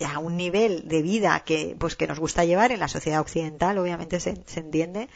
a 0.05 0.17
un 0.19 0.37
nivel 0.37 0.87
de 0.87 1.01
vida 1.01 1.41
que, 1.41 1.75
pues, 1.77 1.97
que 1.97 2.07
nos 2.07 2.19
gusta 2.19 2.45
llevar 2.45 2.71
en 2.71 2.79
la 2.79 2.87
sociedad 2.87 3.19
occidental, 3.19 3.77
obviamente 3.77 4.21
se, 4.21 4.41
entiende 4.55 5.09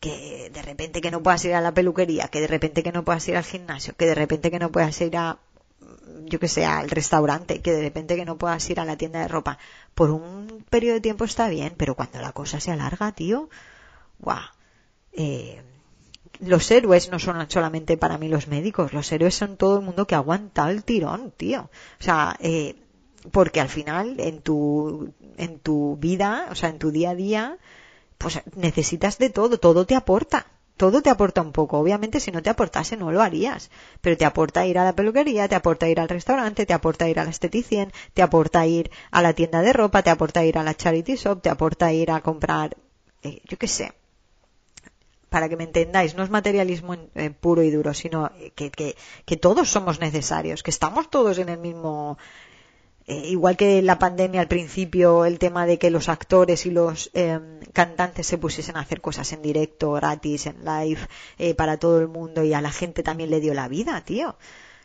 que 0.00 0.50
de 0.52 0.62
repente 0.62 1.00
que 1.00 1.10
no 1.10 1.22
puedas 1.22 1.44
ir 1.44 1.54
a 1.54 1.60
la 1.60 1.72
peluquería, 1.72 2.28
que 2.28 2.40
de 2.40 2.46
repente 2.46 2.82
que 2.82 2.92
no 2.92 3.04
puedas 3.04 3.26
ir 3.28 3.36
al 3.36 3.44
gimnasio, 3.44 3.94
que 3.96 4.06
de 4.06 4.14
repente 4.14 4.50
que 4.50 4.58
no 4.58 4.70
puedas 4.70 5.00
ir 5.00 5.16
a, 5.16 5.38
yo 6.24 6.38
que 6.38 6.48
sé, 6.48 6.64
al 6.64 6.90
restaurante, 6.90 7.60
que 7.60 7.72
de 7.72 7.82
repente 7.82 8.16
que 8.16 8.24
no 8.24 8.36
puedas 8.36 8.68
ir 8.70 8.80
a 8.80 8.84
la 8.84 8.96
tienda 8.96 9.20
de 9.20 9.28
ropa, 9.28 9.58
por 9.94 10.10
un 10.10 10.64
periodo 10.68 10.94
de 10.94 11.00
tiempo 11.00 11.24
está 11.24 11.48
bien, 11.48 11.74
pero 11.76 11.94
cuando 11.94 12.20
la 12.20 12.32
cosa 12.32 12.60
se 12.60 12.70
alarga, 12.70 13.12
tío, 13.12 13.48
guau, 14.18 14.42
eh, 15.12 15.62
los 16.40 16.70
héroes 16.70 17.10
no 17.10 17.18
son 17.18 17.50
solamente 17.50 17.96
para 17.96 18.18
mí 18.18 18.28
los 18.28 18.48
médicos, 18.48 18.92
los 18.92 19.10
héroes 19.10 19.34
son 19.34 19.56
todo 19.56 19.78
el 19.78 19.84
mundo 19.84 20.06
que 20.06 20.14
aguanta 20.14 20.70
el 20.70 20.84
tirón, 20.84 21.32
tío. 21.36 21.70
O 22.00 22.02
sea, 22.02 22.36
eh, 22.40 22.76
porque 23.32 23.60
al 23.60 23.68
final 23.68 24.16
en 24.18 24.40
tu, 24.40 25.12
en 25.36 25.58
tu 25.58 25.96
vida, 25.96 26.48
o 26.50 26.54
sea, 26.54 26.68
en 26.68 26.78
tu 26.78 26.90
día 26.90 27.10
a 27.10 27.14
día, 27.14 27.58
pues 28.18 28.40
necesitas 28.54 29.18
de 29.18 29.30
todo, 29.30 29.58
todo 29.58 29.86
te 29.86 29.94
aporta. 29.94 30.46
Todo 30.76 31.00
te 31.00 31.08
aporta 31.08 31.40
un 31.40 31.52
poco. 31.52 31.78
Obviamente, 31.78 32.20
si 32.20 32.30
no 32.30 32.42
te 32.42 32.50
aportase, 32.50 32.98
no 32.98 33.10
lo 33.10 33.22
harías. 33.22 33.70
Pero 34.02 34.16
te 34.18 34.26
aporta 34.26 34.66
ir 34.66 34.78
a 34.78 34.84
la 34.84 34.94
peluquería, 34.94 35.48
te 35.48 35.54
aporta 35.54 35.88
ir 35.88 35.98
al 36.00 36.08
restaurante, 36.08 36.66
te 36.66 36.74
aporta 36.74 37.08
ir 37.08 37.18
a 37.18 37.24
la 37.24 37.30
esteticien, 37.30 37.92
te 38.12 38.20
aporta 38.20 38.66
ir 38.66 38.90
a 39.10 39.22
la 39.22 39.32
tienda 39.32 39.62
de 39.62 39.72
ropa, 39.72 40.02
te 40.02 40.10
aporta 40.10 40.44
ir 40.44 40.58
a 40.58 40.62
la 40.62 40.74
charity 40.74 41.16
shop, 41.16 41.40
te 41.40 41.48
aporta 41.48 41.94
ir 41.94 42.10
a 42.10 42.20
comprar, 42.20 42.76
eh, 43.22 43.40
yo 43.48 43.56
qué 43.56 43.68
sé, 43.68 43.92
para 45.30 45.48
que 45.48 45.56
me 45.56 45.64
entendáis, 45.64 46.14
no 46.14 46.22
es 46.22 46.30
materialismo 46.30 46.94
eh, 47.14 47.30
puro 47.30 47.62
y 47.62 47.70
duro, 47.70 47.94
sino 47.94 48.30
que, 48.54 48.70
que, 48.70 49.36
todos 49.36 49.68
somos 49.68 49.98
necesarios, 50.00 50.62
que 50.62 50.70
estamos 50.70 51.10
todos 51.10 51.38
en 51.38 51.48
el 51.48 51.58
mismo. 51.58 52.16
Eh, 53.08 53.28
igual 53.28 53.56
que 53.56 53.82
la 53.82 54.00
pandemia 54.00 54.40
al 54.40 54.48
principio, 54.48 55.24
el 55.24 55.38
tema 55.38 55.64
de 55.64 55.78
que 55.78 55.90
los 55.90 56.08
actores 56.08 56.66
y 56.66 56.72
los 56.72 57.10
em, 57.14 57.60
cantantes 57.72 58.26
se 58.26 58.36
pusiesen 58.36 58.76
a 58.76 58.80
hacer 58.80 59.00
cosas 59.00 59.32
en 59.32 59.42
directo, 59.42 59.92
gratis, 59.92 60.46
en 60.46 60.64
live, 60.64 61.00
eh, 61.38 61.54
para 61.54 61.76
todo 61.76 62.00
el 62.00 62.08
mundo 62.08 62.42
y 62.42 62.52
a 62.52 62.60
la 62.60 62.72
gente 62.72 63.04
también 63.04 63.30
le 63.30 63.40
dio 63.40 63.54
la 63.54 63.68
vida, 63.68 64.02
tío. 64.04 64.30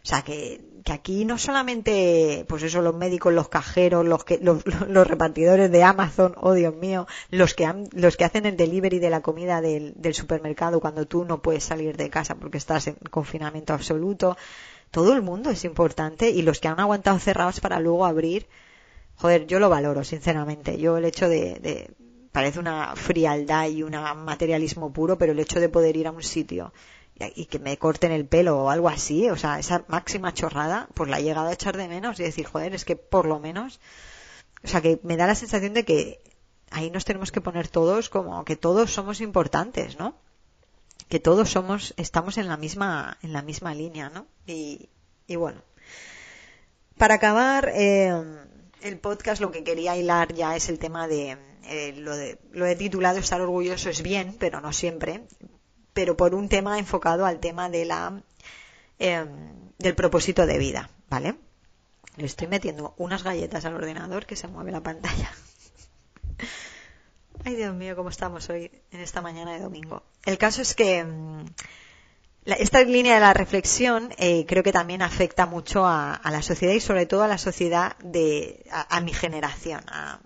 O 0.03 0.07
sea, 0.07 0.23
que, 0.23 0.61
que 0.83 0.93
aquí 0.93 1.25
no 1.25 1.37
solamente, 1.37 2.45
pues 2.47 2.63
eso, 2.63 2.81
los 2.81 2.95
médicos, 2.95 3.33
los 3.33 3.49
cajeros, 3.49 4.05
los 4.05 4.23
que, 4.23 4.39
los, 4.39 4.63
los, 4.87 5.07
repartidores 5.07 5.71
de 5.71 5.83
Amazon, 5.83 6.33
oh 6.37 6.53
Dios 6.53 6.75
mío, 6.75 7.07
los 7.29 7.53
que 7.53 7.65
han, 7.65 7.87
los 7.91 8.17
que 8.17 8.25
hacen 8.25 8.45
el 8.47 8.57
delivery 8.57 8.99
de 8.99 9.11
la 9.11 9.21
comida 9.21 9.61
del, 9.61 9.93
del 9.95 10.13
supermercado 10.15 10.79
cuando 10.79 11.05
tú 11.05 11.23
no 11.25 11.41
puedes 11.41 11.63
salir 11.63 11.97
de 11.97 12.09
casa 12.09 12.35
porque 12.35 12.57
estás 12.57 12.87
en 12.87 12.95
confinamiento 13.09 13.73
absoluto. 13.73 14.37
Todo 14.91 15.13
el 15.13 15.21
mundo 15.21 15.49
es 15.49 15.63
importante 15.65 16.29
y 16.29 16.41
los 16.41 16.59
que 16.59 16.67
han 16.67 16.79
aguantado 16.79 17.17
cerrados 17.19 17.59
para 17.59 17.79
luego 17.79 18.05
abrir, 18.05 18.47
joder, 19.15 19.47
yo 19.47 19.59
lo 19.59 19.69
valoro, 19.69 20.03
sinceramente. 20.03 20.77
Yo 20.77 20.97
el 20.97 21.05
hecho 21.05 21.29
de, 21.29 21.55
de 21.55 21.91
parece 22.31 22.59
una 22.59 22.95
frialdad 22.95 23.67
y 23.69 23.83
un 23.83 23.93
materialismo 24.25 24.91
puro, 24.91 25.17
pero 25.17 25.31
el 25.31 25.39
hecho 25.39 25.59
de 25.59 25.69
poder 25.69 25.97
ir 25.97 26.07
a 26.07 26.11
un 26.11 26.23
sitio 26.23 26.73
y 27.35 27.45
que 27.45 27.59
me 27.59 27.77
corten 27.77 28.11
el 28.11 28.25
pelo 28.25 28.63
o 28.63 28.69
algo 28.69 28.89
así, 28.89 29.29
o 29.29 29.37
sea, 29.37 29.59
esa 29.59 29.83
máxima 29.87 30.33
chorrada, 30.33 30.87
pues 30.93 31.09
la 31.09 31.19
he 31.19 31.23
llegado 31.23 31.49
a 31.49 31.53
echar 31.53 31.77
de 31.77 31.87
menos 31.87 32.19
y 32.19 32.23
decir, 32.23 32.45
joder, 32.45 32.73
es 32.73 32.85
que 32.85 32.95
por 32.95 33.25
lo 33.25 33.39
menos, 33.39 33.79
o 34.63 34.67
sea, 34.67 34.81
que 34.81 34.99
me 35.03 35.17
da 35.17 35.27
la 35.27 35.35
sensación 35.35 35.73
de 35.73 35.85
que 35.85 36.21
ahí 36.71 36.89
nos 36.89 37.05
tenemos 37.05 37.31
que 37.31 37.41
poner 37.41 37.67
todos 37.67 38.09
como 38.09 38.43
que 38.45 38.55
todos 38.55 38.91
somos 38.91 39.21
importantes, 39.21 39.97
¿no? 39.99 40.15
Que 41.09 41.19
todos 41.19 41.49
somos, 41.49 41.93
estamos 41.97 42.37
en 42.37 42.47
la 42.47 42.57
misma, 42.57 43.17
en 43.21 43.33
la 43.33 43.41
misma 43.41 43.73
línea, 43.73 44.09
¿no? 44.09 44.27
Y, 44.47 44.89
y 45.27 45.35
bueno. 45.35 45.61
Para 46.97 47.15
acabar, 47.15 47.71
eh, 47.73 48.13
el 48.81 48.99
podcast 48.99 49.41
lo 49.41 49.51
que 49.51 49.63
quería 49.63 49.97
hilar 49.97 50.33
ya 50.33 50.55
es 50.55 50.69
el 50.69 50.79
tema 50.79 51.07
de, 51.07 51.37
eh, 51.65 51.93
lo 51.97 52.15
de, 52.15 52.39
lo 52.51 52.65
he 52.65 52.75
titulado 52.75 53.19
estar 53.19 53.41
orgulloso 53.41 53.89
es 53.89 54.01
bien, 54.01 54.35
pero 54.39 54.61
no 54.61 54.73
siempre, 54.73 55.23
pero 55.93 56.17
por 56.17 56.35
un 56.35 56.49
tema 56.49 56.79
enfocado 56.79 57.25
al 57.25 57.39
tema 57.39 57.69
de 57.69 57.85
la 57.85 58.21
em, 58.99 59.27
del 59.77 59.95
propósito 59.95 60.45
de 60.45 60.57
vida, 60.57 60.89
¿vale? 61.09 61.35
Le 62.17 62.25
estoy 62.25 62.47
metiendo 62.47 62.93
unas 62.97 63.23
galletas 63.23 63.65
al 63.65 63.75
ordenador 63.75 64.25
que 64.25 64.35
se 64.35 64.47
mueve 64.47 64.71
la 64.71 64.81
pantalla. 64.81 65.31
Ay, 67.43 67.55
Dios 67.55 67.73
mío, 67.73 67.95
cómo 67.95 68.09
estamos 68.09 68.49
hoy 68.49 68.71
en 68.91 68.99
esta 68.99 69.21
mañana 69.21 69.53
de 69.53 69.61
domingo. 69.61 70.03
El 70.25 70.37
caso 70.37 70.61
es 70.61 70.75
que 70.75 70.99
em, 70.99 71.45
esta 72.45 72.83
línea 72.83 73.15
de 73.15 73.19
la 73.19 73.33
reflexión 73.33 74.09
eh, 74.17 74.45
creo 74.47 74.61
que 74.61 74.71
también 74.71 75.01
afecta 75.01 75.47
mucho 75.47 75.85
a, 75.85 76.21
la 76.23 76.41
sociedad 76.43 76.73
y 76.73 76.79
sobre 76.79 77.07
todo 77.07 77.23
a 77.23 77.27
la 77.27 77.39
sociedad 77.39 77.97
de 77.97 78.63
a, 78.71 78.97
a 78.97 79.01
mi 79.01 79.13
generación, 79.13 79.81
a, 79.87 80.19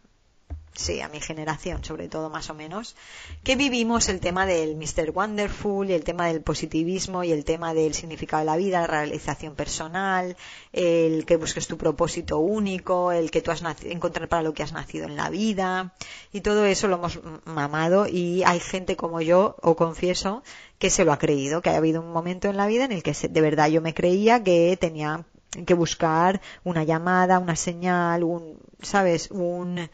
sí, 0.76 1.02
a 1.02 1.10
mi 1.10 1.20
generación, 1.20 1.84
sobre 1.84 2.08
todo 2.08 2.30
más 2.30 2.50
o 2.50 2.54
menos, 2.54 2.96
que 3.44 3.56
vivimos 3.56 4.10
el 4.10 4.20
tema 4.20 4.46
del 4.46 4.76
Mr. 4.76 5.12
Wonderful 5.12 5.90
y 5.90 5.94
el 5.94 6.04
tema 6.04 6.28
del 6.28 6.42
positivismo 6.42 7.24
y 7.24 7.32
el 7.32 7.46
tema 7.46 7.74
del 7.74 7.94
significado 7.94 8.42
de 8.42 8.46
la 8.46 8.58
vida, 8.58 8.82
la 8.82 8.88
realización 8.88 9.56
personal, 9.56 10.36
el 10.74 11.26
que 11.26 11.38
busques 11.38 11.68
tu 11.68 11.78
propósito 11.78 12.40
único, 12.40 13.12
el 13.12 13.32
que 13.32 13.42
tú 13.42 13.52
has 13.52 13.64
encontrar 13.84 14.28
para 14.28 14.44
lo 14.44 14.54
que 14.54 14.64
has 14.64 14.74
nacido 14.74 15.06
en 15.06 15.16
la 15.16 15.30
vida 15.30 15.94
y 16.32 16.42
todo 16.42 16.66
eso 16.66 16.88
lo 16.88 16.98
hemos 16.98 17.20
mamado 17.46 18.08
y 18.08 18.44
hay 18.44 18.60
gente 18.60 18.96
como 18.96 19.22
yo, 19.22 19.56
o 19.62 19.76
confieso, 19.76 20.44
que 20.78 20.90
se 20.90 21.06
lo 21.06 21.14
ha 21.14 21.20
creído, 21.20 21.62
que 21.62 21.70
ha 21.70 21.78
habido 21.78 22.02
un 22.02 22.12
momento 22.12 22.50
en 22.50 22.58
la 22.58 22.68
vida 22.68 22.86
en 22.86 22.92
el 22.92 23.04
que 23.04 23.14
de 23.14 23.42
verdad 23.42 23.70
yo 23.70 23.82
me 23.82 23.94
creía 23.94 24.44
que 24.44 24.78
tenía 24.80 25.26
que 25.66 25.74
buscar 25.74 26.42
una 26.64 26.84
llamada, 26.84 27.40
una 27.40 27.56
señal, 27.56 28.24
un, 28.24 28.60
¿sabes? 28.82 29.32
Un, 29.32 29.90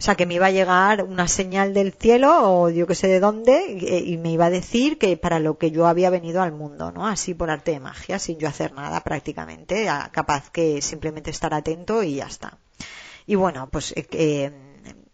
o 0.00 0.02
sea, 0.04 0.14
que 0.14 0.26
me 0.26 0.34
iba 0.34 0.46
a 0.46 0.52
llegar 0.52 1.02
una 1.02 1.26
señal 1.26 1.74
del 1.74 1.92
cielo 1.92 2.30
o 2.44 2.70
yo 2.70 2.86
que 2.86 2.94
sé 2.94 3.08
de 3.08 3.18
dónde 3.18 4.02
y 4.04 4.16
me 4.16 4.30
iba 4.30 4.46
a 4.46 4.50
decir 4.50 4.96
que 4.96 5.16
para 5.16 5.40
lo 5.40 5.58
que 5.58 5.72
yo 5.72 5.88
había 5.88 6.08
venido 6.08 6.40
al 6.40 6.52
mundo, 6.52 6.92
¿no? 6.92 7.08
Así 7.08 7.34
por 7.34 7.50
arte 7.50 7.72
de 7.72 7.80
magia, 7.80 8.20
sin 8.20 8.38
yo 8.38 8.46
hacer 8.46 8.72
nada 8.74 9.02
prácticamente, 9.02 9.88
capaz 10.12 10.50
que 10.50 10.82
simplemente 10.82 11.30
estar 11.30 11.52
atento 11.52 12.04
y 12.04 12.16
ya 12.16 12.26
está. 12.26 12.58
Y 13.26 13.34
bueno, 13.34 13.68
pues 13.72 13.90
eh, 13.96 14.06
eh, 14.12 14.52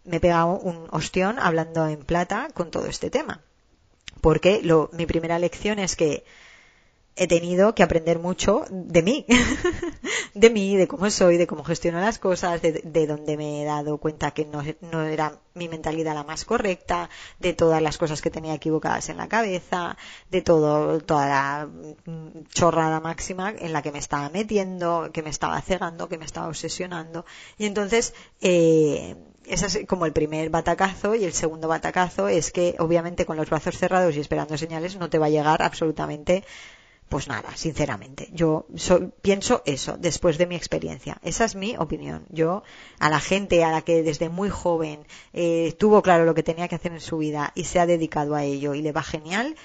me 0.03 0.17
he 0.17 0.19
pegado 0.19 0.59
un 0.59 0.87
ostión 0.91 1.39
hablando 1.39 1.87
en 1.87 2.03
plata 2.03 2.49
con 2.53 2.69
todo 2.69 2.85
este 2.85 3.09
tema. 3.09 3.41
Porque 4.21 4.61
lo, 4.61 4.91
mi 4.93 5.07
primera 5.07 5.39
lección 5.39 5.79
es 5.79 5.95
que 5.95 6.25
he 7.17 7.27
tenido 7.27 7.73
que 7.75 7.83
aprender 7.83 8.19
mucho 8.19 8.65
de 8.69 9.01
mí, 9.01 9.25
de 10.33 10.49
mí, 10.49 10.75
de 10.75 10.87
cómo 10.87 11.09
soy, 11.09 11.37
de 11.37 11.47
cómo 11.47 11.63
gestiono 11.63 12.01
las 12.01 12.19
cosas, 12.19 12.61
de, 12.61 12.81
de 12.83 13.07
donde 13.07 13.37
me 13.37 13.61
he 13.61 13.65
dado 13.65 13.97
cuenta 13.99 14.31
que 14.31 14.45
no, 14.45 14.61
no, 14.81 15.03
era 15.03 15.39
mi 15.53 15.69
mentalidad 15.69 16.13
la 16.13 16.25
más 16.25 16.43
correcta, 16.43 17.09
de 17.39 17.53
todas 17.53 17.81
las 17.81 17.97
cosas 17.97 18.21
que 18.21 18.29
tenía 18.29 18.53
equivocadas 18.53 19.07
en 19.07 19.17
la 19.17 19.29
cabeza, 19.29 19.97
de 20.29 20.41
todo, 20.41 20.99
toda 20.99 21.27
la 21.27 21.69
chorrada 22.49 22.99
máxima 22.99 23.53
en 23.57 23.71
la 23.71 23.81
que 23.81 23.93
me 23.93 23.99
estaba 23.99 24.29
metiendo, 24.29 25.09
que 25.13 25.23
me 25.23 25.29
estaba 25.29 25.61
cegando, 25.61 26.09
que 26.09 26.17
me 26.17 26.25
estaba 26.25 26.49
obsesionando. 26.49 27.25
Y 27.57 27.65
entonces, 27.65 28.13
eh, 28.41 29.15
ese 29.47 29.65
es 29.67 29.87
como 29.87 30.05
el 30.05 30.11
primer 30.11 30.49
batacazo 30.49 31.15
y 31.15 31.23
el 31.23 31.33
segundo 31.33 31.67
batacazo 31.67 32.27
es 32.27 32.51
que 32.51 32.75
obviamente 32.79 33.25
con 33.25 33.37
los 33.37 33.49
brazos 33.49 33.77
cerrados 33.77 34.15
y 34.15 34.19
esperando 34.19 34.57
señales 34.57 34.97
no 34.97 35.09
te 35.09 35.19
va 35.19 35.27
a 35.27 35.29
llegar 35.29 35.61
absolutamente 35.61 36.43
pues 37.09 37.27
nada, 37.27 37.55
sinceramente, 37.55 38.29
yo 38.33 38.65
pienso 39.21 39.61
eso 39.65 39.95
después 39.97 40.37
de 40.37 40.47
mi 40.47 40.55
experiencia. 40.55 41.19
Esa 41.21 41.45
es 41.45 41.55
mi 41.55 41.77
opinión. 41.77 42.25
Yo 42.29 42.63
a 42.99 43.09
la 43.09 43.19
gente 43.19 43.63
a 43.63 43.71
la 43.71 43.83
que 43.83 44.01
desde 44.01 44.29
muy 44.29 44.49
joven 44.49 45.05
eh, 45.31 45.75
tuvo 45.77 46.01
claro 46.01 46.25
lo 46.25 46.33
que 46.33 46.43
tenía 46.43 46.67
que 46.67 46.75
hacer 46.75 46.93
en 46.93 47.01
su 47.01 47.17
vida 47.17 47.51
y 47.53 47.65
se 47.65 47.79
ha 47.79 47.85
dedicado 47.85 48.33
a 48.35 48.43
ello 48.43 48.73
y 48.73 48.81
le 48.81 48.91
va 48.91 49.03
genial, 49.03 49.55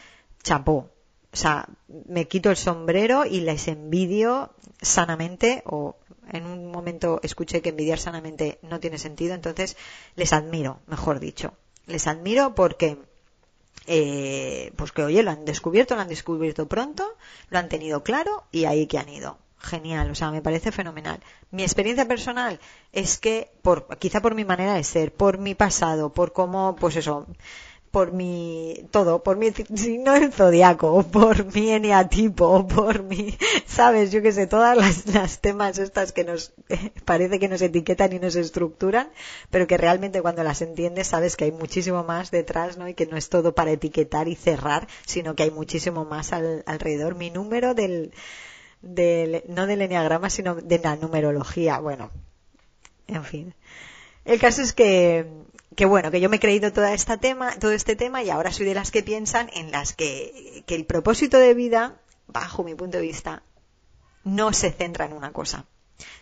chapó. 0.43 0.91
O 1.33 1.37
sea, 1.37 1.67
me 1.89 2.29
quito 2.29 2.51
el 2.51 2.57
sombrero 2.57 3.25
y 3.25 3.41
les 3.41 3.69
envidio 3.69 4.53
sanamente 4.83 5.63
o 5.65 5.97
en 6.33 6.47
un 6.47 6.71
momento 6.71 7.21
escuché 7.23 7.63
que 7.63 7.71
envidiar 7.71 7.99
sanamente 7.99 8.59
no 8.63 8.81
tiene 8.81 8.99
sentido, 8.99 9.35
entonces 9.35 9.77
les 10.15 10.33
admiro, 10.33 10.81
mejor 10.87 11.21
dicho. 11.21 11.55
Les 11.87 12.07
admiro 12.07 12.55
porque 12.55 12.99
eh, 13.87 14.73
pues 14.77 14.93
que 14.93 15.03
oye, 15.03 15.23
lo 15.23 15.31
han 15.31 15.45
descubierto, 15.45 15.95
lo 15.95 16.03
han 16.03 16.09
descubierto 16.09 16.69
pronto, 16.69 17.17
lo 17.49 17.59
han 17.59 17.69
tenido 17.69 18.03
claro 18.03 18.45
y 18.51 18.65
ahí 18.65 18.87
que 18.87 18.99
han 18.99 19.09
ido. 19.09 19.39
Genial, 19.63 20.11
o 20.11 20.15
sea, 20.15 20.31
me 20.31 20.41
parece 20.41 20.73
fenomenal. 20.73 21.21
Mi 21.51 21.63
experiencia 21.63 22.09
personal 22.09 22.59
es 22.93 23.19
que, 23.19 23.51
por, 23.61 23.99
quizá 23.99 24.23
por 24.23 24.35
mi 24.35 24.47
manera 24.47 24.73
de 24.73 24.85
ser, 24.85 25.13
por 25.13 25.37
mi 25.37 25.55
pasado, 25.55 26.15
por 26.15 26.33
cómo, 26.33 26.77
pues 26.77 26.97
eso, 26.97 27.27
por 27.91 28.13
mi 28.13 28.87
todo, 28.93 29.23
por 29.23 29.37
mi 29.37 29.51
signo 29.51 30.13
del 30.13 30.33
zodiaco, 30.33 31.03
por 31.03 31.53
mi 31.53 31.71
eneatipo, 31.71 32.67
por 32.67 33.03
mi, 33.03 33.37
sabes, 33.67 34.13
yo 34.13 34.23
que 34.23 34.33
sé, 34.33 34.47
todas 34.47 34.77
las, 34.77 35.07
las 35.07 35.41
temas 35.41 35.79
estas 35.79 36.13
que 36.13 36.25
nos 36.25 36.53
parece 37.05 37.41
que 37.41 37.49
nos 37.49 37.63
etiquetan 37.63 38.13
y 38.13 38.21
nos 38.21 38.37
estructuran, 38.37 39.09
pero 39.51 39.67
que 39.67 39.77
realmente 39.77 40.23
cuando 40.23 40.45
las 40.45 40.63
entiendes 40.63 41.09
sabes 41.09 41.37
que 41.37 41.47
hay 41.47 41.53
muchísimo 41.53 42.05
más 42.05 42.31
detrás, 42.31 42.79
¿no? 42.79 42.89
Y 42.89 42.95
que 42.95 43.07
no 43.07 43.17
es 43.17 43.29
todo 43.29 43.55
para 43.55 43.73
etiquetar 43.73 44.29
y 44.29 44.37
cerrar, 44.37 44.87
sino 45.05 45.35
que 45.35 45.43
hay 45.43 45.51
muchísimo 45.51 46.05
más 46.05 46.33
al, 46.33 46.63
alrededor. 46.67 47.17
Mi 47.17 47.31
número 47.31 47.75
del, 47.75 48.13
del, 48.83 49.43
no 49.49 49.67
del 49.67 49.83
eneagrama, 49.83 50.31
sino 50.31 50.55
de 50.55 50.79
la 50.79 50.95
numerología, 50.95 51.81
bueno, 51.81 52.11
en 53.09 53.25
fin. 53.25 53.55
El 54.25 54.39
caso 54.39 54.63
es 54.63 54.73
que 54.73 55.27
que 55.77 55.85
bueno, 55.87 56.11
que 56.11 56.21
yo 56.21 56.29
me 56.29 56.37
he 56.37 56.41
creído 56.41 56.69
esta 56.69 57.17
tema, 57.19 57.57
todo 57.59 57.73
este 57.73 57.97
tema 57.97 58.23
y 58.23 58.31
ahora 58.31 58.53
soy 58.53 58.67
de 58.67 58.75
las 58.75 58.91
que 58.91 59.03
piensan 59.03 59.51
en 59.53 59.71
las 59.71 59.93
que, 59.93 60.65
que 60.67 60.75
el 60.75 60.85
propósito 60.85 61.39
de 61.39 61.55
vida, 61.55 62.01
bajo 62.27 62.65
mi 62.65 62.75
punto 62.75 62.99
de 62.99 63.05
vista, 63.05 63.43
no 64.25 64.53
se 64.53 64.71
centra 64.73 65.07
en 65.07 65.13
una 65.13 65.33
cosa. 65.33 65.67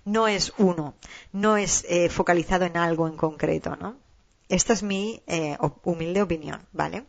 No 0.05 0.29
es 0.29 0.53
uno, 0.59 0.95
no 1.33 1.57
es 1.57 1.87
eh, 1.89 2.09
focalizado 2.09 2.65
en 2.65 2.77
algo 2.77 3.07
en 3.07 3.17
concreto, 3.17 3.77
¿no? 3.77 3.97
Esta 4.49 4.73
es 4.73 4.83
mi 4.83 5.23
eh, 5.27 5.57
humilde 5.85 6.23
opinión, 6.23 6.67
¿vale? 6.73 7.05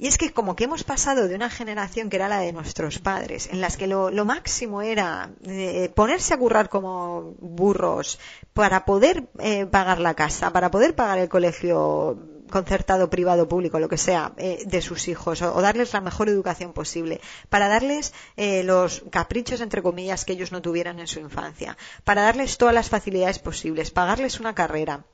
Y 0.00 0.06
es 0.06 0.16
que 0.16 0.32
como 0.32 0.56
que 0.56 0.64
hemos 0.64 0.82
pasado 0.82 1.28
de 1.28 1.34
una 1.34 1.50
generación 1.50 2.08
que 2.08 2.16
era 2.16 2.26
la 2.26 2.40
de 2.40 2.54
nuestros 2.54 3.00
padres, 3.00 3.50
en 3.52 3.60
las 3.60 3.76
que 3.76 3.86
lo, 3.86 4.24
máximo 4.24 4.80
era 4.80 5.28
eh, 5.44 5.92
ponerse 5.94 6.32
a 6.32 6.38
currar 6.38 6.70
como 6.70 7.34
burros 7.38 8.18
para 8.54 8.86
poder 8.86 9.28
eh, 9.40 9.66
pagar 9.66 10.00
la 10.00 10.14
casa, 10.14 10.54
para 10.54 10.70
poder 10.70 10.94
pagar 10.94 11.18
el 11.18 11.28
colegio 11.28 12.18
concertado, 12.50 13.10
privado, 13.10 13.46
público, 13.46 13.78
lo 13.78 13.90
que 13.90 13.98
sea, 13.98 14.32
eh, 14.38 14.62
de 14.64 14.80
sus 14.80 15.06
hijos, 15.06 15.42
o, 15.42 15.60
darles 15.60 15.92
la 15.92 16.00
mejor 16.00 16.30
educación 16.30 16.72
posible, 16.72 17.20
para 17.50 17.68
darles 17.68 18.14
los 18.64 19.04
caprichos, 19.10 19.60
entre 19.60 19.82
comillas, 19.82 20.24
que 20.24 20.32
ellos 20.32 20.50
no 20.50 20.62
tuvieran 20.62 20.98
en 20.98 21.08
su 21.08 21.20
infancia, 21.20 21.76
para 22.04 22.22
darles 22.22 22.56
todas 22.56 22.74
las 22.74 22.88
facilidades 22.88 23.38
posibles, 23.38 23.90
pagarles 23.90 24.40
una 24.40 24.54
carrera, 24.54 25.04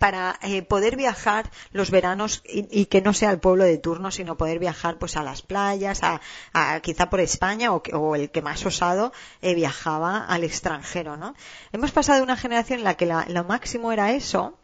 para 0.00 0.38
eh, 0.40 0.62
poder 0.62 0.96
viajar 0.96 1.50
los 1.72 1.90
veranos 1.90 2.42
y, 2.46 2.86
que 2.86 3.02
no 3.02 3.12
sea 3.12 3.30
el 3.30 3.38
pueblo 3.38 3.64
de 3.64 3.76
turno, 3.76 4.10
sino 4.10 4.38
poder 4.38 4.58
viajar 4.58 4.98
pues 4.98 5.14
a 5.18 5.22
las 5.22 5.42
playas, 5.42 6.00
a, 6.02 6.80
quizá 6.80 7.10
por 7.10 7.20
España 7.20 7.70
o, 7.70 8.16
el 8.16 8.30
que 8.30 8.40
más 8.40 8.64
osado 8.64 9.12
eh, 9.42 9.54
viajaba 9.54 10.24
al 10.24 10.42
extranjero, 10.42 11.18
¿no? 11.18 11.34
Hemos 11.70 11.90
pasado 11.92 12.22
una 12.22 12.38
generación 12.38 12.78
en 12.78 12.84
la 12.86 12.94
que 12.94 13.04
lo 13.04 13.44
máximo 13.44 13.92
era 13.92 14.12
eso, 14.12 14.58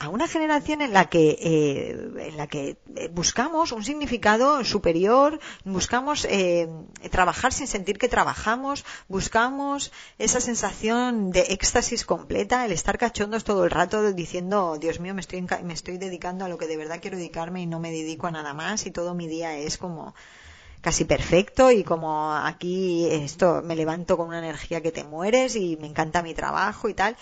a 0.00 0.08
una 0.10 0.28
generación 0.28 0.80
en 0.80 0.92
la 0.92 1.08
que 1.08 1.36
eh, 1.40 2.28
en 2.28 2.36
la 2.36 2.46
que 2.46 2.78
eh, 2.94 3.08
buscamos 3.12 3.72
un 3.72 3.82
significado 3.82 4.64
superior, 4.64 5.40
buscamos 5.64 6.24
eh, 6.30 6.68
trabajar 7.10 7.52
sin 7.52 7.66
sentir 7.66 7.98
que 7.98 8.08
trabajamos, 8.08 8.84
buscamos 9.08 9.90
esa 10.18 10.40
sensación 10.40 11.30
de 11.32 11.40
éxtasis 11.50 12.04
completa, 12.04 12.64
el 12.64 12.70
estar 12.70 12.96
cachondos 12.96 13.42
todo 13.42 13.64
el 13.64 13.72
rato 13.72 14.12
diciendo 14.12 14.78
Dios 14.78 15.00
mío 15.00 15.14
me 15.14 15.20
estoy 15.20 15.44
me 15.64 15.74
estoy 15.74 15.98
dedicando 15.98 16.44
a 16.44 16.48
lo 16.48 16.58
que 16.58 16.68
de 16.68 16.76
verdad 16.76 17.00
quiero 17.02 17.16
dedicarme 17.16 17.62
y 17.62 17.66
no 17.66 17.80
me 17.80 17.90
dedico 17.90 18.28
a 18.28 18.30
nada 18.30 18.54
más 18.54 18.86
y 18.86 18.92
todo 18.92 19.14
mi 19.14 19.26
día 19.26 19.56
es 19.56 19.78
como 19.78 20.14
casi 20.80 21.04
perfecto 21.06 21.72
y 21.72 21.82
como 21.82 22.32
aquí 22.32 23.08
esto 23.10 23.62
me 23.64 23.74
levanto 23.74 24.16
con 24.16 24.28
una 24.28 24.38
energía 24.38 24.80
que 24.80 24.92
te 24.92 25.02
mueres 25.02 25.56
y 25.56 25.76
me 25.76 25.88
encanta 25.88 26.22
mi 26.22 26.34
trabajo 26.34 26.88
y 26.88 26.94
tal. 26.94 27.16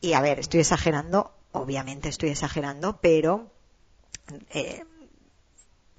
Y 0.00 0.12
a 0.12 0.20
ver, 0.20 0.38
estoy 0.40 0.60
exagerando, 0.60 1.32
obviamente 1.56 2.08
estoy 2.08 2.30
exagerando, 2.30 2.98
pero 3.00 3.50
eh, 4.50 4.84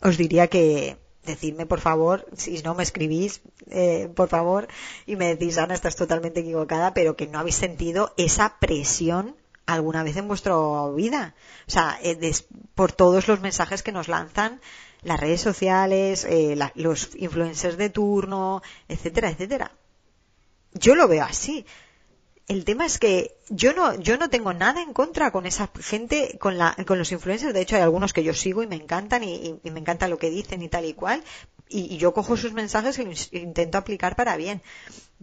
os 0.02 0.18
diría 0.18 0.48
que 0.48 0.98
decidme 1.26 1.66
por 1.66 1.82
favor, 1.82 2.26
si 2.36 2.62
no 2.64 2.74
me 2.76 2.84
escribís, 2.84 3.42
eh, 3.70 4.10
por 4.16 4.30
favor, 4.30 4.68
y 5.06 5.16
me 5.18 5.28
decís, 5.28 5.58
Ana, 5.58 5.74
estás 5.74 5.96
totalmente 5.96 6.40
equivocada, 6.40 6.94
pero 6.94 7.18
que 7.18 7.28
no 7.28 7.40
habéis 7.40 7.56
sentido 7.56 8.14
esa 8.16 8.60
presión 8.60 9.36
alguna 9.66 10.04
vez 10.04 10.16
en 10.16 10.30
vuestra 10.30 10.56
vida. 10.96 11.36
O 11.68 11.72
sea, 11.72 12.00
eh, 12.02 12.32
por 12.76 12.94
todos 12.94 13.28
los 13.28 13.42
mensajes 13.42 13.84
que 13.84 13.92
nos 13.92 14.08
lanzan 14.08 14.62
las 15.02 15.20
redes 15.20 15.42
sociales, 15.42 16.26
los 16.76 17.10
influencers 17.16 17.78
de 17.78 17.90
turno, 17.90 18.62
etcétera, 18.88 19.30
etcétera. 19.30 19.72
Yo 20.74 20.96
lo 20.96 21.08
veo 21.08 21.24
así 21.24 21.66
el 22.48 22.64
tema 22.64 22.86
es 22.86 22.98
que 22.98 23.36
yo 23.50 23.74
no, 23.74 23.96
yo 23.96 24.18
no 24.18 24.30
tengo 24.30 24.54
nada 24.54 24.82
en 24.82 24.94
contra 24.94 25.32
con 25.32 25.46
esa 25.46 25.70
gente, 25.82 26.38
con, 26.40 26.58
la, 26.58 26.76
con 26.86 26.98
los 26.98 27.12
influencers. 27.12 27.54
De 27.54 27.60
hecho, 27.60 27.76
hay 27.76 27.82
algunos 27.82 28.14
que 28.14 28.24
yo 28.24 28.34
sigo 28.34 28.64
y 28.64 28.68
me 28.68 28.78
encantan 28.78 29.24
y, 29.26 29.60
me 29.64 29.80
encanta 29.80 30.08
lo 30.08 30.18
que 30.18 30.30
dicen 30.30 30.62
y 30.62 30.70
tal 30.70 30.86
y 30.86 30.94
cual. 30.94 31.24
Y, 31.68 31.98
yo 31.98 32.14
cojo 32.14 32.38
sus 32.38 32.54
mensajes 32.54 32.98
y 33.00 33.04
los 33.04 33.34
intento 33.34 33.78
aplicar 33.78 34.16
para 34.16 34.38
bien. 34.38 34.62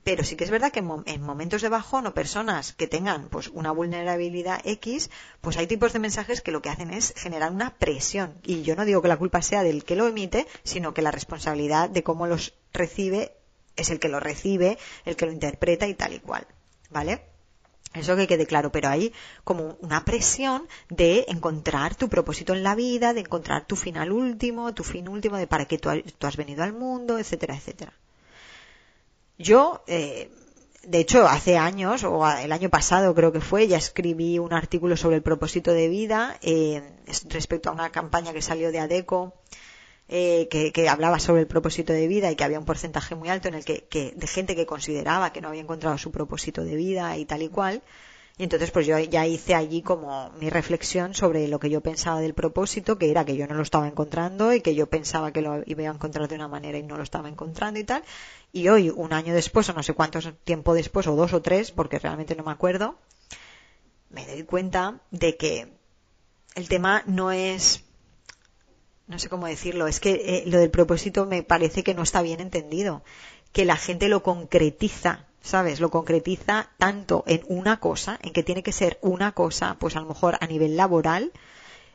Pero 0.02 0.22
sí 0.22 0.36
que 0.36 0.44
es 0.44 0.50
verdad 0.50 0.70
que 0.70 0.80
en, 0.80 1.22
momentos 1.22 1.62
de 1.62 1.70
bajón 1.70 2.06
o 2.06 2.12
personas 2.12 2.74
que 2.74 2.86
tengan 2.86 3.30
pues 3.30 3.48
una 3.48 3.72
vulnerabilidad 3.72 4.60
X, 4.62 5.08
pues 5.40 5.56
hay 5.56 5.66
tipos 5.66 5.94
de 5.94 6.00
mensajes 6.00 6.42
que 6.42 6.52
lo 6.52 6.60
que 6.60 6.68
hacen 6.68 6.92
es 6.92 7.14
generar 7.16 7.52
una 7.52 7.70
presión. 7.78 8.34
Y 8.42 8.62
yo 8.62 8.76
no 8.76 8.84
digo 8.84 9.00
que 9.00 9.08
la 9.08 9.16
culpa 9.16 9.40
sea 9.40 9.62
del 9.62 9.84
que 9.84 9.96
lo 9.96 10.06
emite, 10.06 10.46
sino 10.62 10.92
que 10.92 11.00
la 11.00 11.10
responsabilidad 11.10 11.88
de 11.88 12.02
cómo 12.02 12.26
los 12.26 12.52
recibe 12.74 13.32
es 13.76 13.88
el 13.88 13.98
que 13.98 14.10
lo 14.10 14.20
recibe, 14.20 14.76
el 15.06 15.16
que 15.16 15.24
lo 15.24 15.32
interpreta 15.32 15.88
y 15.88 15.94
tal 15.94 16.12
y 16.12 16.18
cual. 16.18 16.46
¿Vale? 16.95 17.20
Eso 17.92 18.16
que 18.16 18.26
quede 18.26 18.47
claro, 18.47 18.72
pero 18.72 18.88
hay 18.88 19.12
como 19.45 19.76
una 19.80 20.05
presión 20.05 20.66
de 20.88 21.26
encontrar 21.28 21.95
tu 21.95 22.09
propósito 22.09 22.53
en 22.55 22.62
la 22.62 22.74
vida, 22.74 23.12
de 23.12 23.20
encontrar 23.20 23.66
tu 23.66 23.76
final 23.76 24.11
último, 24.11 24.74
tu 24.74 24.82
fin 24.82 25.09
último, 25.09 25.36
de 25.36 25.47
para 25.47 25.66
qué 25.66 25.78
tú, 25.78 25.90
has 25.90 26.36
venido 26.36 26.64
al 26.64 26.72
mundo, 26.72 27.18
etcétera, 27.18 27.55
etcétera. 27.55 27.92
Yo, 29.38 29.84
eh, 29.86 30.30
de 30.82 30.99
hecho, 30.99 31.26
hace 31.28 31.57
años, 31.57 32.03
o 32.05 32.28
el 32.28 32.51
año 32.51 32.68
pasado 32.68 33.14
creo 33.14 33.32
que 33.32 33.40
fue, 33.40 33.68
ya 33.68 33.76
escribí 33.76 34.38
un 34.38 34.53
artículo 34.53 34.97
sobre 34.97 35.16
el 35.16 35.22
propósito 35.22 35.72
de 35.72 35.88
vida 35.88 36.38
eh, 36.42 36.82
respecto 37.28 37.70
a 37.70 37.72
una 37.72 37.90
campaña 37.90 38.32
que 38.32 38.42
salió 38.42 38.72
de 38.72 38.80
ADECO 38.80 39.34
eh, 40.09 40.48
que, 40.50 40.88
hablaba 40.88 41.18
sobre 41.18 41.40
el 41.40 41.46
propósito 41.46 41.92
de 41.92 42.07
vida 42.07 42.30
y 42.30 42.36
que 42.36 42.44
había 42.44 42.59
un 42.59 42.66
porcentaje 42.66 43.14
muy 43.14 43.30
alto 43.30 43.48
en 43.48 43.55
el 43.55 43.64
que, 43.64 44.14
de 44.14 44.26
gente 44.26 44.55
que 44.55 44.66
consideraba 44.66 45.32
que 45.32 45.40
no 45.40 45.48
había 45.48 45.62
encontrado 45.62 45.96
su 45.96 46.11
propósito 46.11 46.62
de 46.62 46.76
vida 46.76 47.16
y 47.16 47.24
tal 47.24 47.42
y 47.42 47.48
cual. 47.48 47.82
Y 48.36 48.42
entonces 48.42 48.72
pues 48.72 48.84
yo 48.86 48.98
ya 48.98 49.26
hice 49.26 49.55
allí 49.55 49.80
como 49.80 50.30
mi 50.40 50.50
reflexión 50.50 51.14
sobre 51.14 51.46
lo 51.46 51.61
que 51.61 51.70
yo 51.70 51.80
pensaba 51.80 52.20
del 52.20 52.34
propósito, 52.34 52.98
que 52.98 53.11
era 53.11 53.24
que 53.24 53.36
yo 53.36 53.46
no 53.46 53.55
lo 53.55 53.62
estaba 53.62 53.86
encontrando 53.86 54.52
y 54.52 54.61
que 54.61 54.74
yo 54.74 54.88
pensaba 54.88 55.32
que 55.32 55.40
lo 55.40 55.62
iba 55.66 55.84
a 55.84 55.94
encontrar 55.94 56.28
de 56.28 56.34
una 56.34 56.48
manera 56.48 56.76
y 56.76 56.82
no 56.82 56.96
lo 56.96 57.05
estaba 57.05 57.28
encontrando 57.28 57.78
y 57.78 57.84
tal. 57.84 58.02
Y 58.52 58.68
hoy, 58.68 58.90
un 58.90 59.12
año 59.12 59.32
después, 59.32 59.68
o 59.68 59.72
no 59.72 59.84
sé 59.84 59.94
cuánto 59.94 60.18
tiempo 60.42 60.74
después, 60.74 61.07
o 61.07 61.14
dos 61.14 61.32
o 61.32 61.42
tres, 61.42 61.70
porque 61.70 62.00
realmente 62.00 62.34
no 62.34 62.42
me 62.42 62.50
acuerdo, 62.50 62.96
me 64.11 64.26
doy 64.26 64.42
cuenta 64.42 65.00
de 65.12 65.36
que 65.36 65.68
el 66.57 66.68
tema 66.68 67.05
no 67.07 67.30
es 67.30 67.84
no 69.07 69.18
sé 69.18 69.28
cómo 69.28 69.46
decirlo, 69.46 69.86
es 69.86 70.00
que 70.00 70.12
eh, 70.12 70.44
lo 70.46 70.59
del 70.59 70.70
propósito 70.70 71.26
me 71.26 71.42
parece 71.42 71.82
que 71.82 71.94
no 71.94 72.02
está 72.02 72.22
bien 72.22 72.40
entendido, 72.40 73.02
que 73.52 73.64
la 73.64 73.76
gente 73.76 74.09
lo 74.09 74.22
concretiza, 74.22 75.26
¿sabes? 75.42 75.80
Lo 75.80 75.90
concretiza 75.90 76.70
tanto 76.78 77.22
en 77.26 77.42
una 77.48 77.80
cosa, 77.80 78.18
en 78.22 78.32
que 78.32 78.42
tiene 78.42 78.62
que 78.62 78.72
ser 78.72 78.98
una 79.02 79.32
cosa, 79.32 79.76
pues 79.78 79.96
a 79.96 80.00
lo 80.00 80.07
mejor 80.07 80.38
a 80.40 80.46
nivel 80.46 80.76
laboral, 80.76 81.32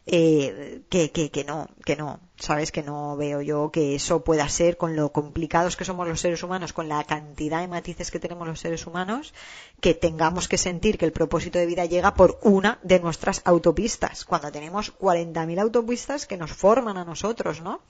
eh, 0.05 0.81
que, 0.89 1.11
que, 1.11 1.29
que 1.29 1.43
no, 1.43 1.67
que 1.85 1.95
no, 1.95 2.19
sabes 2.37 2.71
que 2.71 2.83
no 2.83 3.17
veo 3.17 3.41
yo 3.41 3.69
que 3.71 3.95
eso 3.95 4.23
pueda 4.23 4.47
ser 4.49 4.77
con 4.77 4.95
lo 4.95 5.11
complicados 5.11 5.75
que 5.75 5.85
somos 5.85 6.07
los 6.07 6.21
seres 6.21 6.41
humanos, 6.41 6.73
con 6.73 6.87
la 6.87 7.03
cantidad 7.03 7.59
de 7.59 7.67
matices 7.67 8.11
que 8.11 8.19
tenemos 8.19 8.47
los 8.47 8.59
seres 8.59 8.87
humanos, 8.87 9.33
que 9.81 9.93
tengamos 9.93 10.47
que 10.47 10.57
sentir 10.57 10.97
que 10.97 11.05
el 11.05 11.11
propósito 11.11 11.59
de 11.59 11.65
vida 11.65 11.85
llega 11.85 12.13
por 12.13 12.39
una 12.41 12.79
de 12.81 12.99
nuestras 12.99 13.41
autopistas, 13.45 14.25
cuando 14.25 14.51
tenemos 14.51 14.97
40.000 14.97 15.59
autopistas 15.59 16.25
que 16.25 16.37
nos 16.37 16.51
forman 16.51 16.97
a 16.97 17.05
nosotros, 17.05 17.61
¿no? 17.61 17.81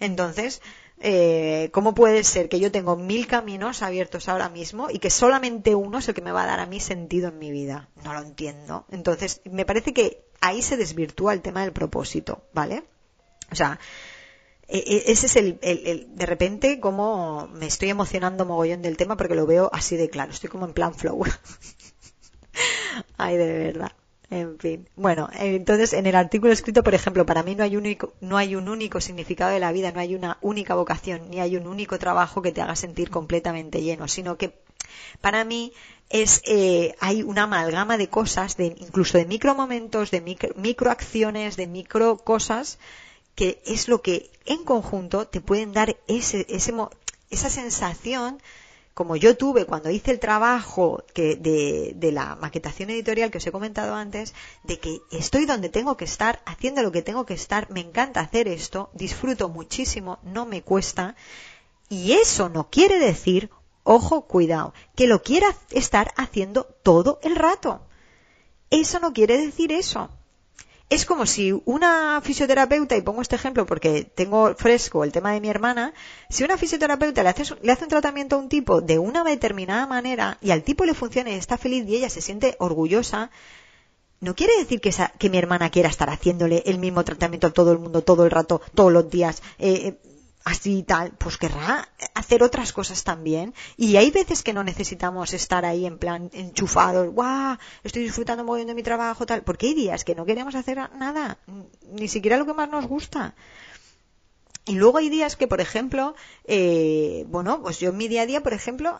Entonces, 0.00 0.62
eh, 1.00 1.70
¿cómo 1.72 1.94
puede 1.94 2.24
ser 2.24 2.48
que 2.48 2.60
yo 2.60 2.72
tengo 2.72 2.96
mil 2.96 3.26
caminos 3.26 3.82
abiertos 3.82 4.28
ahora 4.28 4.48
mismo 4.48 4.88
y 4.90 4.98
que 4.98 5.10
solamente 5.10 5.74
uno 5.74 5.98
es 5.98 6.08
el 6.08 6.14
que 6.14 6.22
me 6.22 6.32
va 6.32 6.42
a 6.42 6.46
dar 6.46 6.60
a 6.60 6.66
mí 6.66 6.80
sentido 6.80 7.28
en 7.28 7.38
mi 7.38 7.50
vida? 7.50 7.88
No 8.04 8.12
lo 8.12 8.20
entiendo. 8.20 8.84
Entonces, 8.90 9.40
me 9.44 9.64
parece 9.64 9.92
que 9.92 10.24
ahí 10.40 10.62
se 10.62 10.76
desvirtúa 10.76 11.32
el 11.32 11.42
tema 11.42 11.62
del 11.62 11.72
propósito, 11.72 12.42
¿vale? 12.52 12.84
O 13.50 13.54
sea, 13.54 13.78
e, 14.68 14.78
e, 14.78 15.12
ese 15.12 15.26
es 15.26 15.36
el, 15.36 15.58
de 15.60 16.26
repente 16.26 16.80
como 16.80 17.48
me 17.48 17.66
estoy 17.66 17.90
emocionando 17.90 18.44
mogollón 18.44 18.82
del 18.82 18.96
tema 18.96 19.16
porque 19.16 19.34
lo 19.34 19.46
veo 19.46 19.70
así 19.72 19.96
de 19.96 20.10
claro, 20.10 20.32
estoy 20.32 20.50
como 20.50 20.66
en 20.66 20.74
plan 20.74 20.94
flow. 20.94 21.24
Ay, 23.16 23.36
de 23.36 23.58
verdad. 23.58 23.92
En 24.30 24.58
fin. 24.58 24.88
Bueno, 24.94 25.30
entonces 25.32 25.94
en 25.94 26.06
el 26.06 26.14
artículo 26.14 26.52
escrito, 26.52 26.82
por 26.82 26.94
ejemplo, 26.94 27.24
para 27.24 27.42
mí 27.42 27.54
no 27.54 27.64
hay, 27.64 27.76
único, 27.76 28.12
no 28.20 28.36
hay 28.36 28.56
un 28.56 28.68
único 28.68 29.00
significado 29.00 29.50
de 29.50 29.58
la 29.58 29.72
vida, 29.72 29.90
no 29.90 30.00
hay 30.00 30.14
una 30.14 30.36
única 30.42 30.74
vocación, 30.74 31.30
ni 31.30 31.40
hay 31.40 31.56
un 31.56 31.66
único 31.66 31.98
trabajo 31.98 32.42
que 32.42 32.52
te 32.52 32.60
haga 32.60 32.76
sentir 32.76 33.08
completamente 33.08 33.80
lleno, 33.80 34.06
sino 34.06 34.36
que 34.36 34.58
para 35.22 35.44
mí 35.44 35.72
es 36.10 36.42
eh, 36.44 36.94
hay 37.00 37.22
una 37.22 37.44
amalgama 37.44 37.96
de 37.96 38.08
cosas, 38.08 38.58
de, 38.58 38.66
incluso 38.66 39.16
de 39.16 39.24
micromomentos, 39.24 40.10
de 40.10 40.20
micro, 40.20 40.50
microacciones, 40.56 41.56
de 41.56 41.66
micro 41.66 42.18
cosas, 42.18 42.78
que 43.34 43.62
es 43.64 43.88
lo 43.88 44.02
que 44.02 44.30
en 44.44 44.62
conjunto 44.64 45.26
te 45.26 45.40
pueden 45.40 45.72
dar 45.72 45.96
ese, 46.06 46.44
ese, 46.50 46.74
esa 47.30 47.48
sensación 47.48 48.42
como 48.98 49.14
yo 49.14 49.36
tuve 49.36 49.64
cuando 49.64 49.90
hice 49.90 50.10
el 50.10 50.18
trabajo 50.18 51.04
que 51.14 51.36
de, 51.36 51.92
de, 51.94 52.10
la 52.10 52.34
maquetación 52.34 52.90
editorial 52.90 53.30
que 53.30 53.38
os 53.38 53.46
he 53.46 53.52
comentado 53.52 53.94
antes, 53.94 54.34
de 54.64 54.80
que 54.80 54.98
estoy 55.12 55.46
donde 55.46 55.68
tengo 55.68 55.96
que 55.96 56.04
estar, 56.04 56.42
haciendo 56.46 56.82
lo 56.82 56.90
que 56.90 57.02
tengo 57.02 57.24
que 57.24 57.34
estar, 57.34 57.70
me 57.70 57.78
encanta 57.78 58.18
hacer 58.18 58.48
esto, 58.48 58.90
disfruto 58.94 59.48
muchísimo, 59.50 60.18
no 60.24 60.46
me 60.46 60.62
cuesta, 60.62 61.14
y 61.88 62.14
eso 62.14 62.48
no 62.48 62.70
quiere 62.70 62.98
decir, 62.98 63.50
ojo, 63.84 64.22
cuidado, 64.22 64.74
que 64.96 65.06
lo 65.06 65.22
quiera 65.22 65.54
estar 65.70 66.12
haciendo 66.16 66.64
todo 66.64 67.20
el 67.22 67.36
rato. 67.36 67.80
Eso 68.68 68.98
no 68.98 69.12
quiere 69.12 69.38
decir 69.38 69.70
eso 69.70 70.10
es 70.90 71.04
como 71.04 71.26
si 71.26 71.52
una 71.66 72.20
fisioterapeuta, 72.22 72.96
y 72.96 73.02
pongo 73.02 73.20
este 73.20 73.36
ejemplo 73.36 73.66
porque 73.66 74.04
tengo 74.04 74.54
fresco 74.54 75.04
el 75.04 75.12
tema 75.12 75.32
de 75.32 75.40
mi 75.40 75.48
hermana, 75.48 75.92
si 76.30 76.44
una 76.44 76.56
fisioterapeuta 76.56 77.22
le 77.22 77.28
hace, 77.28 77.44
le 77.62 77.72
hace 77.72 77.84
un 77.84 77.90
tratamiento 77.90 78.36
a 78.36 78.38
un 78.38 78.48
tipo 78.48 78.80
de 78.80 78.98
una 78.98 79.22
determinada 79.22 79.86
manera 79.86 80.38
y 80.40 80.50
al 80.50 80.62
tipo 80.62 80.84
le 80.84 80.94
funciona 80.94 81.30
y 81.30 81.34
está 81.34 81.58
feliz 81.58 81.86
y 81.86 81.96
ella 81.96 82.08
se 82.08 82.22
siente 82.22 82.56
orgullosa, 82.58 83.30
no 84.20 84.34
quiere 84.34 84.56
decir 84.58 84.80
que, 84.80 84.92
que 85.18 85.30
mi 85.30 85.38
hermana 85.38 85.70
quiera 85.70 85.88
estar 85.88 86.10
haciéndole 86.10 86.62
el 86.66 86.78
mismo 86.78 87.04
tratamiento 87.04 87.48
a 87.48 87.52
todo 87.52 87.72
el 87.72 87.78
mundo 87.78 88.02
todo 88.02 88.24
el 88.24 88.30
rato, 88.30 88.60
todos 88.74 88.92
los 88.92 89.10
días, 89.10 89.42
eh, 89.58 89.72
eh 89.72 89.98
así 90.44 90.78
y 90.78 90.82
tal, 90.82 91.12
pues 91.18 91.36
querrá 91.36 91.88
hacer 92.14 92.42
otras 92.42 92.72
cosas 92.72 93.04
también. 93.04 93.54
Y 93.76 93.96
hay 93.96 94.10
veces 94.10 94.42
que 94.42 94.52
no 94.52 94.64
necesitamos 94.64 95.34
estar 95.34 95.64
ahí 95.64 95.86
en 95.86 95.98
plan 95.98 96.30
enchufados, 96.32 97.12
guau, 97.12 97.56
estoy 97.84 98.02
disfrutando 98.02 98.44
muy 98.44 98.58
bien 98.58 98.68
de 98.68 98.74
mi 98.74 98.82
trabajo, 98.82 99.26
tal, 99.26 99.42
porque 99.42 99.66
hay 99.66 99.74
días 99.74 100.04
que 100.04 100.14
no 100.14 100.24
queremos 100.24 100.54
hacer 100.54 100.78
nada, 100.96 101.38
ni 101.90 102.08
siquiera 102.08 102.36
lo 102.36 102.46
que 102.46 102.54
más 102.54 102.68
nos 102.68 102.86
gusta. 102.86 103.34
Y 104.68 104.74
luego 104.74 104.98
hay 104.98 105.08
días 105.08 105.36
que, 105.36 105.48
por 105.48 105.62
ejemplo, 105.62 106.14
eh, 106.44 107.24
bueno, 107.28 107.62
pues 107.62 107.80
yo 107.80 107.88
en 107.88 107.96
mi 107.96 108.06
día 108.06 108.22
a 108.22 108.26
día, 108.26 108.42
por 108.42 108.52
ejemplo, 108.52 108.98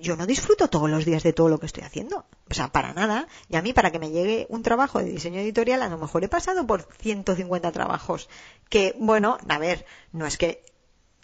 yo 0.00 0.16
no 0.16 0.26
disfruto 0.26 0.68
todos 0.68 0.88
los 0.88 1.04
días 1.04 1.22
de 1.22 1.32
todo 1.32 1.48
lo 1.48 1.58
que 1.58 1.66
estoy 1.66 1.84
haciendo. 1.84 2.26
O 2.50 2.54
sea, 2.54 2.68
para 2.68 2.94
nada. 2.94 3.28
Y 3.48 3.56
a 3.56 3.62
mí, 3.62 3.72
para 3.72 3.90
que 3.90 3.98
me 3.98 4.10
llegue 4.10 4.46
un 4.48 4.62
trabajo 4.62 4.98
de 4.98 5.06
diseño 5.06 5.40
editorial, 5.40 5.82
a 5.82 5.88
lo 5.88 5.98
mejor 5.98 6.24
he 6.24 6.28
pasado 6.28 6.66
por 6.66 6.88
150 7.00 7.72
trabajos. 7.72 8.28
Que, 8.68 8.94
bueno, 8.98 9.38
a 9.48 9.58
ver, 9.58 9.84
no 10.12 10.26
es 10.26 10.38
que 10.38 10.64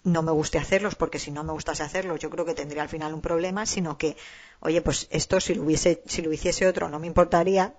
no 0.03 0.21
me 0.21 0.31
guste 0.31 0.57
hacerlos, 0.57 0.95
porque 0.95 1.19
si 1.19 1.31
no 1.31 1.43
me 1.43 1.53
gustase 1.53 1.83
hacerlos, 1.83 2.19
yo 2.19 2.29
creo 2.29 2.45
que 2.45 2.53
tendría 2.53 2.83
al 2.83 2.89
final 2.89 3.13
un 3.13 3.21
problema, 3.21 3.65
sino 3.65 3.97
que, 3.97 4.17
oye, 4.59 4.81
pues 4.81 5.07
esto 5.11 5.39
si 5.39 5.55
lo 5.55 5.63
hubiese, 5.63 6.03
si 6.05 6.21
lo 6.21 6.31
hiciese 6.31 6.67
otro 6.67 6.89
no 6.89 6.99
me 6.99 7.07
importaría, 7.07 7.73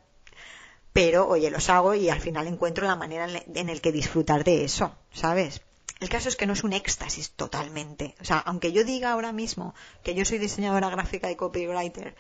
pero, 0.95 1.29
oye, 1.29 1.51
los 1.51 1.69
hago 1.71 1.95
y 1.95 2.09
al 2.09 2.21
final 2.21 2.47
encuentro 2.47 2.87
la 2.87 2.97
manera 2.97 3.29
en 3.29 3.69
el 3.69 3.81
que 3.81 3.93
disfrutar 3.93 4.45
de 4.45 4.65
eso, 4.65 4.95
¿sabes? 5.13 5.61
El 6.01 6.09
caso 6.09 6.29
es 6.29 6.37
que 6.37 6.47
no 6.47 6.53
es 6.53 6.65
un 6.65 6.73
éxtasis 6.73 7.31
totalmente. 7.33 8.15
O 8.21 8.25
sea, 8.25 8.39
aunque 8.39 8.73
yo 8.73 8.85
diga 8.85 9.13
ahora 9.13 9.33
mismo 9.33 9.75
que 10.03 10.15
yo 10.15 10.25
soy 10.25 10.39
diseñadora 10.39 10.91
gráfica 10.91 11.31
y 11.31 11.37
copywriter, 11.37 12.15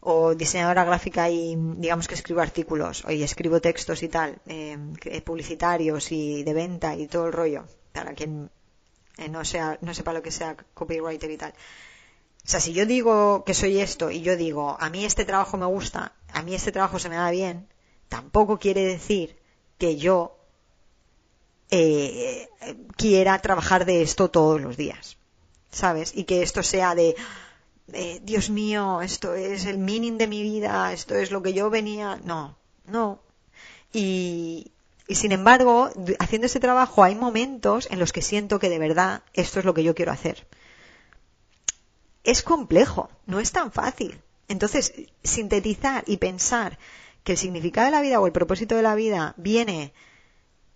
o 0.00 0.34
diseñadora 0.34 0.84
gráfica 0.84 1.30
y 1.30 1.56
digamos 1.56 2.06
que 2.08 2.14
escribo 2.14 2.42
artículos, 2.42 3.04
o 3.06 3.08
escribo 3.08 3.60
textos 3.60 4.02
y 4.02 4.08
tal, 4.08 4.38
eh, 4.46 4.76
publicitarios 5.24 6.12
y 6.12 6.42
de 6.42 6.52
venta 6.52 6.94
y 6.94 7.06
todo 7.06 7.26
el 7.26 7.32
rollo, 7.32 7.64
para 7.92 8.12
quien 8.12 8.50
eh, 9.16 9.28
no, 9.30 9.44
sea, 9.46 9.78
no 9.80 9.94
sepa 9.94 10.12
lo 10.12 10.22
que 10.22 10.30
sea 10.30 10.56
copywriter 10.74 11.30
y 11.30 11.38
tal. 11.38 11.52
O 11.52 12.48
sea, 12.48 12.60
si 12.60 12.74
yo 12.74 12.84
digo 12.84 13.44
que 13.44 13.54
soy 13.54 13.80
esto 13.80 14.10
y 14.10 14.20
yo 14.20 14.36
digo, 14.36 14.76
a 14.78 14.90
mí 14.90 15.06
este 15.06 15.24
trabajo 15.24 15.56
me 15.56 15.66
gusta, 15.66 16.12
a 16.30 16.42
mí 16.42 16.54
este 16.54 16.70
trabajo 16.70 16.98
se 16.98 17.08
me 17.08 17.16
da 17.16 17.30
bien, 17.30 17.66
tampoco 18.10 18.58
quiere 18.58 18.84
decir 18.84 19.38
que 19.78 19.96
yo 19.96 20.36
eh, 21.70 22.48
quiera 22.96 23.38
trabajar 23.40 23.84
de 23.84 24.02
esto 24.02 24.30
todos 24.30 24.60
los 24.60 24.76
días, 24.76 25.16
¿sabes? 25.70 26.12
Y 26.14 26.24
que 26.24 26.42
esto 26.42 26.62
sea 26.62 26.94
de, 26.94 27.16
Dios 28.22 28.50
mío, 28.50 29.02
esto 29.02 29.34
es 29.34 29.66
el 29.66 29.78
meaning 29.78 30.18
de 30.18 30.26
mi 30.26 30.42
vida, 30.42 30.92
esto 30.92 31.14
es 31.14 31.30
lo 31.30 31.42
que 31.42 31.52
yo 31.52 31.70
venía, 31.70 32.20
no, 32.24 32.56
no. 32.86 33.20
Y, 33.92 34.72
y 35.06 35.16
sin 35.16 35.32
embargo, 35.32 35.90
haciendo 36.18 36.46
ese 36.46 36.60
trabajo 36.60 37.04
hay 37.04 37.14
momentos 37.14 37.88
en 37.90 37.98
los 37.98 38.12
que 38.12 38.22
siento 38.22 38.58
que 38.58 38.70
de 38.70 38.78
verdad 38.78 39.22
esto 39.34 39.58
es 39.58 39.64
lo 39.64 39.74
que 39.74 39.84
yo 39.84 39.94
quiero 39.94 40.12
hacer. 40.12 40.46
Es 42.22 42.42
complejo, 42.42 43.10
no 43.26 43.38
es 43.38 43.52
tan 43.52 43.70
fácil. 43.70 44.18
Entonces, 44.48 44.94
sintetizar 45.22 46.04
y 46.06 46.16
pensar 46.16 46.78
que 47.22 47.32
el 47.32 47.38
significado 47.38 47.86
de 47.86 47.90
la 47.90 48.00
vida 48.00 48.20
o 48.20 48.26
el 48.26 48.32
propósito 48.32 48.76
de 48.76 48.82
la 48.82 48.94
vida 48.94 49.34
viene 49.36 49.92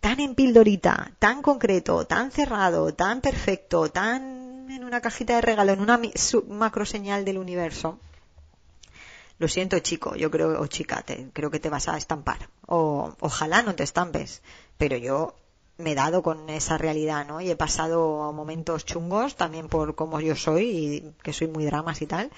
tan 0.00 0.20
en 0.20 0.34
pildorita, 0.34 1.12
tan 1.18 1.42
concreto, 1.42 2.06
tan 2.06 2.30
cerrado, 2.30 2.94
tan 2.94 3.20
perfecto, 3.20 3.90
tan 3.90 4.70
en 4.70 4.84
una 4.84 5.00
cajita 5.00 5.34
de 5.34 5.40
regalo, 5.40 5.72
en 5.72 5.80
una 5.80 6.00
macro 6.48 6.84
señal 6.84 7.24
del 7.24 7.38
universo. 7.38 7.98
Lo 9.38 9.48
siento, 9.48 9.78
chico, 9.78 10.16
yo 10.16 10.30
creo, 10.30 10.60
o 10.60 10.66
chica, 10.66 11.02
te, 11.02 11.30
creo 11.32 11.50
que 11.50 11.60
te 11.60 11.70
vas 11.70 11.88
a 11.88 11.96
estampar. 11.96 12.48
O 12.66 13.14
ojalá 13.20 13.62
no 13.62 13.74
te 13.74 13.84
estampes. 13.84 14.42
Pero 14.76 14.96
yo 14.96 15.34
me 15.78 15.92
he 15.92 15.94
dado 15.94 16.22
con 16.22 16.50
esa 16.50 16.76
realidad, 16.76 17.26
¿no? 17.26 17.40
Y 17.40 17.50
he 17.50 17.56
pasado 17.56 18.32
momentos 18.32 18.84
chungos 18.84 19.36
también 19.36 19.68
por 19.68 19.94
cómo 19.94 20.20
yo 20.20 20.34
soy 20.34 20.64
y 20.64 21.14
que 21.22 21.32
soy 21.32 21.46
muy 21.46 21.64
dramas 21.64 22.02
y 22.02 22.06
tal, 22.06 22.30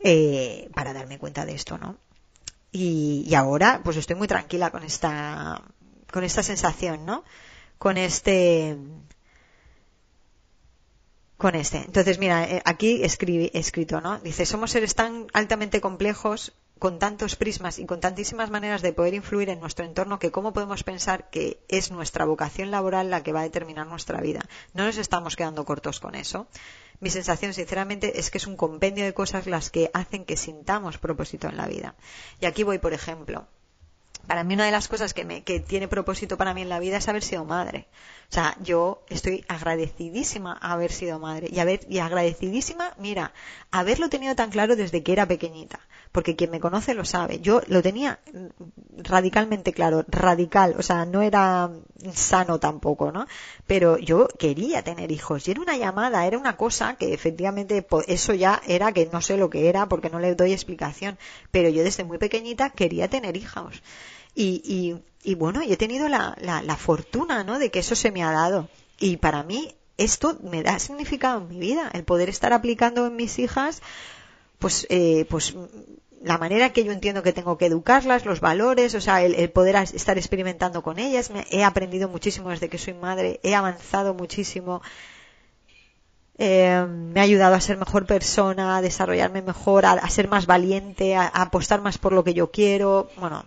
eh, 0.00 0.70
para 0.74 0.94
darme 0.94 1.18
cuenta 1.18 1.44
de 1.44 1.54
esto, 1.54 1.76
¿no? 1.76 1.96
Y, 2.72 3.24
y 3.26 3.34
ahora, 3.34 3.80
pues 3.84 3.96
estoy 3.98 4.16
muy 4.16 4.28
tranquila 4.28 4.70
con 4.70 4.82
esta 4.82 5.62
con 6.10 6.24
esta 6.24 6.42
sensación, 6.42 7.06
¿no? 7.06 7.24
Con 7.78 7.96
este 7.96 8.76
con 11.40 11.54
este. 11.54 11.78
Entonces, 11.78 12.18
mira, 12.18 12.44
eh, 12.44 12.62
aquí 12.64 13.02
escribe, 13.02 13.50
escrito, 13.54 14.00
¿no? 14.00 14.18
Dice, 14.18 14.44
somos 14.44 14.72
seres 14.72 14.94
tan 14.94 15.26
altamente 15.32 15.80
complejos, 15.80 16.52
con 16.78 16.98
tantos 16.98 17.36
prismas 17.36 17.78
y 17.78 17.84
con 17.84 18.00
tantísimas 18.00 18.50
maneras 18.50 18.80
de 18.80 18.92
poder 18.92 19.12
influir 19.14 19.50
en 19.50 19.60
nuestro 19.60 19.84
entorno, 19.84 20.18
que 20.18 20.30
cómo 20.30 20.52
podemos 20.52 20.82
pensar 20.82 21.28
que 21.28 21.58
es 21.68 21.90
nuestra 21.90 22.24
vocación 22.24 22.70
laboral 22.70 23.10
la 23.10 23.22
que 23.22 23.32
va 23.32 23.40
a 23.40 23.44
determinar 23.44 23.86
nuestra 23.86 24.20
vida. 24.20 24.40
No 24.72 24.84
nos 24.84 24.96
estamos 24.96 25.36
quedando 25.36 25.64
cortos 25.64 26.00
con 26.00 26.14
eso. 26.14 26.46
Mi 27.00 27.10
sensación, 27.10 27.52
sinceramente, 27.52 28.18
es 28.18 28.30
que 28.30 28.38
es 28.38 28.46
un 28.46 28.56
compendio 28.56 29.04
de 29.04 29.14
cosas 29.14 29.46
las 29.46 29.70
que 29.70 29.90
hacen 29.92 30.24
que 30.24 30.36
sintamos 30.36 30.98
propósito 30.98 31.48
en 31.48 31.56
la 31.56 31.66
vida. 31.66 31.94
Y 32.40 32.46
aquí 32.46 32.62
voy, 32.62 32.78
por 32.78 32.92
ejemplo 32.92 33.46
para 34.26 34.44
mí 34.44 34.54
una 34.54 34.64
de 34.64 34.70
las 34.70 34.88
cosas 34.88 35.14
que, 35.14 35.24
me, 35.24 35.42
que 35.42 35.60
tiene 35.60 35.88
propósito 35.88 36.36
para 36.36 36.54
mí 36.54 36.62
en 36.62 36.68
la 36.68 36.78
vida 36.78 36.98
es 36.98 37.08
haber 37.08 37.22
sido 37.22 37.44
madre. 37.44 37.88
O 38.30 38.32
sea, 38.32 38.56
yo 38.62 39.04
estoy 39.08 39.44
agradecidísima 39.48 40.56
a 40.60 40.72
haber 40.72 40.92
sido 40.92 41.18
madre 41.18 41.48
y, 41.50 41.58
haber, 41.58 41.80
y 41.88 41.98
agradecidísima, 41.98 42.94
mira, 42.98 43.32
haberlo 43.70 44.08
tenido 44.08 44.34
tan 44.36 44.50
claro 44.50 44.76
desde 44.76 45.02
que 45.02 45.12
era 45.12 45.26
pequeñita. 45.26 45.80
Porque 46.12 46.36
quien 46.36 46.50
me 46.50 46.60
conoce 46.60 46.94
lo 46.94 47.04
sabe. 47.04 47.40
Yo 47.40 47.62
lo 47.68 47.82
tenía 47.82 48.18
radicalmente 49.04 49.72
claro, 49.72 50.04
radical. 50.08 50.74
O 50.78 50.82
sea, 50.82 51.04
no 51.04 51.22
era 51.22 51.70
sano 52.12 52.58
tampoco, 52.58 53.12
¿no? 53.12 53.26
Pero 53.66 53.98
yo 53.98 54.28
quería 54.38 54.82
tener 54.82 55.12
hijos. 55.12 55.46
Y 55.46 55.50
era 55.52 55.60
una 55.60 55.76
llamada, 55.76 56.26
era 56.26 56.38
una 56.38 56.56
cosa 56.56 56.96
que 56.96 57.12
efectivamente 57.12 57.86
eso 58.06 58.34
ya 58.34 58.60
era 58.66 58.92
que 58.92 59.08
no 59.12 59.20
sé 59.20 59.36
lo 59.36 59.50
que 59.50 59.68
era 59.68 59.88
porque 59.88 60.10
no 60.10 60.20
le 60.20 60.34
doy 60.34 60.52
explicación. 60.52 61.18
Pero 61.50 61.68
yo 61.68 61.84
desde 61.84 62.04
muy 62.04 62.18
pequeñita 62.18 62.70
quería 62.70 63.08
tener 63.08 63.36
hijos. 63.36 63.82
Y, 64.34 64.62
y, 64.64 65.30
y 65.30 65.34
bueno, 65.34 65.62
y 65.62 65.72
he 65.72 65.76
tenido 65.76 66.08
la, 66.08 66.36
la, 66.40 66.62
la 66.62 66.76
fortuna, 66.76 67.44
¿no? 67.44 67.58
De 67.58 67.70
que 67.70 67.80
eso 67.80 67.94
se 67.94 68.10
me 68.10 68.22
ha 68.22 68.30
dado. 68.30 68.68
Y 68.98 69.16
para 69.16 69.42
mí 69.42 69.74
esto 70.00 70.38
me 70.42 70.62
da 70.62 70.78
significado 70.78 71.42
en 71.42 71.48
mi 71.48 71.60
vida, 71.60 71.90
el 71.92 72.04
poder 72.04 72.30
estar 72.30 72.54
aplicando 72.54 73.06
en 73.06 73.16
mis 73.16 73.38
hijas, 73.38 73.82
pues, 74.58 74.86
eh, 74.88 75.26
pues 75.28 75.54
la 76.22 76.36
manera 76.36 76.70
que 76.70 76.84
yo 76.84 76.92
entiendo 76.92 77.22
que 77.22 77.32
tengo 77.32 77.56
que 77.56 77.66
educarlas, 77.66 78.26
los 78.26 78.40
valores, 78.40 78.94
o 78.94 79.00
sea, 79.00 79.22
el, 79.22 79.50
poder 79.50 79.76
estar 79.76 80.18
experimentando 80.18 80.82
con 80.82 80.98
ellas. 80.98 81.30
Me, 81.30 81.46
he 81.50 81.64
aprendido 81.64 82.08
muchísimo 82.08 82.50
desde 82.50 82.68
que 82.68 82.78
soy 82.78 82.94
madre, 82.94 83.40
he 83.42 83.54
avanzado 83.54 84.12
muchísimo. 84.12 84.82
Eh, 86.36 86.86
me 86.88 87.20
ha 87.20 87.22
ayudado 87.22 87.54
a 87.54 87.60
ser 87.60 87.78
mejor 87.78 88.06
persona, 88.06 88.76
a 88.76 88.82
desarrollarme 88.82 89.42
mejor, 89.42 89.86
a, 89.86 90.08
ser 90.10 90.28
más 90.28 90.46
valiente, 90.46 91.16
a, 91.16 91.26
apostar 91.26 91.80
más 91.80 91.98
por 91.98 92.12
lo 92.12 92.22
que 92.22 92.34
yo 92.34 92.50
quiero. 92.50 93.10
Bueno, 93.16 93.44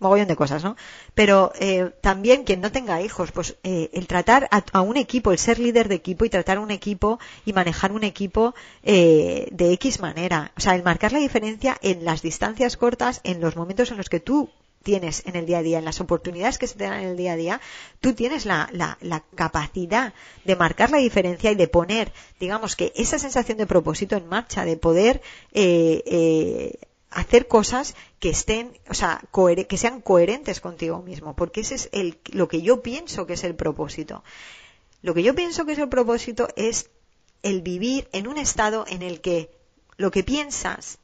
mogollón 0.00 0.26
de 0.26 0.36
cosas, 0.36 0.64
¿no? 0.64 0.76
Pero 1.14 1.52
eh, 1.58 1.90
también 2.00 2.44
quien 2.44 2.60
no 2.60 2.72
tenga 2.72 3.00
hijos, 3.00 3.30
pues 3.30 3.56
eh, 3.62 3.90
el 3.92 4.06
tratar 4.06 4.48
a, 4.50 4.80
un 4.80 4.96
equipo, 4.96 5.30
el 5.30 5.38
ser 5.38 5.58
líder 5.58 5.88
de 5.88 5.94
equipo 5.94 6.24
y 6.24 6.30
tratar 6.30 6.58
un 6.58 6.70
equipo 6.70 7.20
y 7.44 7.52
manejar 7.52 7.92
un 7.92 8.02
equipo 8.02 8.54
eh, 8.82 9.48
de 9.52 9.72
X 9.74 10.00
manera. 10.00 10.52
O 10.56 10.60
sea, 10.60 10.74
el 10.74 10.82
marcar 10.82 11.12
la 11.12 11.18
diferencia 11.18 11.76
en 11.82 12.04
las 12.04 12.22
distancias 12.22 12.76
cortas, 12.76 13.20
en 13.24 13.40
los 13.40 13.56
momentos 13.56 13.90
en 13.90 13.98
los 13.98 14.08
que 14.08 14.20
tú 14.20 14.50
tienes 14.82 15.22
en 15.26 15.36
el 15.36 15.46
día 15.46 15.58
a 15.58 15.62
día, 15.62 15.78
en 15.78 15.84
las 15.84 16.00
oportunidades 16.00 16.58
que 16.58 16.66
se 16.66 16.76
te 16.76 16.84
dan 16.84 17.00
en 17.00 17.08
el 17.08 17.16
día 17.16 17.32
a 17.32 17.36
día, 17.36 17.60
tú 18.00 18.14
tienes 18.14 18.46
la, 18.46 18.68
la, 18.72 18.96
la, 19.00 19.22
capacidad 19.34 20.14
de 20.44 20.56
marcar 20.56 20.90
la 20.90 20.98
diferencia 20.98 21.50
y 21.50 21.54
de 21.54 21.68
poner, 21.68 22.12
digamos 22.38 22.76
que 22.76 22.92
esa 22.96 23.18
sensación 23.18 23.58
de 23.58 23.66
propósito 23.66 24.16
en 24.16 24.26
marcha, 24.26 24.64
de 24.64 24.76
poder 24.76 25.20
eh, 25.52 26.02
eh, 26.06 26.78
hacer 27.10 27.48
cosas 27.48 27.94
que 28.18 28.30
estén, 28.30 28.78
o 28.88 28.94
sea, 28.94 29.20
que 29.68 29.78
sean 29.78 30.00
coherentes 30.00 30.60
contigo 30.60 31.02
mismo, 31.02 31.34
porque 31.34 31.60
ese 31.60 31.74
es 31.74 31.88
el, 31.92 32.20
lo 32.30 32.48
que 32.48 32.62
yo 32.62 32.82
pienso 32.82 33.26
que 33.26 33.34
es 33.34 33.44
el 33.44 33.54
propósito. 33.54 34.22
Lo 35.02 35.14
que 35.14 35.22
yo 35.22 35.34
pienso 35.34 35.64
que 35.66 35.72
es 35.72 35.78
el 35.78 35.88
propósito 35.88 36.48
es 36.56 36.90
el 37.42 37.62
vivir 37.62 38.08
en 38.12 38.28
un 38.28 38.38
estado 38.38 38.84
en 38.86 39.02
el 39.02 39.20
que 39.20 39.50
lo 39.96 40.10
que 40.10 40.22
piensas 40.22 40.98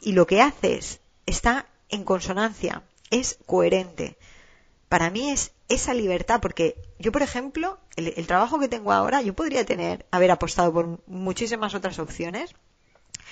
y 0.00 0.12
lo 0.12 0.26
que 0.26 0.42
haces 0.42 1.00
está 1.24 1.66
en 1.88 2.04
consonancia, 2.04 2.82
es 3.10 3.38
coherente. 3.46 4.16
Para 4.88 5.10
mí 5.10 5.30
es 5.30 5.52
esa 5.68 5.94
libertad, 5.94 6.40
porque 6.40 6.76
yo, 6.98 7.12
por 7.12 7.22
ejemplo, 7.22 7.78
el, 7.96 8.12
el 8.16 8.26
trabajo 8.26 8.58
que 8.58 8.68
tengo 8.68 8.92
ahora, 8.92 9.22
yo 9.22 9.34
podría 9.34 9.64
tener, 9.64 10.06
haber 10.10 10.30
apostado 10.30 10.72
por 10.72 11.00
muchísimas 11.06 11.74
otras 11.74 11.98
opciones, 11.98 12.54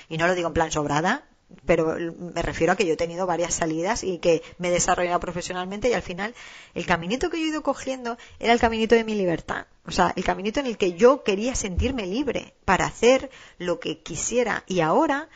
y 0.08 0.16
no 0.16 0.26
lo 0.26 0.34
digo 0.34 0.48
en 0.48 0.54
plan 0.54 0.72
sobrada, 0.72 1.24
pero 1.66 1.96
me 2.34 2.42
refiero 2.42 2.72
a 2.72 2.76
que 2.76 2.86
yo 2.86 2.94
he 2.94 2.96
tenido 2.96 3.26
varias 3.26 3.54
salidas 3.54 4.02
y 4.04 4.18
que 4.18 4.42
me 4.58 4.68
he 4.68 4.72
desarrollado 4.72 5.20
profesionalmente 5.20 5.88
y 5.88 5.94
al 5.94 6.02
final 6.02 6.34
el 6.74 6.86
caminito 6.86 7.30
que 7.30 7.38
yo 7.38 7.44
he 7.46 7.48
ido 7.48 7.62
cogiendo 7.62 8.18
era 8.38 8.52
el 8.52 8.60
caminito 8.60 8.94
de 8.94 9.04
mi 9.04 9.14
libertad. 9.14 9.66
O 9.86 9.90
sea, 9.90 10.12
el 10.16 10.24
caminito 10.24 10.60
en 10.60 10.66
el 10.66 10.76
que 10.76 10.94
yo 10.94 11.22
quería 11.22 11.54
sentirme 11.54 12.06
libre 12.06 12.54
para 12.64 12.86
hacer 12.86 13.30
lo 13.58 13.80
que 13.80 14.02
quisiera 14.02 14.64
y 14.66 14.80
ahora 14.80 15.28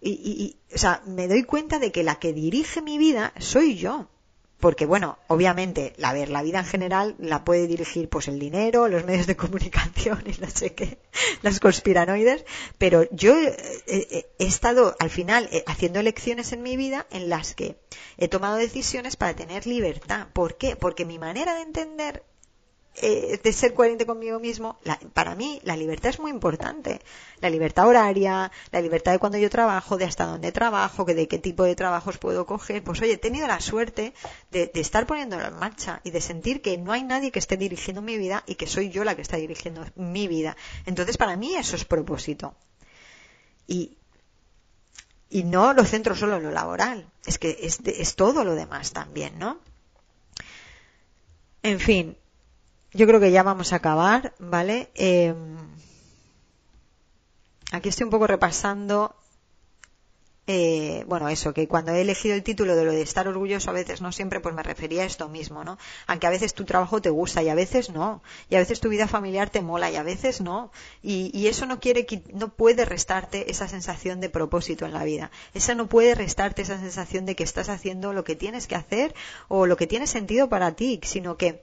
Y, 0.00 0.10
y, 0.10 0.74
o 0.74 0.78
sea, 0.78 1.02
me 1.06 1.28
doy 1.28 1.44
cuenta 1.44 1.78
de 1.78 1.90
que 1.90 2.02
la 2.02 2.16
que 2.16 2.34
dirige 2.34 2.82
mi 2.82 2.98
vida 2.98 3.32
soy 3.38 3.76
yo 3.76 4.08
porque 4.64 4.86
bueno, 4.86 5.18
obviamente, 5.26 5.92
la 5.98 6.14
ver, 6.14 6.30
la 6.30 6.40
vida 6.40 6.58
en 6.60 6.64
general 6.64 7.16
la 7.18 7.44
puede 7.44 7.66
dirigir 7.66 8.08
pues 8.08 8.28
el 8.28 8.38
dinero, 8.38 8.88
los 8.88 9.04
medios 9.04 9.26
de 9.26 9.36
comunicación 9.36 10.24
y 10.24 10.40
no 10.40 10.48
sé 10.48 10.74
qué, 10.74 10.96
las 11.42 11.60
conspiranoides, 11.60 12.46
pero 12.78 13.06
yo 13.10 13.38
eh, 13.38 13.54
eh, 13.86 14.26
he 14.38 14.46
estado 14.46 14.96
al 15.00 15.10
final 15.10 15.50
eh, 15.52 15.64
haciendo 15.66 16.00
elecciones 16.00 16.54
en 16.54 16.62
mi 16.62 16.78
vida 16.78 17.06
en 17.10 17.28
las 17.28 17.54
que 17.54 17.76
he 18.16 18.28
tomado 18.28 18.56
decisiones 18.56 19.16
para 19.16 19.36
tener 19.36 19.66
libertad. 19.66 20.28
¿Por 20.32 20.56
qué? 20.56 20.76
Porque 20.76 21.04
mi 21.04 21.18
manera 21.18 21.56
de 21.56 21.60
entender 21.60 22.22
eh, 22.96 23.40
de 23.42 23.52
ser 23.52 23.74
coherente 23.74 24.06
conmigo 24.06 24.38
mismo, 24.38 24.78
para 25.14 25.34
mí 25.34 25.60
la 25.64 25.76
libertad 25.76 26.10
es 26.10 26.20
muy 26.20 26.30
importante. 26.30 27.00
La 27.40 27.50
libertad 27.50 27.88
horaria, 27.88 28.52
la 28.70 28.80
libertad 28.80 29.10
de 29.10 29.18
cuando 29.18 29.36
yo 29.36 29.50
trabajo, 29.50 29.96
de 29.96 30.04
hasta 30.04 30.26
dónde 30.26 30.52
trabajo, 30.52 31.04
de 31.04 31.26
qué 31.26 31.38
tipo 31.40 31.64
de 31.64 31.74
trabajos 31.74 32.18
puedo 32.18 32.46
coger. 32.46 32.84
Pues 32.84 33.02
oye, 33.02 33.14
he 33.14 33.18
tenido 33.18 33.48
la 33.48 33.60
suerte 33.60 34.14
de, 34.52 34.70
estar 34.74 35.06
poniéndolo 35.06 35.44
en 35.44 35.58
marcha 35.58 36.00
y 36.04 36.12
de 36.12 36.20
sentir 36.20 36.62
que 36.62 36.78
no 36.78 36.92
hay 36.92 37.02
nadie 37.02 37.32
que 37.32 37.40
esté 37.40 37.56
dirigiendo 37.56 38.00
mi 38.00 38.16
vida 38.16 38.44
y 38.46 38.54
que 38.54 38.68
soy 38.68 38.90
yo 38.90 39.02
la 39.02 39.16
que 39.16 39.22
está 39.22 39.38
dirigiendo 39.38 39.84
mi 39.96 40.28
vida. 40.28 40.56
Entonces 40.86 41.16
para 41.16 41.36
mí 41.36 41.56
eso 41.56 41.74
es 41.74 41.84
propósito. 41.84 42.54
Y, 43.66 43.98
y 45.30 45.42
no 45.42 45.72
lo 45.72 45.84
centro 45.84 46.14
solo 46.14 46.36
en 46.36 46.44
lo 46.44 46.52
laboral, 46.52 47.10
es 47.26 47.38
que 47.38 47.58
es, 47.60 47.80
es 47.84 48.14
todo 48.14 48.44
lo 48.44 48.54
demás 48.54 48.92
también, 48.92 49.36
¿no? 49.36 49.58
En 51.62 51.80
fin, 51.80 52.16
yo 52.94 53.06
creo 53.06 53.20
que 53.20 53.32
ya 53.32 53.42
vamos 53.42 53.72
a 53.72 53.76
acabar, 53.76 54.34
¿vale? 54.38 54.88
Eh, 54.94 55.34
aquí 57.72 57.88
estoy 57.88 58.04
un 58.04 58.10
poco 58.10 58.26
repasando 58.26 59.16
eh, 60.46 61.04
bueno, 61.06 61.30
eso, 61.30 61.54
que 61.54 61.66
cuando 61.66 61.92
he 61.92 62.02
elegido 62.02 62.34
el 62.34 62.42
título 62.42 62.76
de 62.76 62.84
lo 62.84 62.92
de 62.92 63.00
estar 63.00 63.26
orgulloso 63.26 63.70
a 63.70 63.72
veces, 63.72 64.02
no 64.02 64.12
siempre, 64.12 64.40
pues 64.40 64.54
me 64.54 64.62
refería 64.62 65.02
a 65.02 65.06
esto 65.06 65.28
mismo, 65.30 65.64
¿no? 65.64 65.78
Aunque 66.06 66.26
a 66.26 66.30
veces 66.30 66.52
tu 66.52 66.64
trabajo 66.64 67.00
te 67.00 67.08
gusta 67.08 67.42
y 67.42 67.48
a 67.48 67.54
veces 67.54 67.88
no, 67.88 68.22
y 68.50 68.56
a 68.56 68.58
veces 68.58 68.80
tu 68.80 68.90
vida 68.90 69.08
familiar 69.08 69.48
te 69.48 69.62
mola 69.62 69.90
y 69.90 69.96
a 69.96 70.02
veces 70.02 70.42
no, 70.42 70.70
y, 71.02 71.46
eso 71.46 71.64
no 71.64 71.80
quiere, 71.80 72.06
no 72.34 72.48
puede 72.48 72.84
restarte 72.84 73.50
esa 73.50 73.68
sensación 73.68 74.20
de 74.20 74.28
propósito 74.28 74.84
en 74.84 74.92
la 74.92 75.04
vida, 75.04 75.30
esa 75.54 75.74
no 75.74 75.86
puede 75.86 76.14
restarte 76.14 76.62
esa 76.62 76.78
sensación 76.78 77.24
de 77.24 77.36
que 77.36 77.44
estás 77.44 77.70
haciendo 77.70 78.12
lo 78.12 78.24
que 78.24 78.36
tienes 78.36 78.66
que 78.66 78.74
hacer 78.74 79.14
o 79.48 79.66
lo 79.66 79.78
que 79.78 79.86
tiene 79.86 80.06
sentido 80.06 80.50
para 80.50 80.72
ti, 80.72 81.00
sino 81.04 81.38
que 81.38 81.62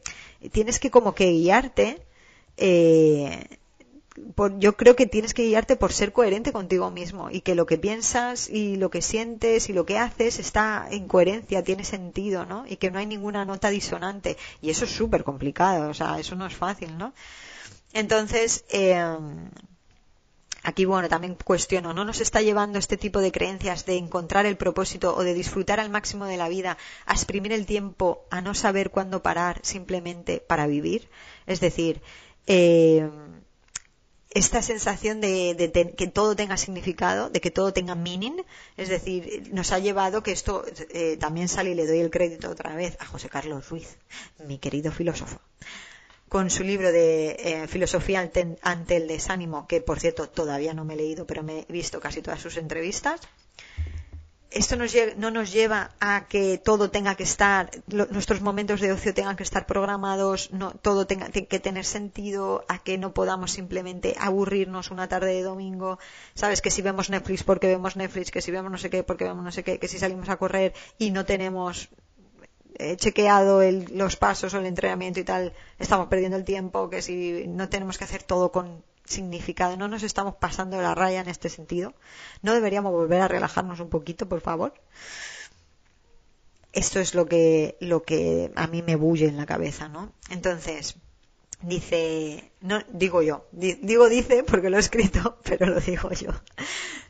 tienes 0.51 0.79
que 0.79 0.89
como 0.89 1.13
que 1.13 1.32
guiarte 1.32 2.01
eh, 2.57 3.59
yo 4.57 4.76
creo 4.76 4.95
que 4.95 5.05
tienes 5.05 5.34
que 5.34 5.45
guiarte 5.45 5.78
por 5.78 5.93
ser 5.93 6.12
coherente 6.12 6.51
contigo 6.51 6.91
mismo 6.91 7.30
y 7.30 7.41
que 7.41 7.55
lo 7.55 7.66
que 7.66 7.78
piensas 7.78 8.49
y 8.49 8.76
lo 8.76 8.89
que 8.89 9.01
sientes 9.01 9.70
y 9.70 9.74
lo 9.74 9.86
que 9.86 9.97
haces 9.97 10.39
está 10.39 10.88
en 10.91 11.07
coherencia, 11.07 11.64
tiene 11.64 11.86
sentido, 11.86 12.45
¿no? 12.45 12.66
Y 12.68 12.76
que 12.76 12.91
no 12.91 12.99
hay 12.99 13.05
ninguna 13.05 13.45
nota 13.45 13.70
disonante. 13.70 14.38
Y 14.62 14.70
eso 14.70 14.86
es 14.86 14.91
súper 14.91 15.24
complicado, 15.24 15.89
o 15.89 15.93
sea, 15.93 16.20
eso 16.20 16.36
no 16.36 16.45
es 16.45 16.55
fácil, 16.55 16.97
¿no? 16.97 17.14
Entonces, 17.93 18.66
eh, 18.70 19.01
aquí, 20.64 20.86
bueno, 20.86 21.07
también 21.07 21.38
cuestiono, 21.43 21.93
¿no 21.93 22.03
nos 22.03 22.20
está 22.20 22.41
llevando 22.41 22.80
este 22.80 22.97
tipo 22.97 23.20
de 23.20 23.32
creencias 23.32 23.86
de 23.86 23.95
encontrar 23.97 24.45
el 24.45 24.57
propósito 24.57 25.16
o 25.16 25.24
de 25.24 25.34
disfrutar 25.34 25.80
al 25.80 25.89
máximo 25.89 26.26
de 26.26 26.38
la 26.38 26.49
vida 26.49 26.78
a 27.05 27.14
exprimir 27.14 27.53
el 27.53 27.66
tiempo, 27.66 28.26
a 28.30 28.41
no 28.41 28.53
saber 28.55 28.91
cuándo 28.91 29.24
parar 29.24 29.59
simplemente 29.64 30.43
para 30.45 30.68
vivir? 30.68 31.09
Es 31.47 31.62
decir, 31.62 32.01
eh, 32.47 33.09
esta 34.34 34.61
sensación 34.61 35.19
de, 35.19 35.93
que 35.97 36.07
todo 36.07 36.36
tenga 36.36 36.57
significado, 36.57 37.29
de 37.29 37.41
que 37.41 37.51
todo 37.51 37.73
tenga 37.73 37.95
meaning, 37.95 38.43
es 38.77 38.89
decir, 38.89 39.49
nos 39.51 39.71
ha 39.71 39.79
llevado 39.79 40.23
que 40.23 40.32
esto 40.32 40.63
eh, 40.89 41.17
también 41.17 41.49
sale 41.49 41.71
y 41.71 41.75
le 41.75 41.86
doy 41.86 41.99
el 41.99 42.09
crédito 42.09 42.49
otra 42.49 42.73
vez 42.75 42.95
a 42.99 43.05
José 43.05 43.29
Carlos 43.29 43.69
Ruiz, 43.69 43.97
mi 44.47 44.57
querido 44.57 44.91
filósofo, 44.91 45.39
con 46.29 46.49
su 46.49 46.63
libro 46.63 46.91
de 46.91 47.32
eh, 47.39 47.67
Filosofía 47.67 48.29
ante 48.61 48.95
el 48.95 49.07
desánimo, 49.07 49.67
que 49.67 49.82
por 49.82 49.99
cierto 49.99 50.29
todavía 50.29 50.73
no 50.73 50.86
me 50.86 50.93
he 50.93 50.97
leído, 50.97 51.27
pero 51.27 51.43
me 51.43 51.65
he 51.67 51.71
visto 51.71 51.99
casi 51.99 52.21
todas 52.21 52.39
sus 52.39 52.55
entrevistas 52.55 53.19
esto 54.51 54.75
no 54.75 55.31
nos 55.31 55.51
lleva 55.53 55.91
a 56.01 56.27
que 56.27 56.57
todo 56.57 56.91
tenga 56.91 57.15
que 57.15 57.23
estar, 57.23 57.71
nuestros 57.87 58.41
momentos 58.41 58.81
de 58.81 58.91
ocio 58.91 59.13
tengan 59.13 59.37
que 59.37 59.43
estar 59.43 59.65
programados, 59.65 60.51
no, 60.51 60.71
todo 60.71 61.07
tenga 61.07 61.29
que 61.29 61.59
tener 61.59 61.85
sentido, 61.85 62.65
a 62.67 62.79
que 62.79 62.97
no 62.97 63.13
podamos 63.13 63.51
simplemente 63.51 64.15
aburrirnos 64.19 64.91
una 64.91 65.07
tarde 65.07 65.33
de 65.33 65.43
domingo, 65.43 65.99
sabes 66.35 66.61
que 66.61 66.69
si 66.69 66.81
vemos 66.81 67.09
Netflix 67.09 67.43
porque 67.43 67.67
vemos 67.67 67.95
Netflix, 67.95 68.29
que 68.29 68.41
si 68.41 68.51
vemos 68.51 68.71
no 68.71 68.77
sé 68.77 68.89
qué 68.89 69.03
porque 69.03 69.23
vemos 69.23 69.43
no 69.43 69.51
sé 69.51 69.63
qué, 69.63 69.79
que 69.79 69.87
si 69.87 69.99
salimos 69.99 70.27
a 70.27 70.35
correr 70.35 70.73
y 70.97 71.11
no 71.11 71.25
tenemos 71.25 71.89
eh, 72.75 72.97
chequeado 72.97 73.61
los 73.93 74.17
pasos 74.17 74.53
o 74.53 74.59
el 74.59 74.65
entrenamiento 74.65 75.19
y 75.21 75.23
tal, 75.23 75.53
estamos 75.79 76.07
perdiendo 76.07 76.35
el 76.35 76.43
tiempo, 76.43 76.89
que 76.89 77.01
si 77.01 77.47
no 77.47 77.69
tenemos 77.69 77.97
que 77.97 78.03
hacer 78.03 78.23
todo 78.23 78.51
con 78.51 78.83
significado, 79.12 79.78
no 79.78 79.88
nos 79.88 80.03
estamos 80.03 80.36
pasando 80.36 80.82
la 80.82 80.95
raya 80.95 81.22
en 81.22 81.30
este 81.30 81.49
sentido. 81.49 81.93
No 82.41 82.53
deberíamos 82.53 82.91
volver 82.91 83.22
a 83.22 83.28
relajarnos 83.28 83.80
un 83.80 83.89
poquito, 83.89 84.28
por 84.28 84.41
favor. 84.41 84.74
Esto 86.74 86.99
es 86.99 87.14
lo 87.16 87.26
que, 87.26 87.78
lo 87.80 88.03
que 88.03 88.51
a 88.55 88.68
mí 88.68 88.82
me 88.82 88.95
bulle 88.95 89.28
en 89.28 89.38
la 89.38 89.45
cabeza, 89.45 89.89
¿no? 89.89 90.14
Entonces, 90.30 90.95
dice, 91.62 92.51
no, 92.62 92.80
digo 92.89 93.22
yo, 93.22 93.45
digo 93.51 94.09
dice 94.09 94.43
porque 94.43 94.70
lo 94.70 94.78
he 94.78 94.80
escrito, 94.80 95.38
pero 95.43 95.68
lo 95.68 95.80
digo 95.80 96.12
yo. 96.12 96.32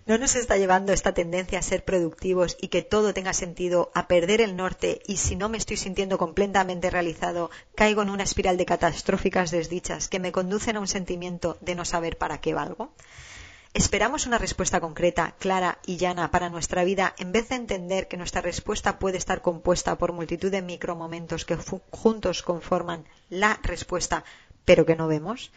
¿No 0.08 0.18
nos 0.18 0.36
está 0.36 0.58
llevando 0.58 0.94
esta 0.94 1.14
tendencia 1.14 1.60
a 1.60 1.62
ser 1.62 1.86
productivos 1.86 2.58
y 2.60 2.70
que 2.70 2.82
todo 2.82 3.14
tenga 3.14 3.34
sentido 3.34 3.92
a 3.94 4.08
perder 4.08 4.42
el 4.42 4.56
norte 4.56 5.02
y 5.08 5.18
si 5.18 5.36
no 5.36 5.48
me 5.48 5.58
estoy 5.58 5.78
sintiendo 5.78 6.18
completamente 6.18 6.90
realizado, 6.90 7.52
caigo 7.76 8.02
en 8.02 8.10
una 8.10 8.24
espiral 8.24 8.58
de 8.58 8.66
catastróficas 8.66 9.52
desdichas 9.52 10.10
que 10.10 10.20
me 10.20 10.32
conducen 10.32 10.76
a 10.76 10.80
un 10.80 10.88
sentimiento 10.88 11.58
de 11.62 11.76
no 11.76 11.86
saber 11.86 12.18
para 12.18 12.42
qué 12.42 12.54
valgo? 12.54 12.94
Esperamos 13.74 14.26
una 14.26 14.38
respuesta 14.38 14.82
concreta, 14.82 15.34
clara 15.40 15.80
y 15.86 15.96
llana 15.96 16.30
para 16.30 16.50
nuestra 16.50 16.84
vida 16.84 17.16
en 17.18 17.32
vez 17.32 17.48
de 17.48 17.56
entender 17.56 18.10
que 18.10 18.18
nuestra 18.18 18.42
respuesta 18.42 19.00
puede 19.00 19.18
estar 19.18 19.42
compuesta 19.42 19.98
por 19.98 20.12
multitud 20.12 20.52
de 20.52 20.62
micromomentos 20.62 21.46
que 21.46 21.56
juntos 21.56 22.44
conforman 22.44 23.06
la 23.30 23.58
respuesta, 23.64 24.26
pero 24.66 24.86
que 24.86 24.98
no 24.98 25.08
vemos. 25.08 25.54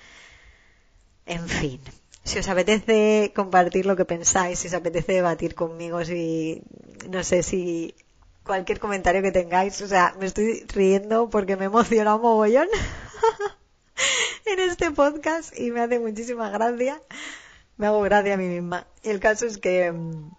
En 1.26 1.48
fin, 1.48 1.80
si 2.22 2.38
os 2.38 2.48
apetece 2.48 3.32
compartir 3.34 3.84
lo 3.84 3.96
que 3.96 4.04
pensáis, 4.04 4.60
si 4.60 4.68
os 4.68 4.74
apetece 4.74 5.12
debatir 5.14 5.56
conmigo, 5.56 6.04
si 6.04 6.62
no 7.10 7.24
sé 7.24 7.42
si 7.42 7.96
cualquier 8.44 8.78
comentario 8.78 9.22
que 9.22 9.32
tengáis, 9.32 9.80
o 9.82 9.88
sea, 9.88 10.14
me 10.20 10.26
estoy 10.26 10.64
riendo 10.72 11.30
porque 11.30 11.56
me 11.56 11.64
emociona 11.64 12.14
un 12.14 12.22
mogollón 12.22 12.68
en 14.46 14.60
este 14.60 14.92
podcast 14.92 15.58
y 15.58 15.72
me 15.72 15.80
hace 15.80 15.98
muchísima 15.98 16.48
gracia. 16.50 17.00
Me 17.76 17.86
hago 17.86 18.00
gracia 18.02 18.34
a 18.34 18.36
mí 18.36 18.46
misma. 18.46 18.86
El 19.02 19.18
caso 19.18 19.46
es 19.46 19.58
que 19.58 19.90
mm, 19.90 20.30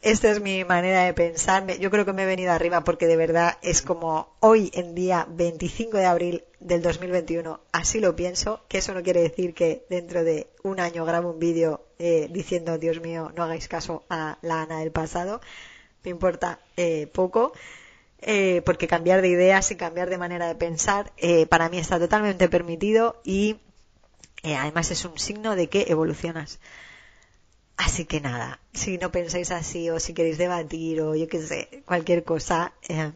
esta 0.00 0.30
es 0.30 0.40
mi 0.40 0.64
manera 0.64 1.04
de 1.04 1.12
pensar. 1.12 1.66
Yo 1.78 1.90
creo 1.90 2.06
que 2.06 2.14
me 2.14 2.22
he 2.22 2.26
venido 2.26 2.52
arriba 2.52 2.84
porque 2.84 3.06
de 3.06 3.16
verdad 3.16 3.58
es 3.60 3.82
como 3.82 4.34
hoy 4.40 4.70
en 4.72 4.94
día 4.94 5.26
25 5.28 5.98
de 5.98 6.06
abril 6.06 6.44
del 6.58 6.80
2021. 6.80 7.60
Así 7.72 8.00
lo 8.00 8.16
pienso, 8.16 8.62
que 8.68 8.78
eso 8.78 8.94
no 8.94 9.02
quiere 9.02 9.20
decir 9.20 9.52
que 9.52 9.84
dentro 9.90 10.24
de 10.24 10.48
un 10.62 10.80
año 10.80 11.04
grabo 11.04 11.32
un 11.32 11.38
vídeo 11.38 11.84
eh, 11.98 12.28
diciendo, 12.30 12.78
Dios 12.78 13.00
mío, 13.02 13.30
no 13.36 13.42
hagáis 13.42 13.68
caso 13.68 14.04
a 14.08 14.38
la 14.40 14.62
Ana 14.62 14.78
del 14.78 14.90
pasado. 14.90 15.42
Me 16.02 16.10
importa 16.10 16.60
eh, 16.78 17.06
poco. 17.12 17.52
Eh, 18.22 18.62
porque 18.66 18.86
cambiar 18.86 19.22
de 19.22 19.28
ideas 19.28 19.70
y 19.70 19.76
cambiar 19.76 20.10
de 20.10 20.18
manera 20.18 20.46
de 20.46 20.54
pensar 20.54 21.10
para 21.48 21.70
mí 21.70 21.78
está 21.78 21.98
totalmente 21.98 22.50
permitido 22.50 23.18
y 23.24 23.56
además 24.42 24.90
es 24.90 25.04
un 25.04 25.18
signo 25.18 25.56
de 25.56 25.68
que 25.68 25.86
evolucionas. 25.88 26.60
Así 27.76 28.04
que 28.04 28.20
nada, 28.20 28.60
si 28.74 28.98
no 28.98 29.10
pensáis 29.10 29.50
así 29.50 29.88
o 29.90 29.98
si 30.00 30.12
queréis 30.12 30.38
debatir 30.38 31.00
o 31.00 31.14
yo 31.14 31.28
qué 31.28 31.40
sé, 31.42 31.82
cualquier 31.86 32.24
cosa, 32.24 32.74
em, 32.88 33.12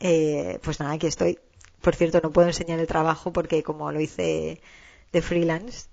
eh, 0.00 0.58
pues 0.62 0.78
nada, 0.80 0.92
aquí 0.92 1.06
estoy. 1.06 1.38
Por 1.80 1.94
cierto, 1.96 2.20
no 2.22 2.32
puedo 2.32 2.48
enseñar 2.48 2.78
el 2.78 2.86
trabajo 2.86 3.32
porque 3.32 3.62
como 3.62 3.90
lo 3.92 4.00
hice 4.00 4.60
de 5.12 5.22
freelance, 5.22 5.88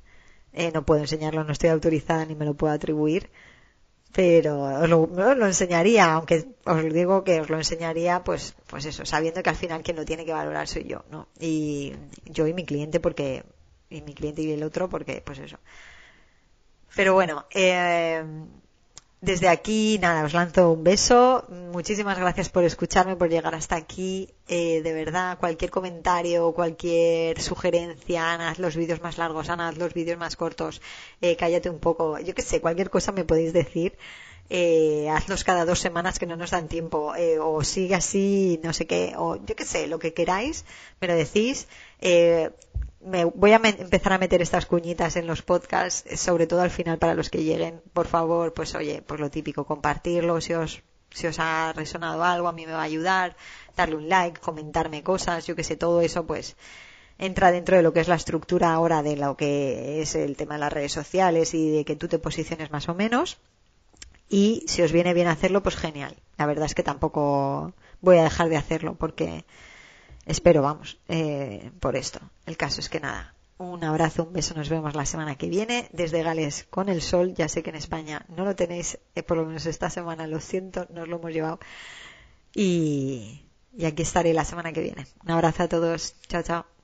eh, 0.53 0.71
no 0.73 0.85
puedo 0.85 1.01
enseñarlo, 1.01 1.43
no 1.43 1.51
estoy 1.51 1.69
autorizada 1.69 2.25
ni 2.25 2.35
me 2.35 2.45
lo 2.45 2.53
puedo 2.53 2.73
atribuir. 2.73 3.29
Pero 4.13 4.63
os 4.63 4.89
lo, 4.89 5.07
lo, 5.35 5.45
enseñaría, 5.45 6.13
aunque 6.13 6.45
os 6.65 6.93
digo 6.93 7.23
que 7.25 7.41
os 7.41 7.49
lo 7.49 7.57
enseñaría, 7.57 8.23
pues, 8.23 8.55
pues 8.67 8.85
eso, 8.85 9.05
sabiendo 9.05 9.43
que 9.43 9.49
al 9.49 9.57
final 9.57 9.83
quien 9.83 9.97
lo 9.97 10.05
tiene 10.05 10.25
que 10.25 10.31
valorar 10.31 10.67
soy 10.69 10.85
yo, 10.85 11.03
¿no? 11.11 11.27
Y 11.39 11.93
yo 12.25 12.47
y 12.47 12.53
mi 12.53 12.65
cliente 12.65 13.01
porque, 13.01 13.43
y 13.89 14.01
mi 14.01 14.13
cliente 14.13 14.41
y 14.41 14.51
el 14.51 14.63
otro 14.63 14.89
porque, 14.89 15.21
pues 15.25 15.39
eso. 15.39 15.57
Pero 16.95 17.13
bueno, 17.13 17.45
eh, 17.51 18.23
desde 19.21 19.47
aquí, 19.49 19.97
nada, 19.99 20.23
os 20.23 20.33
lanzo 20.33 20.71
un 20.71 20.83
beso. 20.83 21.45
Muchísimas 21.71 22.19
gracias 22.19 22.49
por 22.49 22.63
escucharme, 22.63 23.15
por 23.15 23.27
llegar 23.27 23.55
hasta 23.55 23.75
aquí. 23.75 24.29
Eh, 24.47 24.81
de 24.83 24.93
verdad, 24.93 25.39
cualquier 25.39 25.71
comentario, 25.71 26.51
cualquier 26.53 27.41
sugerencia, 27.41 28.33
Ana, 28.33 28.49
haz 28.51 28.59
los 28.59 28.75
vídeos 28.75 29.01
más 29.01 29.17
largos, 29.17 29.49
Ana, 29.49 29.69
haz 29.69 29.77
los 29.77 29.93
vídeos 29.93 30.19
más 30.19 30.35
cortos, 30.35 30.81
eh, 31.21 31.35
cállate 31.35 31.69
un 31.69 31.79
poco. 31.79 32.19
Yo 32.19 32.35
qué 32.35 32.43
sé, 32.43 32.61
cualquier 32.61 32.89
cosa 32.89 33.11
me 33.11 33.23
podéis 33.23 33.51
decir. 33.51 33.97
Eh, 34.49 35.09
hazlos 35.09 35.43
cada 35.43 35.65
dos 35.65 35.79
semanas 35.79 36.19
que 36.19 36.27
no 36.27 36.35
nos 36.35 36.51
dan 36.51 36.67
tiempo, 36.67 37.15
eh, 37.15 37.39
o 37.39 37.63
sigue 37.63 37.95
así, 37.95 38.59
no 38.63 38.73
sé 38.73 38.85
qué, 38.85 39.13
o 39.17 39.37
yo 39.43 39.55
qué 39.55 39.65
sé, 39.65 39.87
lo 39.87 39.97
que 39.97 40.13
queráis, 40.13 40.65
me 41.01 41.07
lo 41.07 41.15
decís. 41.15 41.67
Eh, 41.99 42.51
me 43.05 43.25
voy 43.25 43.51
a 43.53 43.61
empezar 43.63 44.13
a 44.13 44.17
meter 44.17 44.41
estas 44.41 44.65
cuñitas 44.65 45.15
en 45.15 45.27
los 45.27 45.41
podcasts, 45.43 46.03
eh, 46.11 46.17
sobre 46.17 46.47
todo 46.47 46.61
al 46.61 46.71
final 46.71 46.97
para 46.97 47.13
los 47.13 47.29
que 47.29 47.43
lleguen. 47.43 47.81
Por 47.93 48.07
favor, 48.07 48.53
pues 48.53 48.73
oye, 48.75 49.01
pues 49.05 49.19
lo 49.19 49.29
típico, 49.29 49.65
compartirlo 49.65 50.41
si 50.41 50.53
os, 50.53 50.81
si 51.11 51.27
os 51.27 51.39
ha 51.39 51.71
resonado 51.73 52.23
algo, 52.23 52.47
a 52.47 52.51
mí 52.51 52.65
me 52.65 52.73
va 52.73 52.79
a 52.79 52.83
ayudar, 52.83 53.35
darle 53.77 53.95
un 53.95 54.09
like, 54.09 54.41
comentarme 54.41 55.03
cosas, 55.03 55.45
yo 55.45 55.55
que 55.55 55.63
sé, 55.63 55.75
todo 55.75 56.01
eso 56.01 56.25
pues 56.25 56.55
entra 57.17 57.51
dentro 57.51 57.77
de 57.77 57.83
lo 57.83 57.93
que 57.93 58.01
es 58.01 58.07
la 58.07 58.15
estructura 58.15 58.73
ahora 58.73 59.03
de 59.03 59.15
lo 59.15 59.37
que 59.37 60.01
es 60.01 60.15
el 60.15 60.35
tema 60.35 60.55
de 60.55 60.61
las 60.61 60.73
redes 60.73 60.91
sociales 60.91 61.53
y 61.53 61.69
de 61.69 61.85
que 61.85 61.95
tú 61.95 62.07
te 62.07 62.19
posiciones 62.19 62.71
más 62.71 62.89
o 62.89 62.95
menos. 62.95 63.37
Y 64.29 64.63
si 64.67 64.81
os 64.81 64.91
viene 64.91 65.13
bien 65.13 65.27
hacerlo, 65.27 65.61
pues 65.61 65.75
genial. 65.75 66.15
La 66.37 66.47
verdad 66.47 66.65
es 66.65 66.73
que 66.73 66.83
tampoco 66.83 67.73
voy 68.01 68.17
a 68.17 68.23
dejar 68.23 68.49
de 68.49 68.57
hacerlo 68.57 68.95
porque 68.95 69.45
Espero, 70.25 70.61
vamos, 70.61 70.97
eh, 71.07 71.71
por 71.79 71.95
esto. 71.95 72.19
El 72.45 72.57
caso 72.57 72.79
es 72.79 72.89
que 72.89 72.99
nada. 72.99 73.33
Un 73.57 73.83
abrazo, 73.83 74.23
un 74.23 74.33
beso, 74.33 74.53
nos 74.53 74.69
vemos 74.69 74.95
la 74.95 75.05
semana 75.05 75.35
que 75.35 75.47
viene 75.47 75.87
desde 75.93 76.23
Gales 76.23 76.65
con 76.69 76.89
el 76.89 77.01
sol. 77.01 77.33
Ya 77.35 77.47
sé 77.47 77.63
que 77.63 77.69
en 77.69 77.77
España 77.77 78.25
no 78.35 78.43
lo 78.43 78.55
tenéis, 78.55 78.99
eh, 79.15 79.23
por 79.23 79.37
lo 79.37 79.45
menos 79.45 79.65
esta 79.65 79.89
semana, 79.89 80.27
lo 80.27 80.41
siento, 80.41 80.87
nos 80.89 81.07
lo 81.07 81.17
hemos 81.17 81.31
llevado. 81.31 81.59
Y, 82.53 83.43
y 83.77 83.85
aquí 83.85 84.01
estaré 84.03 84.33
la 84.33 84.45
semana 84.45 84.73
que 84.73 84.81
viene. 84.81 85.07
Un 85.23 85.31
abrazo 85.31 85.63
a 85.63 85.67
todos. 85.69 86.15
Chao, 86.27 86.43
chao. 86.43 86.74